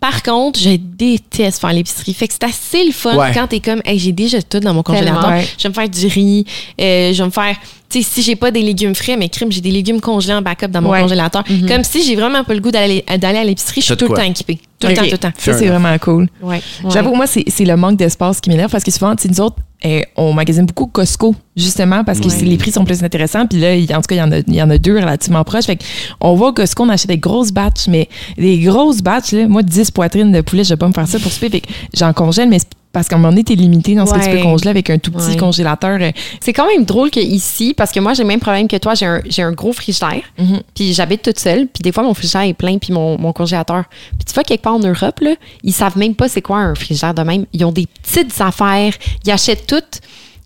Par 0.00 0.22
contre, 0.22 0.60
je 0.60 0.76
déteste 0.76 1.60
faire 1.60 1.72
l'épicerie. 1.72 2.14
Fait 2.14 2.28
que 2.28 2.34
c'est 2.34 2.44
assez 2.44 2.84
le 2.84 2.92
fun 2.92 3.16
Ouais. 3.16 3.32
quand 3.34 3.48
t'es 3.48 3.58
comme, 3.60 3.80
hey, 3.84 3.98
j'ai 3.98 4.12
déjà 4.12 4.40
tout 4.40 4.60
dans 4.60 4.72
mon 4.72 4.82
congélateur. 4.84 5.22
Tellement. 5.22 5.42
Je 5.58 5.62
vais 5.64 5.68
me 5.70 5.74
faire 5.74 5.88
du 5.88 6.06
riz, 6.06 6.44
euh, 6.80 7.12
je 7.12 7.18
vais 7.18 7.26
me 7.26 7.30
faire, 7.32 7.56
tu 7.90 8.00
sais, 8.02 8.08
si 8.08 8.22
j'ai 8.22 8.36
pas 8.36 8.50
des 8.52 8.62
légumes 8.62 8.94
frais, 8.94 9.16
mais 9.16 9.28
crime, 9.28 9.50
j'ai 9.50 9.60
des 9.60 9.72
légumes 9.72 10.00
congelés 10.00 10.34
en 10.34 10.42
backup 10.42 10.68
dans 10.68 10.82
mon 10.82 10.90
Ouais. 10.90 11.00
congélateur. 11.00 11.42
Comme 11.66 11.82
si 11.82 12.04
j'ai 12.04 12.14
vraiment 12.14 12.44
pas 12.44 12.54
le 12.54 12.60
goût 12.60 12.70
d'aller 12.70 13.04
d'aller 13.18 13.38
à 13.38 13.44
l'épicerie, 13.44 13.80
je 13.80 13.86
suis 13.86 13.96
tout 13.96 14.06
le 14.08 14.14
temps 14.14 14.22
équipée. 14.22 14.58
Tout 14.80 14.86
le 14.86 14.94
temps, 14.94 15.02
tout 15.02 15.08
le 15.12 15.18
temps. 15.18 15.32
Ça, 15.36 15.54
c'est 15.54 15.66
vraiment 15.66 15.96
cool. 15.98 16.28
Ouais. 16.40 16.60
J'avoue, 16.90 17.14
moi, 17.14 17.26
c'est 17.26 17.44
c'est 17.48 17.64
le 17.64 17.76
manque 17.76 17.96
d'espace 17.96 18.40
qui 18.40 18.48
m'énerve 18.48 18.70
parce 18.70 18.84
que 18.84 18.90
souvent, 18.92 19.14
tu 19.16 19.22
sais, 19.24 19.28
nous 19.28 19.40
autres, 19.40 19.56
eh, 19.82 20.04
on 20.16 20.32
magasine 20.32 20.66
beaucoup 20.66 20.86
Costco, 20.86 21.34
justement, 21.56 22.04
parce 22.04 22.20
que 22.20 22.26
Ouais. 22.28 22.42
les 22.42 22.56
prix 22.56 22.70
sont 22.72 22.84
plus 22.84 23.02
intéressants. 23.02 23.46
Puis 23.46 23.58
là, 23.60 23.74
en 23.96 24.00
tout 24.00 24.06
cas, 24.08 24.14
il 24.14 24.18
y, 24.18 24.22
en 24.22 24.30
a, 24.32 24.38
il 24.38 24.54
y 24.54 24.62
en 24.62 24.70
a 24.70 24.78
deux 24.78 24.94
relativement 24.96 25.42
proches. 25.44 25.64
Fait 25.66 25.78
on 26.20 26.34
va 26.34 26.46
au 26.46 26.52
Costco, 26.52 26.84
on 26.84 26.88
achète 26.88 27.08
des 27.08 27.18
grosses 27.18 27.50
batches, 27.52 27.88
mais 27.88 28.08
des 28.36 28.58
grosses 28.60 29.02
batches, 29.02 29.32
là, 29.32 29.48
moi, 29.48 29.62
10 29.62 29.90
poitrines 29.90 30.30
de 30.32 30.40
poulet, 30.42 30.62
je 30.64 30.70
vais 30.70 30.76
pas 30.76 30.88
me 30.88 30.92
faire 30.92 31.08
ça 31.08 31.18
pour 31.18 31.32
souper. 31.32 31.50
Fait 31.50 31.60
que 31.60 31.68
j'en 31.94 32.12
congèle, 32.12 32.48
mais 32.48 32.58
c'est 32.60 32.68
parce 32.92 33.06
qu'à 33.08 33.16
un 33.16 33.18
moment 33.18 33.30
donné, 33.30 33.44
t'es 33.44 33.54
limité 33.54 33.94
dans 33.94 34.06
ce 34.06 34.14
que 34.14 34.24
tu 34.24 34.30
peux 34.30 34.42
congeler 34.42 34.70
avec 34.70 34.88
un 34.90 34.98
tout 34.98 35.10
petit 35.12 35.28
Ouais. 35.30 35.36
congélateur. 35.36 35.98
euh, 36.00 36.10
C'est 36.40 36.52
quand 36.52 36.66
même 36.66 36.84
drôle 36.84 37.10
que 37.10 37.20
ici, 37.20 37.74
parce 37.76 37.92
que 37.92 38.00
moi, 38.00 38.14
j'ai 38.14 38.22
le 38.22 38.28
même 38.28 38.40
problème 38.40 38.66
que 38.68 38.76
toi, 38.76 38.94
j'ai 38.94 39.42
un, 39.42 39.52
gros 39.52 39.72
frigidaire, 39.72 40.22
Mhm. 40.38 40.60
puis 40.74 40.92
j'habite 40.94 41.22
toute 41.22 41.38
seule, 41.38 41.66
puis 41.66 41.82
des 41.82 41.92
fois, 41.92 42.02
mon 42.02 42.14
frigidaire 42.14 42.42
est 42.42 42.54
plein, 42.54 42.78
puis 42.78 42.92
mon, 42.92 43.18
mon 43.18 43.32
congélateur. 43.32 43.84
Puis 44.16 44.24
tu 44.26 44.32
vois, 44.34 44.42
quelque 44.44 44.62
part 44.62 44.74
en 44.74 44.78
Europe, 44.80 45.20
là, 45.20 45.34
ils 45.62 45.72
savent 45.72 45.98
même 45.98 46.14
pas 46.14 46.28
c'est 46.28 46.42
quoi 46.42 46.58
un 46.58 46.74
frigidaire 46.74 47.14
de 47.14 47.22
même. 47.22 47.44
Ils 47.52 47.64
ont 47.64 47.72
des 47.72 47.86
petites 48.02 48.40
affaires, 48.40 48.92
ils 49.24 49.30
achètent 49.30 49.66
tout. 49.66 49.76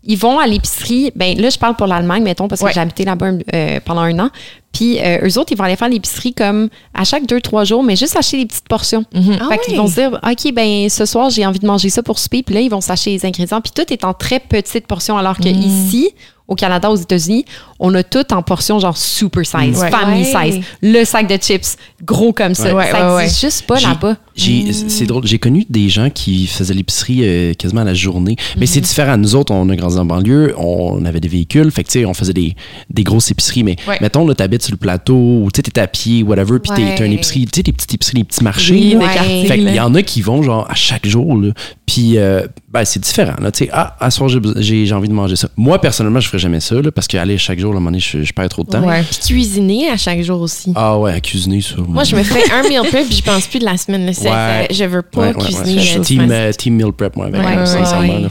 Ils 0.05 0.17
vont 0.17 0.37
à 0.39 0.47
l'épicerie. 0.47 1.11
Ben 1.15 1.39
là, 1.39 1.49
je 1.49 1.57
parle 1.57 1.75
pour 1.75 1.87
l'Allemagne, 1.87 2.23
mettons, 2.23 2.47
parce 2.47 2.61
que 2.61 2.65
Ouais. 2.65 2.73
j'ai 2.73 2.81
habité 2.81 3.05
là-bas 3.05 3.31
euh, 3.53 3.79
pendant 3.85 4.01
un 4.01 4.19
an. 4.19 4.29
Puis 4.73 4.99
euh, 4.99 5.19
eux 5.27 5.37
autres, 5.39 5.51
ils 5.51 5.57
vont 5.57 5.63
aller 5.63 5.75
faire 5.75 5.87
l'épicerie 5.89 6.33
comme 6.33 6.69
à 6.93 7.03
chaque 7.03 7.25
deux, 7.27 7.39
trois 7.39 7.63
jours, 7.63 7.83
mais 7.83 7.95
juste 7.95 8.15
acheter 8.17 8.37
des 8.39 8.45
petites 8.47 8.67
portions. 8.67 9.05
Ah 9.13 9.19
fait 9.51 9.59
qu'ils 9.59 9.73
ouais? 9.73 9.79
vont 9.79 9.87
se 9.87 9.93
dire, 9.95 10.19
OK, 10.21 10.53
ben 10.53 10.89
ce 10.89 11.05
soir, 11.05 11.29
j'ai 11.29 11.45
envie 11.45 11.59
de 11.59 11.67
manger 11.67 11.89
ça 11.89 12.01
pour 12.03 12.17
souper. 12.19 12.43
Puis 12.43 12.55
là, 12.55 12.61
ils 12.61 12.69
vont 12.69 12.81
s'acheter 12.81 13.11
les 13.11 13.25
ingrédients. 13.25 13.61
Puis 13.61 13.71
tout 13.73 13.93
est 13.93 14.03
en 14.03 14.13
très 14.13 14.39
petites 14.39 14.87
portions, 14.87 15.17
alors 15.17 15.37
que 15.37 15.47
ici, 15.47 16.09
au 16.47 16.55
Canada, 16.55 16.89
aux 16.91 16.95
États-Unis, 16.95 17.45
on 17.85 17.93
a 17.95 18.01
tout 18.01 18.33
en 18.33 18.41
portions 18.41 18.79
genre 18.79 18.97
super 18.97 19.45
size, 19.45 19.77
Ouais. 19.79 19.91
family 19.91 20.33
Ouais. 20.33 20.51
size. 20.51 20.63
Le 20.81 21.03
sac 21.03 21.27
de 21.27 21.35
chips, 21.35 21.77
gros 22.03 22.31
comme 22.33 22.55
ça. 22.55 22.73
Ouais, 22.73 22.89
ça 22.89 23.15
ouais, 23.15 23.23
existe 23.25 23.41
juste 23.41 23.61
pas 23.67 23.75
J'ai- 23.75 23.87
là-bas. 23.87 24.15
C'est 24.35 25.05
drôle. 25.05 25.27
J'ai 25.27 25.37
connu 25.37 25.65
des 25.69 25.89
gens 25.89 26.09
qui 26.09 26.47
faisaient 26.47 26.73
l'épicerie 26.73 27.19
euh, 27.23 27.53
quasiment 27.53 27.81
à 27.81 27.83
la 27.83 27.93
journée. 27.93 28.35
Mais 28.57 28.65
c'est 28.65 28.81
différent. 28.81 29.17
Nous 29.17 29.35
autres, 29.35 29.53
on 29.53 29.69
a 29.69 29.75
grandi 29.75 29.97
en 29.97 30.05
banlieue, 30.05 30.55
on 30.57 31.05
avait 31.05 31.19
des 31.19 31.27
véhicules. 31.27 31.69
Fait 31.71 31.83
que, 31.83 31.89
tu 31.89 31.99
sais, 31.99 32.05
on 32.05 32.13
faisait 32.15 32.33
des, 32.33 32.55
des 32.89 33.03
grosses 33.03 33.29
épiceries. 33.29 33.63
Mais 33.63 33.75
Ouais. 33.87 33.97
mettons, 34.01 34.25
là, 34.25 34.33
t'habites 34.33 34.63
sur 34.63 34.71
le 34.71 34.77
plateau 34.77 35.13
ou 35.15 35.49
tu 35.53 35.57
sais, 35.57 35.61
t'es 35.63 35.79
à 35.79 35.85
pied, 35.87 36.23
whatever, 36.23 36.57
puis 36.59 36.71
t'as 36.75 37.05
une 37.05 37.11
épicerie, 37.13 37.45
tu 37.45 37.57
sais, 37.57 37.63
des 37.63 37.71
petites 37.73 37.93
épiceries, 37.93 38.19
des 38.19 38.23
petits 38.23 38.43
marchés. 38.43 38.73
Oui, 38.73 38.93
là. 38.93 38.99
des 38.99 39.05
Ouais. 39.05 39.13
quartiers, 39.13 39.45
Fait 39.45 39.55
qu'il 39.55 39.65
là. 39.65 39.73
y 39.75 39.79
en 39.79 39.93
a 39.93 40.01
qui 40.01 40.21
vont 40.21 40.41
genre 40.41 40.65
à 40.69 40.73
chaque 40.75 41.05
jour. 41.05 41.37
Là. 41.37 41.49
Puis, 41.85 42.17
euh, 42.17 42.47
ben, 42.71 42.85
c'est 42.85 42.99
différent. 43.01 43.35
Là. 43.39 43.51
Tu 43.51 43.65
sais, 43.65 43.69
ah, 43.71 43.95
à 43.99 44.09
ce 44.09 44.17
soir, 44.17 44.29
j'ai 44.57 44.91
envie 44.93 45.09
de 45.09 45.13
manger 45.13 45.35
ça. 45.35 45.49
Moi, 45.57 45.79
personnellement, 45.79 46.19
je 46.21 46.27
ferais 46.27 46.39
jamais 46.39 46.59
ça 46.59 46.75
là, 46.81 46.91
parce 46.91 47.07
qu'aller 47.07 47.37
chaque 47.37 47.59
jour, 47.59 47.72
à 47.75 47.77
un 47.77 47.81
moment 47.81 47.91
donné, 47.91 47.99
je, 47.99 48.23
je 48.23 48.33
perds 48.33 48.49
trop 48.49 48.63
de 48.63 48.69
temps. 48.69 48.81
Ouais. 48.83 49.01
Puis 49.03 49.19
cuisiner 49.19 49.89
à 49.89 49.97
chaque 49.97 50.21
jour 50.21 50.41
aussi. 50.41 50.71
Ah 50.75 50.97
ouais, 50.97 51.13
à 51.13 51.19
cuisiner 51.19 51.61
ça. 51.61 51.75
Moi, 51.87 52.03
je 52.03 52.15
me 52.15 52.23
fais 52.23 52.51
un 52.51 52.63
meal 52.67 52.81
prep 52.89 53.05
puis 53.07 53.17
je 53.17 53.23
pense 53.23 53.47
plus 53.47 53.59
de 53.59 53.65
la 53.65 53.77
semaine. 53.77 54.05
là. 54.05 54.13
C'est- 54.13 54.29
Ouais. 54.29 54.67
Je 54.71 54.83
veux 54.85 55.01
pas 55.01 55.21
Ouais, 55.21 55.27
ouais, 55.29 55.35
ouais. 55.35 55.43
cuisiner. 55.43 55.79
Je 55.79 55.87
suis 55.87 55.99
team, 56.01 56.25
c'est 56.27 56.33
euh, 56.35 56.51
team 56.53 56.75
meal 56.75 56.91
prep, 56.91 57.15
moi, 57.15 57.25
avec 57.27 57.41
Ouais, 57.41 57.55
euh, 57.55 57.59
ouais, 57.59 57.65
sincèrement. 57.65 58.29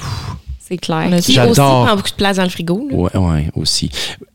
C'est 0.59 0.77
clair. 0.79 1.11
Qui 1.21 1.33
J'adore. 1.35 1.51
aussi 1.51 1.61
prend 1.87 1.97
beaucoup 1.97 2.11
de 2.11 2.15
place 2.15 2.37
dans 2.37 2.45
le 2.45 2.49
frigo. 2.49 2.89
là. 2.91 2.97
Ouais, 2.97 3.17
ouais, 3.17 3.51
aussi. 3.57 3.91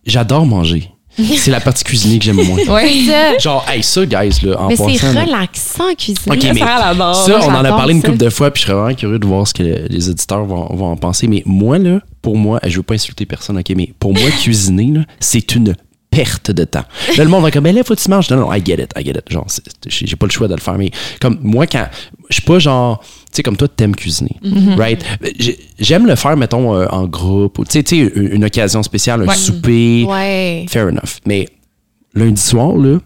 J'adore 0.05 0.45
manger. 0.45 0.91
C'est 1.37 1.51
la 1.51 1.59
partie 1.59 1.83
cuisiner 1.83 2.19
que 2.19 2.25
j'aime 2.25 2.35
moins. 2.35 2.59
Ouais. 2.67 3.37
Genre, 3.39 3.65
hey, 3.69 3.81
ça, 3.81 4.05
guys, 4.05 4.39
là, 4.43 4.61
en 4.61 4.67
Mais 4.67 4.75
c'est 4.75 4.83
relaxant 5.07 5.95
cuisiner. 5.97 6.35
Ok, 6.35 6.43
mais 6.53 6.59
l'adore. 6.59 7.15
Ça, 7.15 7.39
on 7.41 7.51
en 7.51 7.65
a 7.65 7.69
parlé 7.69 7.93
une 7.93 8.01
ça. 8.01 8.07
couple 8.07 8.23
de 8.23 8.29
fois, 8.29 8.51
puis 8.51 8.61
je 8.61 8.67
serais 8.67 8.77
vraiment 8.79 8.95
curieux 8.95 9.19
de 9.19 9.25
voir 9.25 9.47
ce 9.47 9.53
que 9.53 9.63
les 9.63 10.09
auditeurs 10.09 10.45
vont, 10.45 10.67
vont 10.75 10.91
en 10.91 10.97
penser. 10.97 11.27
Mais 11.27 11.41
moi, 11.45 11.79
là, 11.79 12.01
pour 12.21 12.37
moi, 12.37 12.59
je 12.65 12.77
veux 12.77 12.83
pas 12.83 12.93
insulter 12.93 13.25
personne, 13.25 13.57
OK, 13.57 13.73
mais 13.75 13.93
pour 13.99 14.13
moi, 14.13 14.29
cuisiner, 14.41 14.91
là, 14.93 15.01
c'est 15.19 15.55
une 15.55 15.75
perte 16.17 16.51
de 16.51 16.63
temps. 16.63 16.83
Là, 17.17 17.23
le 17.23 17.29
monde 17.29 17.43
va 17.43 17.51
comme, 17.51 17.63
ben 17.63 17.75
là, 17.75 17.83
faut 17.83 17.95
que 17.95 18.01
tu 18.01 18.09
manges. 18.09 18.29
Non, 18.31 18.37
non, 18.37 18.53
I 18.53 18.61
get 18.65 18.75
it, 18.81 18.91
I 18.97 19.03
get 19.05 19.11
it. 19.11 19.31
Genre, 19.31 19.45
j'ai 19.87 20.15
pas 20.15 20.25
le 20.25 20.31
choix 20.31 20.47
de 20.47 20.55
le 20.55 20.59
faire. 20.59 20.77
Mais 20.77 20.91
comme 21.21 21.37
moi, 21.43 21.67
quand. 21.67 21.87
Je 22.29 22.35
suis 22.35 22.43
pas 22.43 22.59
genre. 22.59 22.99
Tu 23.01 23.37
sais, 23.37 23.43
comme 23.43 23.55
toi, 23.57 23.67
t'aimes 23.67 23.95
cuisiner. 23.95 24.35
Right? 24.77 25.03
J'ai- 25.39 25.59
J'aime 25.79 26.07
le 26.07 26.15
faire, 26.15 26.35
mettons, 26.35 26.73
euh, 26.75 26.87
en 26.89 27.05
groupe. 27.07 27.59
ou 27.59 27.65
Tu 27.65 27.83
sais, 27.85 27.97
une, 27.97 28.43
occasion 28.45 28.81
spéciale, 28.83 29.21
un 29.21 29.25
Ouais. 29.27 29.35
souper. 29.35 30.05
Ouais. 30.07 30.65
Fair 30.69 30.87
enough. 30.87 31.19
Mais 31.25 31.47
lundi 32.13 32.41
soir, 32.41 32.75
là, 32.77 32.97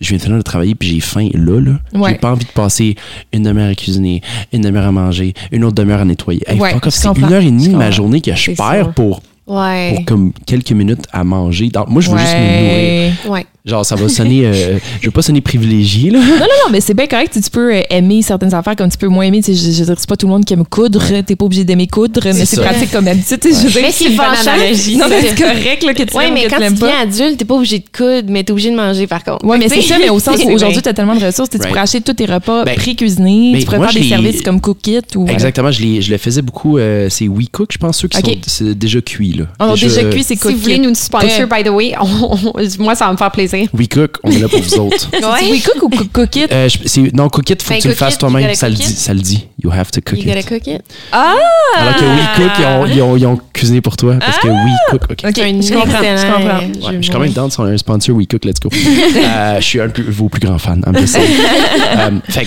je 0.00 0.08
viens 0.08 0.16
de 0.18 0.22
finir 0.22 0.38
de 0.38 0.42
travailler 0.42 0.74
puis 0.74 0.88
j'ai 0.88 1.00
faim 1.00 1.28
là, 1.34 1.60
là. 1.60 1.72
Ouais. 1.92 2.12
J'ai 2.12 2.18
pas 2.18 2.30
envie 2.32 2.44
de 2.46 2.50
passer 2.52 2.94
une 3.32 3.42
demi-heure 3.42 3.70
à 3.70 3.74
cuisiner, 3.74 4.22
une 4.52 4.62
demi-heure 4.62 4.86
à 4.86 4.92
manger, 4.92 5.34
une 5.52 5.64
autre 5.64 5.74
demi-heure 5.74 6.00
à 6.00 6.04
nettoyer. 6.04 6.40
Hey, 6.46 6.58
Ouais, 6.58 6.74
c'est 6.88 7.08
une 7.08 7.24
heure 7.32 7.42
et 7.42 7.50
demie 7.50 7.68
de 7.68 7.76
ma 7.76 7.90
journée 7.90 8.20
que 8.22 8.34
je 8.34 8.52
perds 8.52 8.92
pour, 8.94 9.22
Ouais. 9.50 9.94
pour 9.96 10.04
comme 10.04 10.32
quelques 10.46 10.72
minutes 10.72 11.04
à 11.12 11.24
manger. 11.24 11.68
Donc, 11.68 11.88
moi, 11.88 12.00
je 12.00 12.10
veux 12.10 12.18
juste 12.18 12.34
me 12.34 12.60
nourrir. 12.62 13.12
Ouais. 13.28 13.46
Genre, 13.66 13.84
ça 13.84 13.94
va 13.94 14.08
sonner. 14.08 14.46
euh, 14.46 14.78
je 15.00 15.06
veux 15.06 15.10
pas 15.10 15.20
sonner 15.22 15.40
privilégié, 15.42 16.10
là. 16.10 16.18
Non, 16.18 16.24
non, 16.24 16.40
non, 16.40 16.70
mais 16.72 16.80
c'est 16.80 16.94
bien 16.94 17.06
correct. 17.06 17.32
Tu 17.42 17.50
peux 17.50 17.74
euh, 17.74 17.82
aimer 17.90 18.22
certaines 18.22 18.54
affaires 18.54 18.74
comme 18.76 18.88
tu 18.90 18.96
peux 18.96 19.08
moins 19.08 19.24
aimer. 19.24 19.42
Je, 19.46 19.52
je 19.52 19.80
veux 19.80 19.84
dire, 19.86 19.94
c'est 19.98 20.08
pas 20.08 20.16
tout 20.16 20.26
le 20.26 20.32
monde 20.32 20.44
qui 20.46 20.54
aime 20.54 20.64
coudre. 20.64 21.02
T'es 21.26 21.36
pas 21.36 21.44
obligé 21.44 21.64
d'aimer 21.64 21.86
coudre, 21.86 22.20
mais 22.24 22.44
c'est 22.46 22.60
pratique 22.60 22.90
comme 22.90 23.04
d'habitude. 23.04 23.38
Tu 23.40 23.52
sais, 23.52 23.68
Je 23.68 23.74
veux 23.74 23.82
Mais 23.82 23.90
c'est 23.92 24.06
une 24.06 24.16
bonne 24.16 24.26
fâchant. 24.34 24.52
analogie. 24.52 24.96
Non, 24.96 25.06
mais 25.10 25.20
c'est 25.22 25.38
correct 25.42 25.82
là, 25.84 25.94
que 25.94 26.02
tu 26.04 26.16
ou 26.16 26.20
mais 26.32 26.44
que 26.44 26.50
quand 26.50 26.56
tu 26.68 26.72
deviens 26.72 27.00
adulte, 27.02 27.36
t'es 27.38 27.44
pas 27.44 27.54
obligé 27.54 27.78
de 27.80 27.84
coudre, 27.94 28.28
mais 28.30 28.44
t'es 28.44 28.52
obligé 28.52 28.70
de 28.70 28.76
manger 28.76 29.06
par 29.06 29.22
contre. 29.24 29.44
Ouais, 29.44 29.58
mais 29.58 29.68
c'est 29.68 29.82
ça, 29.82 29.96
mais 29.98 30.08
au 30.08 30.18
sens 30.20 30.38
où 30.44 30.48
aujourd'hui, 30.50 30.80
tu 30.80 30.88
as 30.88 30.94
tellement 30.94 31.16
de 31.16 31.24
ressources. 31.24 31.50
Tu 31.50 31.58
pourrais 31.58 31.80
acheter 31.80 32.00
tous 32.00 32.14
tes 32.14 32.24
repas 32.26 32.64
Ben, 32.64 32.76
pré-cuisinés. 32.76 33.50
mais 33.52 33.58
Tu 33.58 33.64
pourrais 33.66 33.78
moi, 33.78 33.88
faire 33.88 33.94
des 33.96 34.00
les- 34.00 34.08
services 34.08 34.42
comme 34.42 34.60
Cookit 34.60 35.00
ou. 35.16 35.24
euh, 35.28 35.32
Exactement, 35.32 35.70
je, 35.70 35.82
les- 35.82 36.18
faisais 36.18 36.40
beaucoup. 36.42 36.78
euh, 36.78 37.08
c'est 37.10 37.28
WeCook, 37.28 37.72
je 37.72 37.78
pense, 37.78 37.98
ceux 37.98 38.08
qui 38.08 38.18
sont 38.18 38.26
c'est 38.46 38.74
déjà 38.78 39.00
cuits, 39.02 39.32
là. 39.40 39.46
Oh 39.60 39.64
non, 39.66 39.74
déjà 39.74 40.04
cuit, 40.04 40.24
c'est 40.24 40.36
Si 40.36 40.52
vous 40.52 40.58
voulez 40.58 40.78
nous 40.78 40.94
sponsor, 40.94 41.46
by 41.46 41.62
the 41.64 41.68
way, 41.68 41.94
moi, 42.78 42.94
ça 42.94 43.06
va 43.06 43.12
me 43.12 43.16
faire 43.16 43.30
plaisir. 43.30 43.68
WeCook, 43.72 44.16
on 44.22 44.30
est 44.30 44.38
là 44.38 44.48
pour 44.48 44.60
vous 44.60 44.74
autres. 44.74 45.08
Ouais. 45.12 45.50
WeCook 45.50 45.82
ou 45.82 45.88
Coo- 45.88 46.08
Cookit? 46.12 46.46
Euh, 46.50 46.68
je- 46.68 46.78
c'est- 46.86 47.14
non, 47.14 47.28
Cook 47.28 47.50
It, 47.50 47.62
faut 47.62 47.70
Ben, 47.70 47.76
que 47.76 47.82
tu 47.82 47.88
le 47.88 47.94
cook 47.94 47.98
fasses 47.98 48.14
it, 48.14 48.20
toi-même. 48.20 48.54
Ça 48.54 48.68
le 48.68 48.74
cook 48.74 48.84
dit, 48.84 48.90
it. 48.92 48.98
ça 48.98 49.14
le 49.14 49.20
dit. 49.20 49.46
You 49.62 49.70
have 49.70 49.90
to 49.90 50.00
cook 50.00 50.18
You 50.18 50.24
gotta 50.24 50.40
it. 50.40 50.48
cook 50.48 50.66
it. 50.66 50.82
Alors 51.12 51.96
que 51.96 52.04
WeCook, 52.04 52.52
ils 52.58 53.02
ont, 53.02 53.16
ils, 53.16 53.26
ont, 53.26 53.40
cuisiné 53.52 53.80
pour 53.80 53.96
toi. 53.96 54.16
Parce 54.20 54.38
que 54.38 54.48
WeCook, 54.48 55.02
OK. 55.10 55.24
Ok, 55.24 55.36
je 55.36 55.72
comprends. 55.74 56.02
Je 56.02 56.32
comprends. 56.32 56.92
je 56.96 57.02
suis 57.02 57.10
quand 57.12 57.20
même 57.20 57.32
down 57.32 57.50
sur 57.50 57.64
un 57.64 57.76
sponsor 57.76 58.16
WeCook, 58.16 58.44
let's 58.44 58.60
go. 58.60 58.70
Euh, 58.72 59.60
je 59.60 59.64
suis 59.64 59.80
un 59.80 59.88
de 59.88 60.02
vos 60.08 60.28
plus 60.28 60.40
grands 60.40 60.58
fans. 60.58 60.80
Euh, 60.86 62.10
fait 62.28 62.46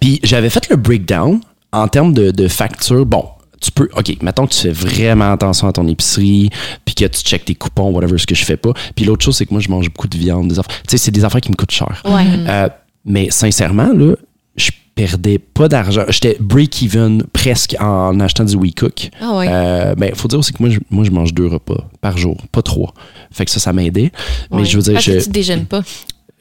puis 0.00 0.20
j'avais 0.22 0.50
fait 0.50 0.68
le 0.68 0.76
breakdown 0.76 1.40
en 1.72 1.88
termes 1.88 2.12
de, 2.12 2.30
de 2.30 2.48
facture. 2.48 3.06
Bon, 3.06 3.24
tu 3.60 3.70
peux, 3.70 3.88
OK, 3.96 4.16
mettons 4.22 4.46
que 4.46 4.52
tu 4.54 4.60
fais 4.60 4.70
vraiment 4.70 5.32
attention 5.32 5.68
à 5.68 5.72
ton 5.72 5.86
épicerie, 5.88 6.50
puis 6.84 6.94
que 6.94 7.04
tu 7.06 7.20
checkes 7.22 7.44
tes 7.46 7.54
coupons, 7.54 7.90
whatever, 7.90 8.18
ce 8.18 8.26
que 8.26 8.34
je 8.34 8.44
fais 8.44 8.56
pas. 8.56 8.72
Puis 8.94 9.04
l'autre 9.04 9.24
chose, 9.24 9.36
c'est 9.36 9.46
que 9.46 9.52
moi, 9.54 9.60
je 9.60 9.68
mange 9.68 9.88
beaucoup 9.90 10.08
de 10.08 10.16
viande, 10.18 10.48
des 10.48 10.58
affaires. 10.58 10.74
Tu 10.82 10.90
sais, 10.90 10.98
c'est 10.98 11.10
des 11.10 11.24
affaires 11.24 11.40
qui 11.40 11.50
me 11.50 11.56
coûtent 11.56 11.70
cher. 11.72 12.02
Ouais. 12.04 12.24
Euh, 12.48 12.68
mais 13.04 13.30
sincèrement, 13.30 13.92
là, 13.92 14.14
je 14.56 14.70
perdais 14.94 15.38
pas 15.38 15.68
d'argent. 15.68 16.04
J'étais 16.08 16.36
break-even 16.40 17.22
presque 17.32 17.76
en 17.78 18.18
achetant 18.20 18.44
du 18.44 18.56
WeCook. 18.56 19.10
Ah 19.20 19.36
ouais. 19.36 19.46
Euh, 19.50 19.94
ben, 19.94 20.14
faut 20.14 20.26
dire 20.28 20.38
aussi 20.38 20.52
que 20.54 20.62
moi 20.62 20.70
je, 20.70 20.78
moi, 20.90 21.04
je 21.04 21.10
mange 21.10 21.34
deux 21.34 21.46
repas 21.46 21.86
par 22.00 22.16
jour, 22.16 22.38
pas 22.50 22.62
trois. 22.62 22.94
Fait 23.30 23.44
que 23.44 23.50
ça, 23.50 23.60
ça 23.60 23.72
m'aidait. 23.74 24.10
Mais 24.50 24.58
Ouais. 24.58 24.64
je 24.64 24.76
veux 24.76 24.82
dire, 24.82 24.94
Parce 24.94 25.04
je, 25.04 25.12
que 25.12 25.22
tu 25.24 25.28
déjeunes 25.30 25.66
pas. 25.66 25.82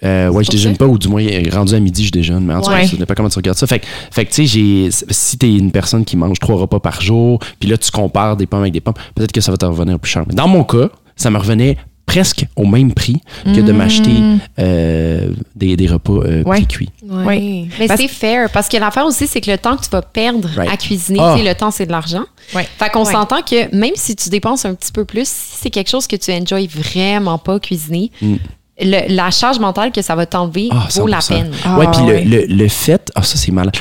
Euh, 0.06 0.30
ouais, 0.30 0.44
je 0.44 0.52
déjeune 0.52 0.78
pas, 0.78 0.86
ou 0.86 0.98
du 0.98 1.08
moins, 1.08 1.26
rendu 1.52 1.74
à 1.74 1.80
midi, 1.80 2.06
je 2.06 2.12
déjeune. 2.12 2.46
Mais 2.46 2.54
en 2.54 2.62
tout 2.62 2.70
cas, 2.70 2.86
ça 2.86 2.96
dépend 2.98 3.14
comment 3.16 3.30
tu 3.30 3.38
regardes 3.40 3.58
ça. 3.58 3.68
Fait, 3.68 3.80
que- 3.80 3.88
fait 4.12 4.26
que, 4.26 4.32
tu 4.34 4.48
sais, 4.48 5.06
si 5.10 5.38
t'es 5.38 5.54
une 5.54 5.72
personne 5.72 6.06
qui 6.06 6.16
mange 6.16 6.40
trois 6.40 6.56
repas 6.58 6.80
par 6.80 7.02
jour, 7.02 7.40
puis 7.60 7.68
là, 7.70 7.78
tu 7.78 7.90
compares 7.92 8.38
des 8.38 8.46
pommes 8.46 8.62
avec 8.62 8.74
des 8.74 8.82
pommes, 8.82 8.94
peut-être 9.16 9.32
que 9.32 9.42
ça 9.42 9.52
va 9.52 9.58
te 9.58 9.66
revenir 9.66 10.00
plus 10.00 10.12
cher. 10.12 10.24
Mais 10.28 10.36
dans 10.36 10.48
mon 10.48 10.64
cas, 10.64 10.90
ça 11.16 11.30
me 11.30 11.38
revenait 11.38 11.78
presque 12.06 12.46
au 12.56 12.66
même 12.68 12.94
prix 12.94 13.20
que 13.46 13.62
de 13.62 13.72
m'acheter 13.72 14.12
euh, 14.60 15.30
des, 15.56 15.76
des 15.76 15.88
repas 15.88 16.14
euh, 16.14 16.44
Ouais. 16.44 16.58
pré-cuits. 16.58 16.90
Ouais. 17.04 17.68
Mais 17.80 17.88
c'est 17.88 18.08
fair, 18.08 18.50
parce 18.52 18.70
que 18.70 18.78
l'affaire 18.78 19.06
aussi, 19.06 19.26
c'est 19.28 19.42
que 19.42 19.50
le 19.50 19.58
temps 19.58 19.76
que 19.76 19.84
tu 19.84 19.90
vas 19.90 20.02
perdre 20.04 20.48
Right. 20.56 20.72
à 20.72 20.78
cuisiner, 20.78 21.18
tu 21.34 21.40
sais, 21.44 21.50
le 21.50 21.56
temps, 21.56 21.72
c'est 21.72 21.86
de 21.88 21.92
l'argent. 21.92 22.24
Ouais. 22.54 22.68
Fait 22.78 22.90
qu'on 22.92 23.06
Ouais. 23.06 23.12
s'entend 23.12 23.42
que 23.42 23.76
même 23.76 23.94
si 23.96 24.16
tu 24.16 24.30
dépenses 24.30 24.66
un 24.66 24.76
petit 24.76 24.92
peu 24.92 25.04
plus, 25.04 25.28
si 25.28 25.58
c'est 25.62 25.70
quelque 25.72 25.90
chose 25.90 26.06
que 26.08 26.16
tu 26.16 26.32
enjoys 26.32 26.68
vraiment 26.68 27.38
pas 27.40 27.60
cuisiner, 27.60 28.12
Mm. 28.22 28.36
Le- 28.82 29.14
la 29.16 29.32
charge 29.32 29.60
mentale 29.60 29.92
que 29.92 30.02
ça 30.02 30.16
va 30.16 30.26
t'enlever 30.26 30.68
Ah, 30.72 30.88
vaut 30.96 31.08
la 31.08 31.20
100%. 31.22 31.28
peine. 31.36 31.52
Ah, 31.64 31.78
ouais, 31.80 31.88
puis 31.92 32.02
ouais. 32.02 32.24
le, 32.26 32.42
le, 32.42 32.46
le 32.56 32.68
fait. 32.68 33.12
Ah, 33.16 33.24
ça, 33.24 33.38
c'est 33.38 33.52
mal. 33.52 33.72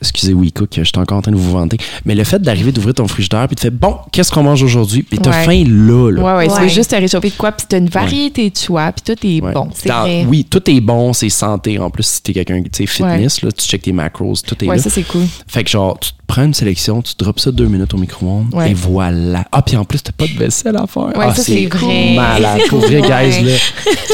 Excusez, 0.00 0.32
oui, 0.32 0.52
Cook, 0.52 0.70
je 0.76 0.82
suis 0.84 0.92
encore 0.98 1.18
en 1.18 1.22
train 1.22 1.32
de 1.32 1.36
vous 1.36 1.52
vanter. 1.52 1.76
Mais 2.04 2.14
le 2.14 2.24
fait 2.24 2.40
d'arriver, 2.40 2.72
d'ouvrir 2.72 2.94
ton 2.94 3.08
frigidaire, 3.08 3.46
puis 3.48 3.56
de 3.56 3.60
faire 3.60 3.72
bon, 3.72 3.96
qu'est-ce 4.12 4.30
qu'on 4.30 4.42
mange 4.42 4.62
aujourd'hui? 4.62 5.02
Puis 5.02 5.18
t'as 5.18 5.30
Ouais. 5.30 5.44
faim 5.44 5.64
là, 5.68 6.10
là. 6.10 6.22
Ouais, 6.22 6.46
ouais, 6.46 6.52
Ouais. 6.54 6.60
veux 6.62 6.68
juste 6.68 6.90
te 6.90 6.96
réchauffer 6.96 7.30
de 7.30 7.34
quoi, 7.34 7.52
puis 7.52 7.66
t'as 7.68 7.78
une 7.78 7.88
variété 7.88 8.48
de 8.50 8.56
choix, 8.56 8.92
puis 8.92 9.02
tout 9.14 9.26
est 9.26 9.42
Ouais. 9.42 9.52
bon. 9.52 9.68
c'est 9.74 9.88
vrai. 9.90 10.24
Oui, 10.28 10.44
tout 10.48 10.68
est 10.70 10.80
bon, 10.80 11.12
c'est 11.12 11.28
santé. 11.30 11.78
En 11.78 11.90
plus, 11.90 12.04
si 12.06 12.22
t'es 12.22 12.32
quelqu'un, 12.32 12.62
tu 12.62 12.68
sais, 12.72 12.86
fitness, 12.86 13.42
là, 13.42 13.50
tu 13.52 13.66
checkes 13.66 13.82
tes 13.82 13.92
macros, 13.92 14.34
tout 14.46 14.64
est 14.64 14.68
Ouais, 14.68 14.76
là. 14.76 14.82
ça, 14.82 14.90
c'est 14.90 15.02
cool. 15.02 15.24
Fait 15.46 15.64
que 15.64 15.70
genre, 15.70 15.98
tu 15.98 16.10
te 16.12 16.17
prends 16.28 16.44
une 16.44 16.54
sélection, 16.54 17.02
tu 17.02 17.14
drops 17.18 17.42
ça 17.42 17.50
deux 17.50 17.66
minutes 17.66 17.92
au 17.94 17.96
micro-ondes, 17.96 18.54
Ouais. 18.54 18.70
et 18.70 18.74
voilà. 18.74 19.44
Ah, 19.50 19.62
puis 19.62 19.76
en 19.76 19.84
plus, 19.84 20.00
t'as 20.02 20.12
pas 20.12 20.26
de 20.26 20.38
vaisselle 20.38 20.76
à 20.76 20.86
faire. 20.86 21.06
Ouais, 21.16 21.24
ah, 21.28 21.34
ça, 21.34 21.42
c'est 21.42 21.66
vrai. 21.66 22.14
malade. 22.14 22.60
Pour 22.68 22.78
vrai, 22.80 23.00
guys, 23.00 23.42
là. 23.42 23.52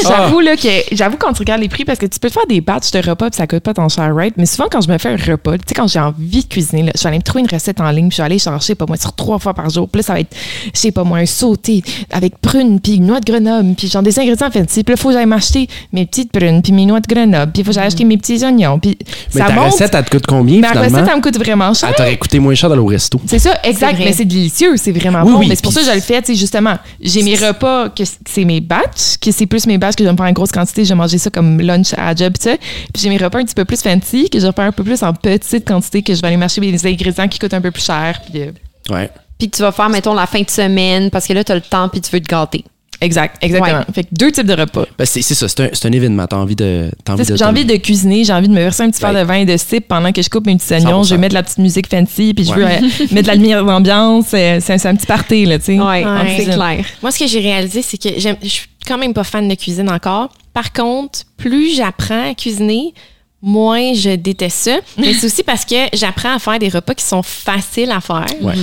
J'avoue 0.03 0.39
là 0.39 0.55
que 0.55 0.67
j'avoue 0.93 1.17
quand 1.17 1.33
tu 1.33 1.39
regardes 1.39 1.61
les 1.61 1.69
prix 1.69 1.85
parce 1.85 1.99
que 1.99 2.05
tu 2.05 2.17
peux 2.19 2.29
te 2.29 2.33
faire 2.33 2.47
des 2.47 2.61
batchs 2.61 2.91
de 2.91 2.99
repas 2.99 3.29
puis 3.29 3.37
ça 3.37 3.47
coûte 3.47 3.59
pas 3.59 3.73
tant 3.73 3.89
cher, 3.89 4.15
right? 4.15 4.33
Mais 4.37 4.45
souvent 4.45 4.67
quand 4.71 4.81
je 4.81 4.89
me 4.89 4.97
fais 4.97 5.09
un 5.09 5.17
repas, 5.17 5.57
tu 5.57 5.63
sais 5.67 5.73
quand 5.75 5.87
j'ai 5.87 5.99
envie 5.99 6.43
de 6.43 6.47
cuisiner, 6.49 6.83
là, 6.83 6.91
je 6.95 7.01
vais 7.03 7.09
aller 7.09 7.17
me 7.17 7.23
trouver 7.23 7.41
une 7.41 7.49
recette 7.49 7.79
en 7.81 7.89
ligne, 7.91 8.07
puis 8.09 8.15
je 8.17 8.21
vais 8.21 8.25
aller 8.25 8.39
chercher, 8.39 8.75
pas 8.75 8.85
moi, 8.87 8.97
sur 8.97 9.13
trois 9.13 9.37
fois 9.39 9.53
par 9.53 9.69
jour. 9.69 9.87
Puis 9.89 9.99
là 9.99 10.03
ça 10.03 10.13
va 10.13 10.21
être, 10.21 10.35
je 10.73 10.79
sais 10.79 10.91
pas 10.91 11.03
moi, 11.03 11.17
un 11.19 11.25
sauté 11.25 11.83
avec 12.11 12.37
prunes 12.39 12.79
puis 12.79 12.99
noix 12.99 13.19
de 13.19 13.25
Grenoble, 13.31 13.75
puis 13.75 13.87
genre 13.87 14.03
des 14.03 14.17
ingrédients 14.19 14.49
fancy. 14.51 14.83
Puis 14.83 14.93
là 14.93 14.97
faut 14.97 15.09
que 15.09 15.15
j'aille 15.15 15.25
m'acheter 15.25 15.67
mes 15.91 16.05
petites 16.05 16.31
prunes 16.31 16.61
puis 16.61 16.71
mes 16.71 16.85
noix 16.85 16.99
de 17.01 17.07
Grenoble, 17.07 17.51
puis 17.51 17.61
il 17.61 17.65
faut 17.65 17.71
que 17.71 17.75
j'aille 17.75 17.87
acheter 17.87 18.05
mes 18.05 18.17
petits 18.17 18.43
oignons, 18.45 18.79
puis 18.79 18.97
Mais 19.33 19.41
ça 19.41 19.47
ta 19.47 19.53
monte. 19.53 19.71
recette, 19.73 19.93
elle 19.93 20.05
te 20.05 20.09
coûte 20.11 20.25
combien, 20.27 20.61
Ma 20.61 20.69
finalement? 20.69 20.97
recette, 20.99 21.09
elle 21.11 21.17
me 21.17 21.21
coûte 21.21 21.37
vraiment 21.37 21.73
cher. 21.73 21.89
Attends, 21.89 22.04
aurait 22.07 22.17
coûté 22.17 22.39
moins 22.39 22.55
cher 22.55 22.69
d'aller 22.69 22.81
au 22.81 22.85
resto. 22.85 23.19
C'est 23.27 23.39
ça, 23.39 23.59
exact. 23.63 23.97
Mais 23.99 24.13
c'est 24.13 24.25
délicieux, 24.25 24.77
c'est 24.77 24.91
vraiment 24.91 25.23
Oui, 25.23 25.31
bon. 25.33 25.39
oui, 25.39 25.47
mais 25.49 25.55
c'est 25.55 25.63
pour 25.63 25.73
ça 25.73 25.81
que 25.81 25.87
je 25.87 25.93
le 25.93 26.01
fais, 26.01 26.21
tu 26.21 26.33
sais, 26.33 26.35
justement. 26.39 26.75
J'ai 27.01 27.23
mes 27.23 27.35
repas, 27.35 27.89
que 27.89 28.03
c'est 28.27 28.45
mes 28.45 28.61
batchs, 28.61 29.17
que 29.21 29.31
c'est 29.31 29.45
plus 29.45 29.65
mes 29.67 29.77
batchs 29.77 29.95
que 29.95 30.03
je 30.03 30.07
vais 30.07 30.13
me 30.13 30.17
faire 30.17 30.25
en 30.27 30.31
grosse 30.31 30.51
quantité. 30.51 30.83
Je 30.83 30.89
vais 30.89 30.95
manger 30.95 31.17
ça 31.17 31.29
comme 31.29 31.59
lunch 31.61 31.93
à 31.97 32.15
job, 32.15 32.33
tu 32.39 32.43
sais. 32.49 32.57
Puis 32.93 33.03
j'ai 33.03 33.09
mes 33.09 33.17
repas 33.17 33.39
un 33.39 33.43
petit 33.45 33.55
peu 33.55 33.65
plus 33.65 33.81
fancy, 33.81 34.29
que 34.29 34.39
je 34.39 34.45
vais 34.47 34.53
faire 34.53 34.65
un 34.65 34.71
peu 34.71 34.83
plus 34.83 35.01
en 35.03 35.13
petite 35.13 35.67
quantité, 35.67 36.01
que 36.03 36.13
je 36.13 36.21
vais 36.21 36.27
aller 36.27 36.37
m'acheter 36.37 36.61
des 36.61 36.85
ingrédients 36.87 37.27
qui 37.27 37.39
coûtent 37.39 37.53
un 37.53 37.61
peu 37.61 37.71
plus 37.71 37.83
cher. 37.83 38.19
Puis, 38.29 38.41
euh, 38.41 38.51
Ouais. 38.89 39.09
Puis 39.39 39.49
que 39.49 39.55
tu 39.57 39.63
vas 39.63 39.71
faire, 39.71 39.89
mettons, 39.89 40.13
la 40.13 40.27
fin 40.27 40.41
de 40.41 40.49
semaine 40.49 41.09
parce 41.09 41.27
que 41.27 41.33
là, 41.33 41.43
tu 41.43 41.51
as 41.51 41.55
le 41.55 41.61
temps 41.61 41.89
puis 41.89 41.99
tu 42.01 42.09
veux 42.11 42.21
te 42.21 42.27
gâter. 42.29 42.63
Exact, 43.01 43.37
exactement. 43.43 43.79
Ouais. 43.79 43.85
Fait 43.93 44.03
que 44.03 44.09
deux 44.11 44.31
types 44.31 44.45
de 44.47 44.53
repas. 44.53 44.85
Ben, 44.97 45.05
c'est 45.05 45.21
ça, 45.21 45.47
c'est 45.47 45.59
un, 45.61 45.89
un 45.89 45.91
événement. 45.91 46.25
T'as 46.27 46.37
envie 46.37 46.55
de. 46.55 46.89
J'ai 47.35 47.45
envie 47.45 47.65
de 47.65 47.75
cuisiner, 47.77 48.23
j'ai 48.23 48.33
envie 48.33 48.47
de 48.47 48.53
me 48.53 48.59
verser 48.59 48.83
un 48.83 48.89
petit 48.89 49.03
Ouais. 49.03 49.11
verre 49.13 49.23
de 49.23 49.27
vin 49.27 49.35
et 49.35 49.45
de 49.45 49.57
sip 49.57 49.87
pendant 49.87 50.11
que 50.11 50.21
je 50.21 50.29
coupe 50.29 50.45
mes 50.45 50.55
petits 50.57 50.73
oignons. 50.73 51.01
100%. 51.03 51.07
Je 51.09 51.15
vais 51.15 51.17
mettre 51.21 51.31
de 51.33 51.35
la 51.35 51.43
petite 51.43 51.57
musique 51.59 51.87
fancy, 51.89 52.33
puis 52.33 52.45
je 52.45 52.53
veux 52.53 52.63
Ouais. 52.65 52.79
euh, 52.81 53.05
mettre 53.11 53.23
de 53.23 53.27
la 53.27 53.35
lumière 53.35 53.63
d'ambiance. 53.65 54.25
C'est 54.29 54.59
c'est 54.59 54.73
un, 54.85 54.91
un 54.91 54.95
petit 54.95 55.05
party, 55.07 55.45
là, 55.45 55.59
tu 55.59 55.65
sais. 55.65 55.79
Ouais, 55.79 56.05
En 56.05 56.25
c'est 56.37 56.45
clair. 56.45 56.85
Moi, 57.01 57.11
ce 57.11 57.19
que 57.19 57.27
j'ai 57.27 57.39
réalisé, 57.39 57.81
c'est 57.81 57.97
que 57.97 58.09
je 58.19 58.47
suis 58.47 58.67
quand 58.87 58.97
même 58.97 59.13
pas 59.13 59.23
fan 59.23 59.47
de 59.47 59.55
cuisine 59.55 59.89
encore. 59.89 60.29
Par 60.53 60.71
contre, 60.71 61.19
plus 61.37 61.75
j'apprends 61.75 62.31
à 62.31 62.33
cuisiner, 62.33 62.93
moins 63.41 63.93
je 63.93 64.15
déteste 64.15 64.57
ça. 64.57 64.77
Mais 64.97 65.13
c'est 65.13 65.27
aussi 65.27 65.43
parce 65.43 65.65
que 65.65 65.75
j'apprends 65.93 66.33
à 66.35 66.39
faire 66.39 66.57
des 66.59 66.69
repas 66.69 66.93
qui 66.93 67.05
sont 67.05 67.21
faciles 67.23 67.91
à 67.91 68.01
faire, 68.01 68.25
Ouais. 68.41 68.53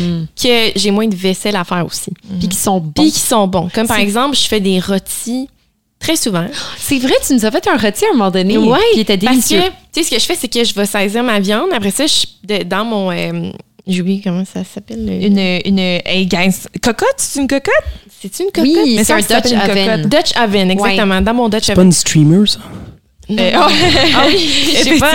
que 0.41 0.79
j'ai 0.79 0.91
moins 0.91 1.07
de 1.07 1.15
vaisselle 1.15 1.57
à 1.57 1.65
faire 1.65 1.85
aussi. 1.87 2.11
Puis 2.39 2.49
qui 2.49 2.57
sont 2.57 2.79
bons. 2.81 3.03
Puis 3.03 3.13
qui 3.13 3.21
sont 3.21 3.47
bons. 3.47 3.69
Comme 3.75 3.87
par 3.87 3.97
C'est- 3.99 4.03
exemple, 4.03 4.37
je 4.37 4.43
fais 4.49 4.61
des 4.61 4.81
rôtis 4.81 5.49
très 6.01 6.17
souvent. 6.17 6.47
C'est 6.79 6.99
vrai, 6.99 7.15
tu 7.25 7.33
nous 7.35 7.47
as 7.47 7.51
fait 7.53 7.67
un 7.69 7.77
rôti 7.77 8.05
à 8.05 8.09
un 8.09 8.17
moment 8.17 8.31
donné. 8.31 8.57
Ouais, 8.59 8.79
Qui 8.95 9.01
était 9.01 9.17
Parce 9.19 9.31
délicieux. 9.37 9.61
que, 9.61 9.67
tu 9.67 9.73
sais, 9.93 10.03
ce 10.05 10.11
que 10.11 10.19
je 10.21 10.25
fais, 10.27 10.35
c'est 10.35 10.49
que 10.49 10.65
je 10.65 10.75
vais 10.75 10.87
saisir 10.87 11.23
ma 11.23 11.39
viande. 11.39 11.69
Après 11.73 11.91
ça, 11.93 12.07
je, 12.07 12.25
de- 12.45 12.65
dans 12.65 12.85
mon. 12.85 13.11
euh, 13.13 13.51
J'ai 13.87 14.01
oublié 14.01 14.21
comment 14.23 14.45
ça 14.45 14.63
s'appelle. 14.65 15.05
le- 15.05 15.27
Une, 15.27 15.39
une, 15.65 15.79
hey 15.81 16.25
guys, 16.27 16.55
cocotte, 16.81 17.15
c'est 17.19 17.41
une 17.41 17.49
cocotte? 17.49 17.73
C'est-tu 18.21 18.43
une 18.45 18.51
cocotte? 18.53 18.71
Oui, 18.85 18.95
Mais 18.97 19.03
c'est 19.05 19.13
un 19.13 19.19
Dutch 19.19 19.53
oven. 19.53 20.09
Dutch 20.09 20.33
oven, 20.41 20.71
exactement. 20.71 21.21
Dans 21.21 21.35
mon 21.35 21.49
Dutch 21.49 21.65
C'est 21.65 21.75
pas 21.75 21.81
oven. 21.81 21.89
une 21.89 21.93
streamer, 21.93 22.47
ça? 22.47 22.61
Euh, 23.38 23.51
oh, 23.57 23.61
Ah 24.14 24.25
oui, 24.29 24.38
je 24.77 24.83
sais 24.83 24.99
pas. 24.99 25.12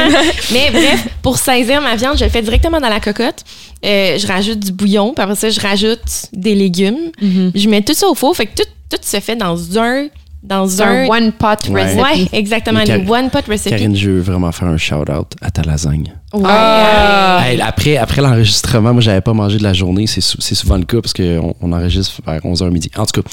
Mais 0.51 0.69
bref, 0.71 1.07
pour 1.21 1.37
saisir 1.37 1.81
ma 1.81 1.95
viande, 1.95 2.17
je 2.17 2.23
le 2.23 2.29
fais 2.29 2.41
directement 2.41 2.79
dans 2.79 2.89
la 2.89 2.99
cocotte. 2.99 3.43
Euh, 3.85 4.17
je 4.17 4.25
rajoute 4.27 4.59
du 4.59 4.71
bouillon, 4.71 5.13
puis 5.13 5.23
après 5.23 5.35
ça, 5.35 5.49
je 5.49 5.59
rajoute 5.59 6.01
des 6.33 6.55
légumes. 6.55 7.11
Mhm. 7.21 7.51
Je 7.53 7.69
mets 7.69 7.81
tout 7.81 7.93
ça 7.93 8.07
au 8.07 8.15
four. 8.15 8.35
Fait 8.35 8.45
que 8.47 8.55
tout, 8.61 8.69
tout 8.89 8.97
se 9.01 9.19
fait 9.19 9.35
dans 9.35 9.77
un. 9.79 10.07
Dans 10.43 10.81
un. 10.81 11.05
un 11.05 11.07
one 11.07 11.31
pot 11.33 11.67
Ouais. 11.69 11.83
recipe. 11.83 12.01
ouais, 12.01 12.27
exactement. 12.39 12.83
Car- 12.85 13.09
one 13.09 13.29
pot 13.29 13.45
recipe. 13.47 13.71
Karine, 13.71 13.95
je 13.95 14.09
veux 14.11 14.21
vraiment 14.21 14.51
faire 14.51 14.67
un 14.69 14.77
shout-out 14.77 15.33
à 15.41 15.51
ta 15.51 15.61
lasagne. 15.63 16.13
Ouais. 16.33 16.41
Ah. 16.45 17.41
Hey, 17.45 17.61
après 17.61 17.95
après 17.95 18.21
l'enregistrement, 18.21 18.91
moi, 18.93 19.01
j'avais 19.01 19.21
pas 19.21 19.31
mangé 19.33 19.57
de 19.57 19.63
la 19.63 19.71
journée. 19.73 20.07
C'est 20.07 20.19
sou- 20.21 20.37
c'est 20.41 20.55
souvent 20.55 20.75
le 20.77 20.83
cas 20.83 20.99
parce 21.01 21.13
qu'on 21.13 21.55
on 21.61 21.71
enregistre 21.71 22.21
vers 22.25 22.41
11h 22.43 22.69
midi. 22.69 22.91
En 22.97 23.05
tout 23.05 23.21
cas, 23.21 23.29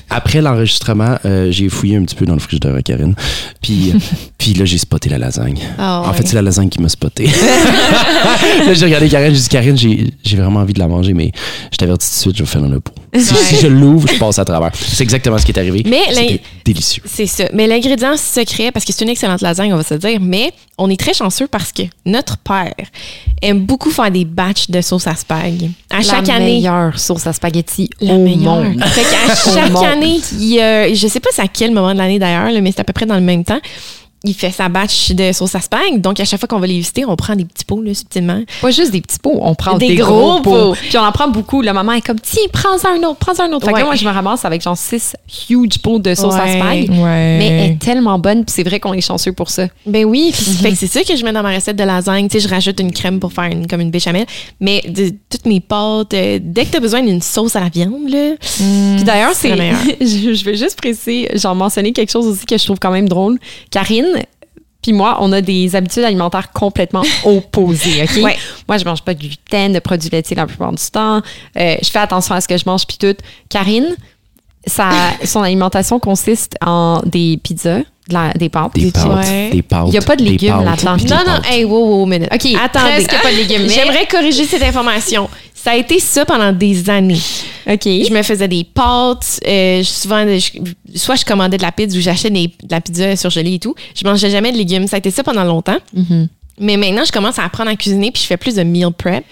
après 0.10 0.42
l'enregistrement, 0.42 1.16
euh, 1.24 1.50
j'ai 1.50 1.68
fouillé 1.70 1.96
un 1.96 2.04
petit 2.04 2.14
peu 2.14 2.26
dans 2.26 2.34
le 2.34 2.40
frigidaire 2.40 2.74
à 2.74 2.82
Karine. 2.82 3.14
Puis, 3.62 3.92
euh, 3.94 3.98
puis 4.38 4.52
là, 4.52 4.66
j'ai 4.66 4.76
spoté 4.76 5.08
la 5.08 5.16
lasagne. 5.18 5.58
Ah 5.78 6.02
En 6.02 6.10
ouais. 6.10 6.16
fait, 6.16 6.26
c'est 6.26 6.34
la 6.34 6.42
lasagne 6.42 6.68
qui 6.68 6.82
m'a 6.82 6.90
spoté. 6.90 7.26
là, 8.66 8.74
j'ai 8.74 8.84
regardé 8.84 9.08
Karine, 9.08 9.34
j'ai 9.34 9.40
dit 9.40 9.48
Karine, 9.48 9.76
j'ai 9.78 10.10
j'ai 10.22 10.36
vraiment 10.36 10.60
envie 10.60 10.74
de 10.74 10.78
la 10.78 10.88
manger, 10.88 11.14
mais 11.14 11.32
je 11.72 11.76
t'avertis 11.78 12.06
tout 12.08 12.14
de 12.14 12.20
suite, 12.20 12.36
je 12.36 12.42
vais 12.42 12.48
faire 12.48 12.62
dans 12.62 12.68
le 12.68 12.80
pot. 12.80 12.92
Si, 13.18 13.34
si 13.34 13.56
je 13.56 13.66
l'ouvre, 13.68 14.06
je 14.12 14.18
passe 14.18 14.38
à 14.38 14.44
travers. 14.44 14.72
C'est 14.74 15.02
exactement 15.02 15.38
ce 15.38 15.46
qui 15.46 15.52
est 15.52 15.58
arrivé. 15.58 15.82
Mais 15.86 16.00
C'était 16.12 16.42
délicieux. 16.66 17.02
C'est 17.06 17.26
ça. 17.26 17.44
Mais 17.54 17.66
l'ingrédient 17.66 18.16
secret, 18.18 18.70
parce 18.72 18.84
que 18.84 18.92
c'est 18.92 19.04
une 19.04 19.10
excellente 19.10 19.40
lasagne, 19.40 19.72
on 19.72 19.76
va 19.78 19.82
se 19.82 19.94
dire, 19.94 20.18
mais 20.20 20.52
on 20.78 20.90
est 20.90 21.00
très 21.00 21.14
chanceux 21.14 21.46
parce 21.46 21.72
que 21.72 21.82
notre 22.04 22.36
père 22.38 22.74
aime 23.42 23.60
beaucoup 23.60 23.90
faire 23.90 24.10
des 24.10 24.24
batchs 24.24 24.68
de 24.70 24.80
sauce 24.80 25.06
à 25.06 25.14
spag. 25.14 25.70
À 25.90 26.02
chaque 26.02 26.26
la 26.26 26.34
année. 26.34 26.44
meilleure 26.56 26.98
sauce 26.98 27.26
à 27.26 27.32
spaghetti 27.32 27.88
La 28.00 28.14
au 28.14 28.18
meilleure. 28.22 28.62
monde. 28.62 28.84
Fait 28.84 29.02
qu'à 29.02 29.32
Au 29.50 29.54
chaque 29.54 29.84
année, 29.84 30.20
il, 30.38 30.60
euh, 30.60 30.94
je 30.94 31.06
sais 31.08 31.20
pas 31.20 31.30
c'est 31.32 31.42
à 31.42 31.48
quel 31.48 31.70
moment 31.72 31.92
de 31.92 31.98
l'année 31.98 32.18
d'ailleurs, 32.18 32.50
mais 32.62 32.72
c'est 32.72 32.80
à 32.80 32.84
peu 32.84 32.92
près 32.92 33.06
dans 33.06 33.14
le 33.14 33.20
même 33.22 33.44
temps. 33.44 33.60
Il 34.26 34.34
fait 34.34 34.50
sa 34.50 34.68
batch 34.68 35.12
de 35.12 35.30
sauce 35.32 35.54
à 35.54 35.60
spag. 35.60 36.00
Donc, 36.00 36.18
à 36.20 36.24
chaque 36.24 36.40
fois 36.40 36.48
qu'on 36.48 36.58
va 36.58 36.66
les 36.66 36.74
visiter, 36.78 37.04
on 37.06 37.14
prend 37.16 37.36
des 37.36 37.44
petits 37.44 37.64
pots, 37.64 37.80
là, 37.80 37.94
subtilement. 37.94 38.40
Pas 38.60 38.70
juste 38.72 38.90
des 38.90 39.00
petits 39.00 39.18
pots, 39.20 39.38
on 39.40 39.54
prend 39.54 39.78
des, 39.78 39.88
Des 39.88 39.94
gros, 39.96 40.40
gros 40.40 40.40
pots. 40.40 40.50
pots. 40.50 40.72
Puis 40.74 40.98
on 40.98 41.02
en 41.02 41.12
prend 41.12 41.28
beaucoup. 41.28 41.62
La 41.62 41.72
maman 41.72 41.92
est 41.92 42.00
comme, 42.00 42.18
tiens, 42.20 42.42
prends-en 42.52 42.88
un 43.00 43.08
autre, 43.08 43.18
prends-en 43.18 43.44
un 43.44 43.52
autre. 43.52 43.66
Fait 43.66 43.72
que 43.72 43.78
là, 43.78 43.84
moi, 43.84 43.94
je 43.94 44.04
me 44.04 44.10
ramasse 44.10 44.44
avec 44.44 44.62
genre 44.62 44.76
six 44.76 45.14
huge 45.48 45.78
pots 45.78 45.98
de 46.00 46.14
sauce 46.14 46.34
à 46.34 46.44
Ouais. 46.44 46.58
spag. 46.58 46.90
Ouais. 46.90 47.36
Mais 47.38 47.46
elle 47.46 47.70
est 47.72 47.78
tellement 47.78 48.18
bonne, 48.18 48.44
puis 48.44 48.52
c'est 48.54 48.64
vrai 48.64 48.80
qu'on 48.80 48.92
est 48.94 49.00
chanceux 49.00 49.32
pour 49.32 49.50
ça. 49.50 49.68
Ben 49.86 50.04
oui, 50.04 50.32
fait 50.34 50.70
que 50.70 50.76
c'est 50.76 50.86
ça 50.88 51.02
que 51.04 51.14
je 51.16 51.24
mets 51.24 51.32
dans 51.32 51.42
ma 51.42 51.54
recette 51.54 51.76
de 51.76 51.84
lasagne. 51.84 52.28
Tu 52.28 52.40
sais, 52.40 52.48
je 52.48 52.52
rajoute 52.52 52.80
une 52.80 52.92
crème 52.92 53.20
pour 53.20 53.32
faire 53.32 53.44
une, 53.44 53.66
comme 53.66 53.80
une 53.80 53.90
béchamel. 53.90 54.26
Mais 54.60 54.82
de, 54.88 55.12
toutes 55.30 55.46
mes 55.46 55.60
pâtes, 55.60 56.14
euh, 56.14 56.38
dès 56.42 56.64
que 56.64 56.70
tu 56.72 56.76
as 56.76 56.80
besoin 56.80 57.02
d'une 57.02 57.22
sauce 57.22 57.54
à 57.56 57.60
la 57.60 57.68
viande, 57.68 58.08
là, 58.08 58.34
Puis 58.40 59.04
d'ailleurs, 59.04 59.32
C'est 59.34 59.56
je, 60.00 60.34
je 60.34 60.44
vais 60.44 60.56
juste 60.56 60.76
préciser, 60.76 61.28
j'en 61.34 61.54
mentionner 61.54 61.92
quelque 61.92 62.10
chose 62.10 62.26
aussi 62.26 62.44
que 62.46 62.56
je 62.58 62.64
trouve 62.64 62.78
quand 62.80 62.90
même 62.90 63.08
drôle. 63.08 63.38
Karine, 63.70 64.15
puis 64.86 64.92
moi, 64.92 65.16
on 65.20 65.32
a 65.32 65.40
des 65.40 65.74
habitudes 65.74 66.04
alimentaires 66.04 66.52
complètement 66.52 67.02
opposées, 67.24 68.04
OK? 68.04 68.22
Ouais. 68.22 68.36
Moi, 68.68 68.78
je 68.78 68.84
mange 68.84 69.02
pas 69.02 69.14
de 69.14 69.18
gluten, 69.18 69.72
de 69.72 69.80
produits 69.80 70.10
laitiers 70.10 70.36
la 70.36 70.46
plupart 70.46 70.70
du 70.70 70.90
temps. 70.92 71.22
Euh, 71.58 71.74
je 71.82 71.90
fais 71.90 71.98
attention 71.98 72.36
à 72.36 72.40
ce 72.40 72.46
que 72.46 72.56
je 72.56 72.62
mange, 72.66 72.86
puis 72.86 72.96
tout. 72.96 73.16
Karine, 73.48 73.96
sa, 74.64 74.90
son 75.24 75.42
alimentation 75.42 75.98
consiste 75.98 76.54
en 76.64 77.02
des 77.04 77.36
pizzas, 77.42 77.80
de 78.08 78.14
la- 78.14 78.32
des 78.34 78.48
pâtes. 78.48 78.72
Des 78.74 78.90
pâtes, 78.90 79.06
Ouais. 79.26 79.50
des 79.50 79.62
pâtes. 79.62 79.84
Il 79.88 79.94
y 79.94 79.98
a 79.98 80.02
pas 80.02 80.16
de 80.16 80.22
légumes 80.24 80.64
là-dedans. 80.64 80.96
Non, 81.08 81.22
non, 81.26 81.40
hey, 81.50 81.64
wow, 81.64 81.84
wow, 82.00 82.06
minute. 82.06 82.28
OK, 82.32 82.46
attendez. 82.62 83.04
presque 83.04 83.22
pas 83.22 83.32
de 83.32 83.36
légumes, 83.36 83.68
J'aimerais 83.68 84.06
corriger 84.06 84.44
cette 84.44 84.62
information. 84.62 85.28
Ça 85.54 85.72
a 85.72 85.76
été 85.76 85.98
ça 85.98 86.24
pendant 86.24 86.52
des 86.52 86.88
années. 86.88 87.18
OK. 87.68 87.82
Je 87.84 88.12
me 88.14 88.22
faisais 88.22 88.46
des 88.46 88.62
pâtes. 88.62 89.40
euh, 89.46 89.82
souvent, 89.82 90.24
je- 90.38 90.60
soit 90.96 91.16
je 91.16 91.24
commandais 91.24 91.56
de 91.56 91.62
la 91.62 91.72
pizza 91.72 91.98
ou 91.98 92.00
j'achetais 92.00 92.30
des- 92.30 92.46
de 92.46 92.70
la 92.70 92.80
pizza 92.80 93.16
surgelée 93.16 93.54
et 93.54 93.58
tout. 93.58 93.74
Je 94.00 94.06
mangeais 94.06 94.30
jamais 94.30 94.52
de 94.52 94.56
légumes. 94.58 94.86
Ça 94.86 94.96
a 94.96 94.98
été 95.00 95.10
ça 95.10 95.24
pendant 95.24 95.42
longtemps. 95.42 95.78
Mhm. 95.92 96.28
Mais 96.60 96.76
maintenant, 96.76 97.02
je 97.04 97.10
commence 97.10 97.38
à 97.40 97.44
apprendre 97.44 97.70
à 97.70 97.74
cuisiner 97.76 98.12
puis 98.12 98.22
je 98.22 98.26
fais 98.28 98.36
plus 98.36 98.54
de 98.54 98.62
meal 98.62 98.90
prep. 98.96 99.24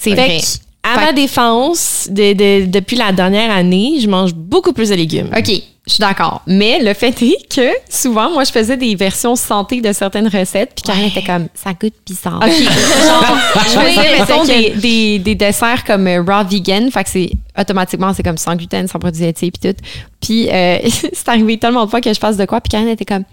C'est 0.00 0.10
Fait 0.10 0.16
vrai. 0.16 0.38
que, 0.38 0.44
À 0.84 0.98
Fait 1.00 1.06
ma 1.06 1.12
défense, 1.12 2.06
de- 2.10 2.32
de- 2.32 2.66
depuis 2.66 2.96
la 2.96 3.12
dernière 3.12 3.50
année, 3.50 3.98
je 4.00 4.08
mange 4.08 4.32
beaucoup 4.32 4.72
plus 4.72 4.88
de 4.88 4.94
légumes. 4.94 5.28
OK, 5.36 5.50
je 5.88 5.94
suis 5.94 6.00
d'accord. 6.02 6.42
Mais 6.46 6.80
le 6.82 6.92
fait 6.92 7.20
est 7.22 7.54
que 7.54 7.70
souvent, 7.88 8.30
moi, 8.30 8.44
je 8.44 8.52
faisais 8.52 8.76
des 8.76 8.94
versions 8.94 9.34
santé 9.36 9.80
de 9.80 9.92
certaines 9.92 10.28
recettes, 10.28 10.72
puis 10.76 10.82
Karine 10.84 11.06
était 11.06 11.22
comme, 11.22 11.48
ça 11.54 11.70
goûte 11.72 11.94
bizarre. 12.06 12.40
OK. 12.42 12.50
Genre, 12.52 13.38
je 13.54 13.78
faisais, 13.80 14.18
mettons, 14.18 14.44
des, 14.44 14.70
des, 14.70 15.18
des 15.18 15.34
desserts 15.34 15.84
comme 15.84 16.06
euh, 16.06 16.22
raw 16.22 16.44
vegan, 16.44 16.90
fait 16.90 17.04
que 17.04 17.10
c'est 17.10 17.30
automatiquement, 17.58 18.12
c'est 18.12 18.22
comme 18.22 18.36
sans 18.36 18.54
gluten, 18.54 18.86
sans 18.86 18.98
produits 18.98 19.22
laitiers, 19.22 19.50
puis 19.50 19.72
tout. 19.72 19.78
Puis 20.20 20.48
euh, 20.50 20.78
c'est 20.88 21.28
arrivé 21.28 21.58
tellement 21.58 21.86
de 21.86 21.90
fois 21.90 22.02
que 22.02 22.12
je 22.12 22.18
fasse 22.18 22.36
de 22.36 22.44
quoi, 22.44 22.60
puis 22.60 22.68
Karine 22.68 22.88
était 22.88 23.06
comme, 23.06 23.24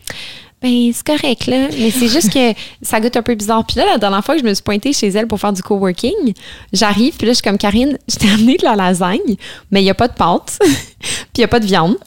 ben, 0.65 0.91
c'est 0.93 1.05
correct, 1.05 1.45
là. 1.47 1.67
Mais 1.77 1.91
c'est 1.91 2.07
juste 2.07 2.33
que 2.33 2.53
ça 2.81 2.99
goûte 2.99 3.15
un 3.15 3.21
peu 3.21 3.35
bizarre. 3.35 3.63
Puis 3.65 3.77
là, 3.77 3.85
la 3.85 3.97
dernière 3.97 4.23
fois 4.25 4.35
que 4.35 4.41
je 4.41 4.45
me 4.45 4.53
suis 4.53 4.63
pointée 4.63 4.93
chez 4.93 5.07
elle 5.09 5.27
pour 5.27 5.39
faire 5.39 5.53
du 5.53 5.61
coworking, 5.61 6.33
j'arrive, 6.73 7.15
puis 7.15 7.27
là, 7.27 7.33
je 7.33 7.35
suis 7.35 7.43
comme 7.43 7.57
Karine, 7.57 7.97
je 8.09 8.15
t'ai 8.15 8.29
amené 8.29 8.57
de 8.57 8.65
la 8.65 8.75
lasagne, 8.75 9.35
mais 9.71 9.81
il 9.81 9.83
n'y 9.83 9.89
a 9.89 9.93
pas 9.93 10.07
de 10.07 10.13
pâte, 10.13 10.57
puis 10.59 11.07
il 11.37 11.39
n'y 11.41 11.43
a 11.45 11.47
pas 11.47 11.59
de 11.59 11.65
viande. 11.65 11.97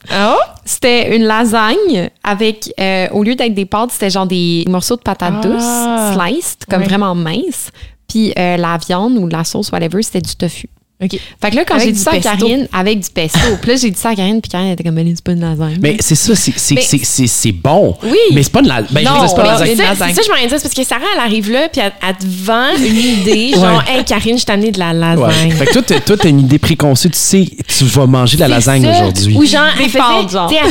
C'était 0.65 1.17
une 1.17 1.23
lasagne 1.25 2.11
avec, 2.25 2.73
euh, 2.81 3.09
au 3.13 3.23
lieu 3.23 3.35
d'être 3.35 3.55
des 3.55 3.65
pâtes, 3.67 3.93
c'était 3.93 4.11
genre 4.11 4.27
des 4.27 4.65
morceaux 4.69 4.97
de 4.97 5.03
patates 5.03 5.35
Ah. 5.45 6.13
douces, 6.15 6.15
sliced, 6.21 6.65
comme 6.69 6.83
vraiment 6.83 7.15
minces. 7.15 7.71
Puis 8.09 8.33
euh, 8.39 8.57
la 8.57 8.77
viande 8.79 9.17
ou 9.19 9.27
la 9.29 9.45
sauce, 9.45 9.71
whatever, 9.71 10.03
c'était 10.03 10.21
du 10.21 10.35
tofu. 10.35 10.69
OK. 11.01 11.11
Fait 11.41 11.51
que 11.51 11.55
là, 11.55 11.65
quand 11.65 11.79
j'ai 11.79 11.93
dit 11.93 11.99
du 11.99 11.99
ça 12.03 12.11
à. 12.11 12.19
Karine, 12.19 12.67
avec 12.73 12.99
du 12.99 13.09
pesto, 13.09 13.39
puis 13.63 13.71
là, 13.71 13.77
j'ai 13.77 13.91
dit 13.91 13.99
ça 13.99 14.09
à 14.11 14.15
Karine, 14.17 14.41
puis 14.41 14.51
Karine 14.51 14.71
était 14.73 14.83
comme, 14.83 14.97
c'est 14.99 15.23
pas 15.23 15.31
une 15.33 15.41
lasagne. 15.41 15.79
Mais 15.81 15.97
c'est 16.01 16.17
ça, 16.17 16.35
c'est- 16.35 16.53
c'est 16.57 16.75
Mais- 16.75 16.81
c'est- 16.83 17.05
c'est- 17.05 17.27
c'est 17.29 17.53
bon. 17.53 17.97
Oui. 18.03 18.19
Mais 18.33 18.43
c'est 18.43 18.51
pas 18.51 18.59
une 18.61 18.67
la- 18.67 18.83
ben, 18.83 19.05
Non, 19.05 19.29
c'est 19.29 19.37
pas 19.37 19.43
une 19.43 19.47
lasagne. 19.53 19.69
C'est 19.69 19.77
ça, 19.77 19.83
lasagne. 19.91 20.15
je 20.27 20.29
m'en 20.31 20.49
dire, 20.49 20.61
parce 20.61 20.75
que 20.75 20.83
Sarah, 20.85 21.05
elle 21.15 21.21
arrive 21.21 21.53
là, 21.53 21.69
puis 21.69 21.81
elle, 21.85 21.93
elle 22.07 22.17
te 22.17 22.25
vend 22.45 22.71
une 22.79 22.97
idée, 23.21 23.53
genre, 23.55 23.83
hey 23.89 24.05
Karine, 24.05 24.39
je 24.39 24.45
t'ai 24.45 24.53
amené 24.53 24.73
de 24.73 24.79
la 24.81 24.93
lasagne. 24.93 25.53
Fait 25.53 25.67
que 25.67 25.73
toi, 25.79 26.17
t'as- 26.17 26.29
une 26.29 26.41
idée 26.41 26.59
préconçue, 26.59 27.11
tu 27.11 27.19
sais, 27.19 27.47
tu 27.67 27.85
vas 27.85 28.07
manger 28.07 28.35
de 28.37 28.41
la 28.41 28.49
lasagne 28.49 28.85
aujourd'hui. 28.87 29.37
Ou 29.37 29.45
genre, 29.47 29.63
elle 29.81 29.89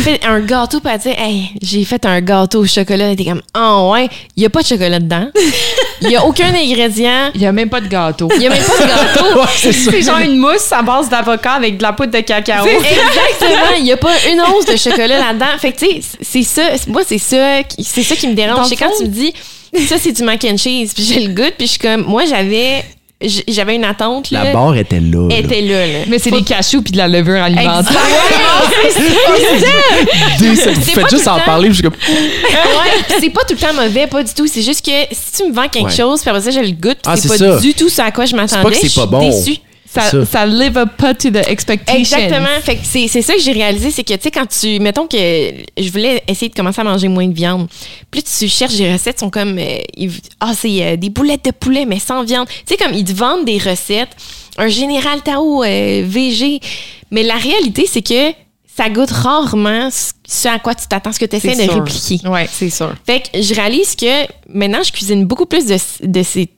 fait 0.01 0.25
un 0.25 0.39
gâteau, 0.41 0.79
puis 0.81 0.91
elle 0.93 0.99
dit, 0.99 1.09
hey, 1.17 1.51
j'ai 1.61 1.85
fait 1.85 2.05
un 2.05 2.19
gâteau 2.19 2.59
au 2.63 2.65
chocolat. 2.67 3.05
Elle 3.05 3.13
était 3.13 3.25
comme, 3.25 3.41
oh 3.57 3.91
ouais, 3.93 4.09
il 4.35 4.41
n'y 4.41 4.45
a 4.45 4.49
pas 4.49 4.61
de 4.61 4.67
chocolat 4.67 4.99
dedans. 4.99 5.29
Il 5.99 6.09
n'y 6.09 6.15
a 6.15 6.23
aucun 6.23 6.53
ingrédient. 6.53 7.31
Il 7.33 7.41
n'y 7.41 7.47
a 7.47 7.51
même 7.51 7.69
pas 7.69 7.81
de 7.81 7.87
gâteau. 7.87 8.29
Il 8.35 8.39
n'y 8.39 8.45
a 8.45 8.51
même 8.51 8.61
pas 8.63 8.83
de 8.83 8.87
gâteau. 8.87 9.41
C'est. 10.17 10.23
C'est 10.23 10.25
genre 10.25 10.34
une 10.34 10.38
mousse 10.39 10.71
à 10.71 10.82
base 10.82 11.10
d'avocat 11.10 11.51
avec 11.53 11.77
de 11.77 11.84
la 11.84 11.93
poudre 11.93 12.12
de 12.12 12.19
cacao. 12.21 12.65
Exactement. 12.67 13.75
Il 13.77 13.84
n'y 13.84 13.91
a 13.91 13.97
pas 13.97 14.13
une 14.32 14.39
once 14.41 14.65
de 14.65 14.75
chocolat 14.75 15.19
là-dedans. 15.19 15.45
Fait 15.60 15.71
que, 15.71 15.80
tu 15.80 15.86
sais, 16.01 16.01
c'est 16.21 16.43
ça. 16.43 16.62
Moi, 16.88 17.01
c'est 17.08 17.17
ça, 17.17 17.63
qui- 17.63 17.84
c'est 17.84 18.03
ça 18.03 18.15
qui 18.15 18.27
me 18.27 18.34
dérange. 18.34 18.67
C'est 18.67 18.75
quand 18.75 18.91
tu 18.97 19.03
me 19.03 19.10
dis, 19.10 19.34
ça, 19.88 19.95
c'est 19.99 20.12
du 20.12 20.23
mac 20.23 20.43
and 20.45 20.58
cheese, 20.58 20.91
puis 20.93 21.03
j'ai 21.03 21.19
le 21.19 21.34
goût, 21.34 21.51
puis 21.58 21.67
je 21.67 21.71
suis 21.71 21.80
comme, 21.80 22.03
moi, 22.03 22.23
j'avais 22.25 22.84
j'avais 23.47 23.73
une 23.75 23.84
attente, 23.84 24.30
là. 24.30 24.43
La 24.43 24.53
barre 24.53 24.77
était 24.77 24.99
là. 24.99 25.27
était 25.36 25.62
là, 25.62 25.88
là. 25.88 25.99
Mais 26.08 26.19
c'est 26.19 26.30
des 26.30 26.43
cachous 26.43 26.84
puis 26.84 26.91
de 26.91 26.97
la 26.97 27.08
levure 27.08 27.41
alimentaire. 27.41 27.99
Vous 30.39 30.56
C'est 30.56 30.73
faites 30.91 31.01
pas 31.03 31.08
juste 31.10 31.27
en 31.27 31.39
parler, 31.39 31.71
je 31.73 31.82
comme. 31.82 31.93
ouais, 31.93 33.17
c'est 33.19 33.30
pas 33.32 33.41
tout 33.43 33.53
le 33.56 33.60
temps 33.60 33.73
mauvais, 33.73 34.06
pas 34.08 34.21
du 34.23 34.32
tout. 34.34 34.45
C'est 34.45 34.62
juste 34.62 34.86
que 34.86 34.91
si 35.12 35.32
tu 35.41 35.49
me 35.49 35.53
vends 35.53 35.67
quelque 35.67 35.88
Ouais. 35.88 35.95
chose, 35.95 36.21
puis 36.21 36.30
après 36.30 36.41
ça, 36.43 36.51
je 36.51 36.60
le 36.60 36.71
goûte, 36.71 36.97
puis 37.01 37.08
Ah, 37.08 37.15
c'est 37.15 37.23
c'est 37.27 37.39
pas 37.39 37.53
ça. 37.56 37.60
du 37.60 37.73
tout 37.73 37.89
ce 37.89 38.01
à 38.01 38.12
quoi 38.12 38.25
je 38.25 38.36
m'attendais. 38.36 38.62
pas 38.63 38.69
que 38.69 38.75
c'est 38.75 38.93
pas 38.93 39.06
bon. 39.08 39.19
déçue. 39.30 39.58
Ça, 39.89 40.26
ça. 40.26 40.45
live 40.45 40.78
up 40.78 40.89
pas 40.97 41.13
to 41.13 41.30
the 41.32 41.47
expectations. 41.47 42.17
Exactement. 42.17 42.60
Fait 42.62 42.76
que 42.76 42.82
c'est, 42.84 43.08
c'est 43.08 43.21
ça 43.21 43.34
que 43.34 43.39
j'ai 43.41 43.54
réalisé, 43.54 43.89
c'est 43.91 44.04
que, 44.04 44.13
tu 44.13 44.19
sais, 44.23 44.32
quand 44.32 44.45
tu. 44.47 44.80
Mettons 44.80 45.07
que 45.07 45.18
je 45.18 45.89
voulais 45.91 46.22
essayer 46.28 46.49
de 46.49 46.55
commencer 46.55 46.82
à 46.82 46.84
manger 46.84 47.07
moins 47.07 47.28
de 47.28 47.34
viande. 47.34 47.68
Plus 48.11 48.24
tu 48.24 48.47
cherches 48.49 48.76
des 48.76 48.91
recettes, 48.91 49.20
sont 49.20 49.30
comme. 49.30 49.57
euh, 49.57 49.78
Ah, 50.39 50.53
c'est 50.55 50.84
euh, 50.84 50.95
des 50.97 51.09
boulettes 51.09 51.45
de 51.45 51.51
poulet, 51.51 51.86
mais 51.86 51.99
sans 51.99 52.24
viande. 52.24 52.47
Tu 52.47 52.55
sais, 52.68 52.78
comme 52.78 52.93
ils 52.93 53.05
te 53.05 53.14
vendent 53.14 53.45
des 53.45 53.57
recettes, 53.57 54.09
un 54.57 54.68
général 54.68 55.22
Tao 55.22 55.64
euh, 55.64 56.03
VG. 56.05 56.59
Mais 57.11 57.24
la 57.24 57.36
réalité, 57.36 57.86
c'est 57.89 58.01
que 58.01 58.32
ça 58.76 58.89
goûte 58.89 59.09
rarement 59.11 59.89
ce- 59.91 60.47
à 60.49 60.59
quoi 60.59 60.76
tu 60.76 60.86
t'attends, 60.88 61.11
ce 61.14 61.20
que 61.20 61.26
tu 61.26 61.38
essaies 61.38 61.55
C'est 61.55 61.66
de 61.68 61.72
sûr. 61.72 61.84
répliquer. 61.84 62.28
Ouais. 62.28 62.47
C'est 62.51 62.70
sûr. 62.70 62.93
Fait 63.05 63.22
que 63.22 63.41
je 63.41 63.53
réalise 63.55 63.95
que 63.95 64.26
maintenant, 64.53 64.84
je 64.84 64.91
cuisine 64.91 65.26
beaucoup 65.26 65.45
plus 65.45 65.66
de, 65.66 65.78
de, 66.03 66.24
ces, 66.24 66.49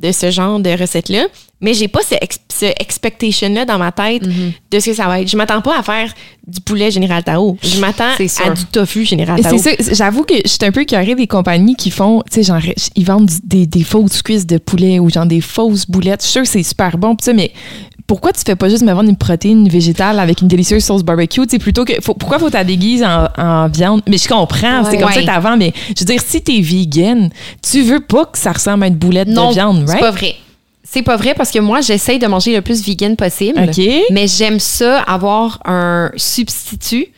de 0.00 0.12
ce 0.12 0.30
genre 0.30 0.60
de 0.60 0.70
recettes-là, 0.70 1.26
mais 1.60 1.72
j'ai 1.74 1.88
pas 1.88 2.00
ce, 2.02 2.14
ex- 2.20 2.38
ce 2.52 2.66
expectation-là 2.80 3.64
dans 3.64 3.78
ma 3.78 3.92
tête 3.92 4.22
Mm-hmm. 4.26 4.52
de 4.72 4.80
ce 4.80 4.86
que 4.86 4.94
ça 4.94 5.06
va 5.06 5.20
être. 5.20 5.28
Je 5.28 5.36
m'attends 5.36 5.60
pas 5.60 5.78
à 5.78 5.82
faire 5.82 6.12
du 6.46 6.60
poulet 6.60 6.90
Général 6.90 7.22
Tao. 7.24 7.56
Je 7.62 7.80
m'attends 7.80 8.04
C'est 8.16 8.28
à 8.44 8.50
du 8.50 8.64
tofu 8.66 9.04
Général 9.04 9.40
Tao. 9.40 9.56
c'est 9.58 9.82
ça, 9.82 9.94
j'avoue 9.94 10.24
que 10.24 10.34
je 10.44 10.48
suis 10.48 10.58
un 10.62 10.72
peu 10.72 10.84
carré 10.84 11.14
des 11.14 11.26
compagnies 11.26 11.76
qui 11.76 11.90
font, 11.90 12.22
tu 12.30 12.36
sais, 12.36 12.42
genre, 12.42 12.60
ils 12.94 13.04
vendent 13.04 13.30
des, 13.44 13.66
des 13.66 13.82
fausses 13.84 14.22
cuisses 14.22 14.46
de 14.46 14.58
poulet 14.58 14.98
ou 14.98 15.10
genre 15.10 15.26
des 15.26 15.40
fausses 15.40 15.86
boulettes. 15.86 16.20
Je 16.22 16.26
suis 16.26 16.32
sûre 16.32 16.42
que 16.42 16.48
c'est 16.48 16.62
super 16.62 16.98
bon, 16.98 17.16
mais 17.34 17.52
pourquoi 18.06 18.32
tu 18.32 18.40
fais 18.46 18.54
pas 18.54 18.68
juste 18.68 18.84
me 18.84 18.92
vendre 18.92 19.08
une 19.08 19.16
protéine 19.16 19.68
végétale 19.68 20.20
avec 20.20 20.40
une 20.40 20.46
délicieuse 20.48 20.84
sauce 20.84 21.02
barbecue, 21.02 21.40
tu 21.42 21.48
sais, 21.50 21.58
plutôt 21.58 21.84
que, 21.84 21.94
faut- 22.00 22.14
pourquoi 22.14 22.38
faut 22.38 22.50
ta 22.50 22.62
déguise 22.62 23.02
en, 23.02 23.26
en 23.36 23.68
viande? 23.68 24.02
Mais 24.08 24.18
je 24.18 24.28
comprends, 24.28 24.84
c'est 24.84 24.92
Ouais. 24.92 24.98
comme 25.02 25.12
ça 25.12 25.20
que 25.20 25.26
t'avant, 25.26 25.56
mais 25.56 25.72
je 25.88 26.00
veux 26.00 26.06
dire, 26.06 26.20
si 26.24 26.40
t'es 26.42 26.60
vegan, 26.60 27.30
tu 27.68 27.82
veux 27.82 28.00
pas 28.00 28.26
que 28.26 28.38
ça 28.38 28.52
ressemble 28.52 28.84
à 28.84 28.86
une 28.86 28.94
boulette 28.94 29.26
Non, 29.28 29.48
de 29.48 29.54
viande, 29.54 29.82
c'est 29.86 29.92
right? 29.94 30.00
pas 30.00 30.10
vrai. 30.12 30.36
C'est 30.88 31.02
pas 31.02 31.16
vrai 31.16 31.34
parce 31.34 31.50
que 31.50 31.58
moi, 31.58 31.80
j'essaye 31.80 32.18
de 32.18 32.26
manger 32.26 32.54
le 32.54 32.62
plus 32.62 32.82
vegan 32.86 33.16
possible. 33.16 33.58
Mais 34.10 34.26
j'aime 34.28 34.60
ça 34.60 35.00
avoir 35.02 35.58
un 35.64 36.10
substitut. 36.16 37.08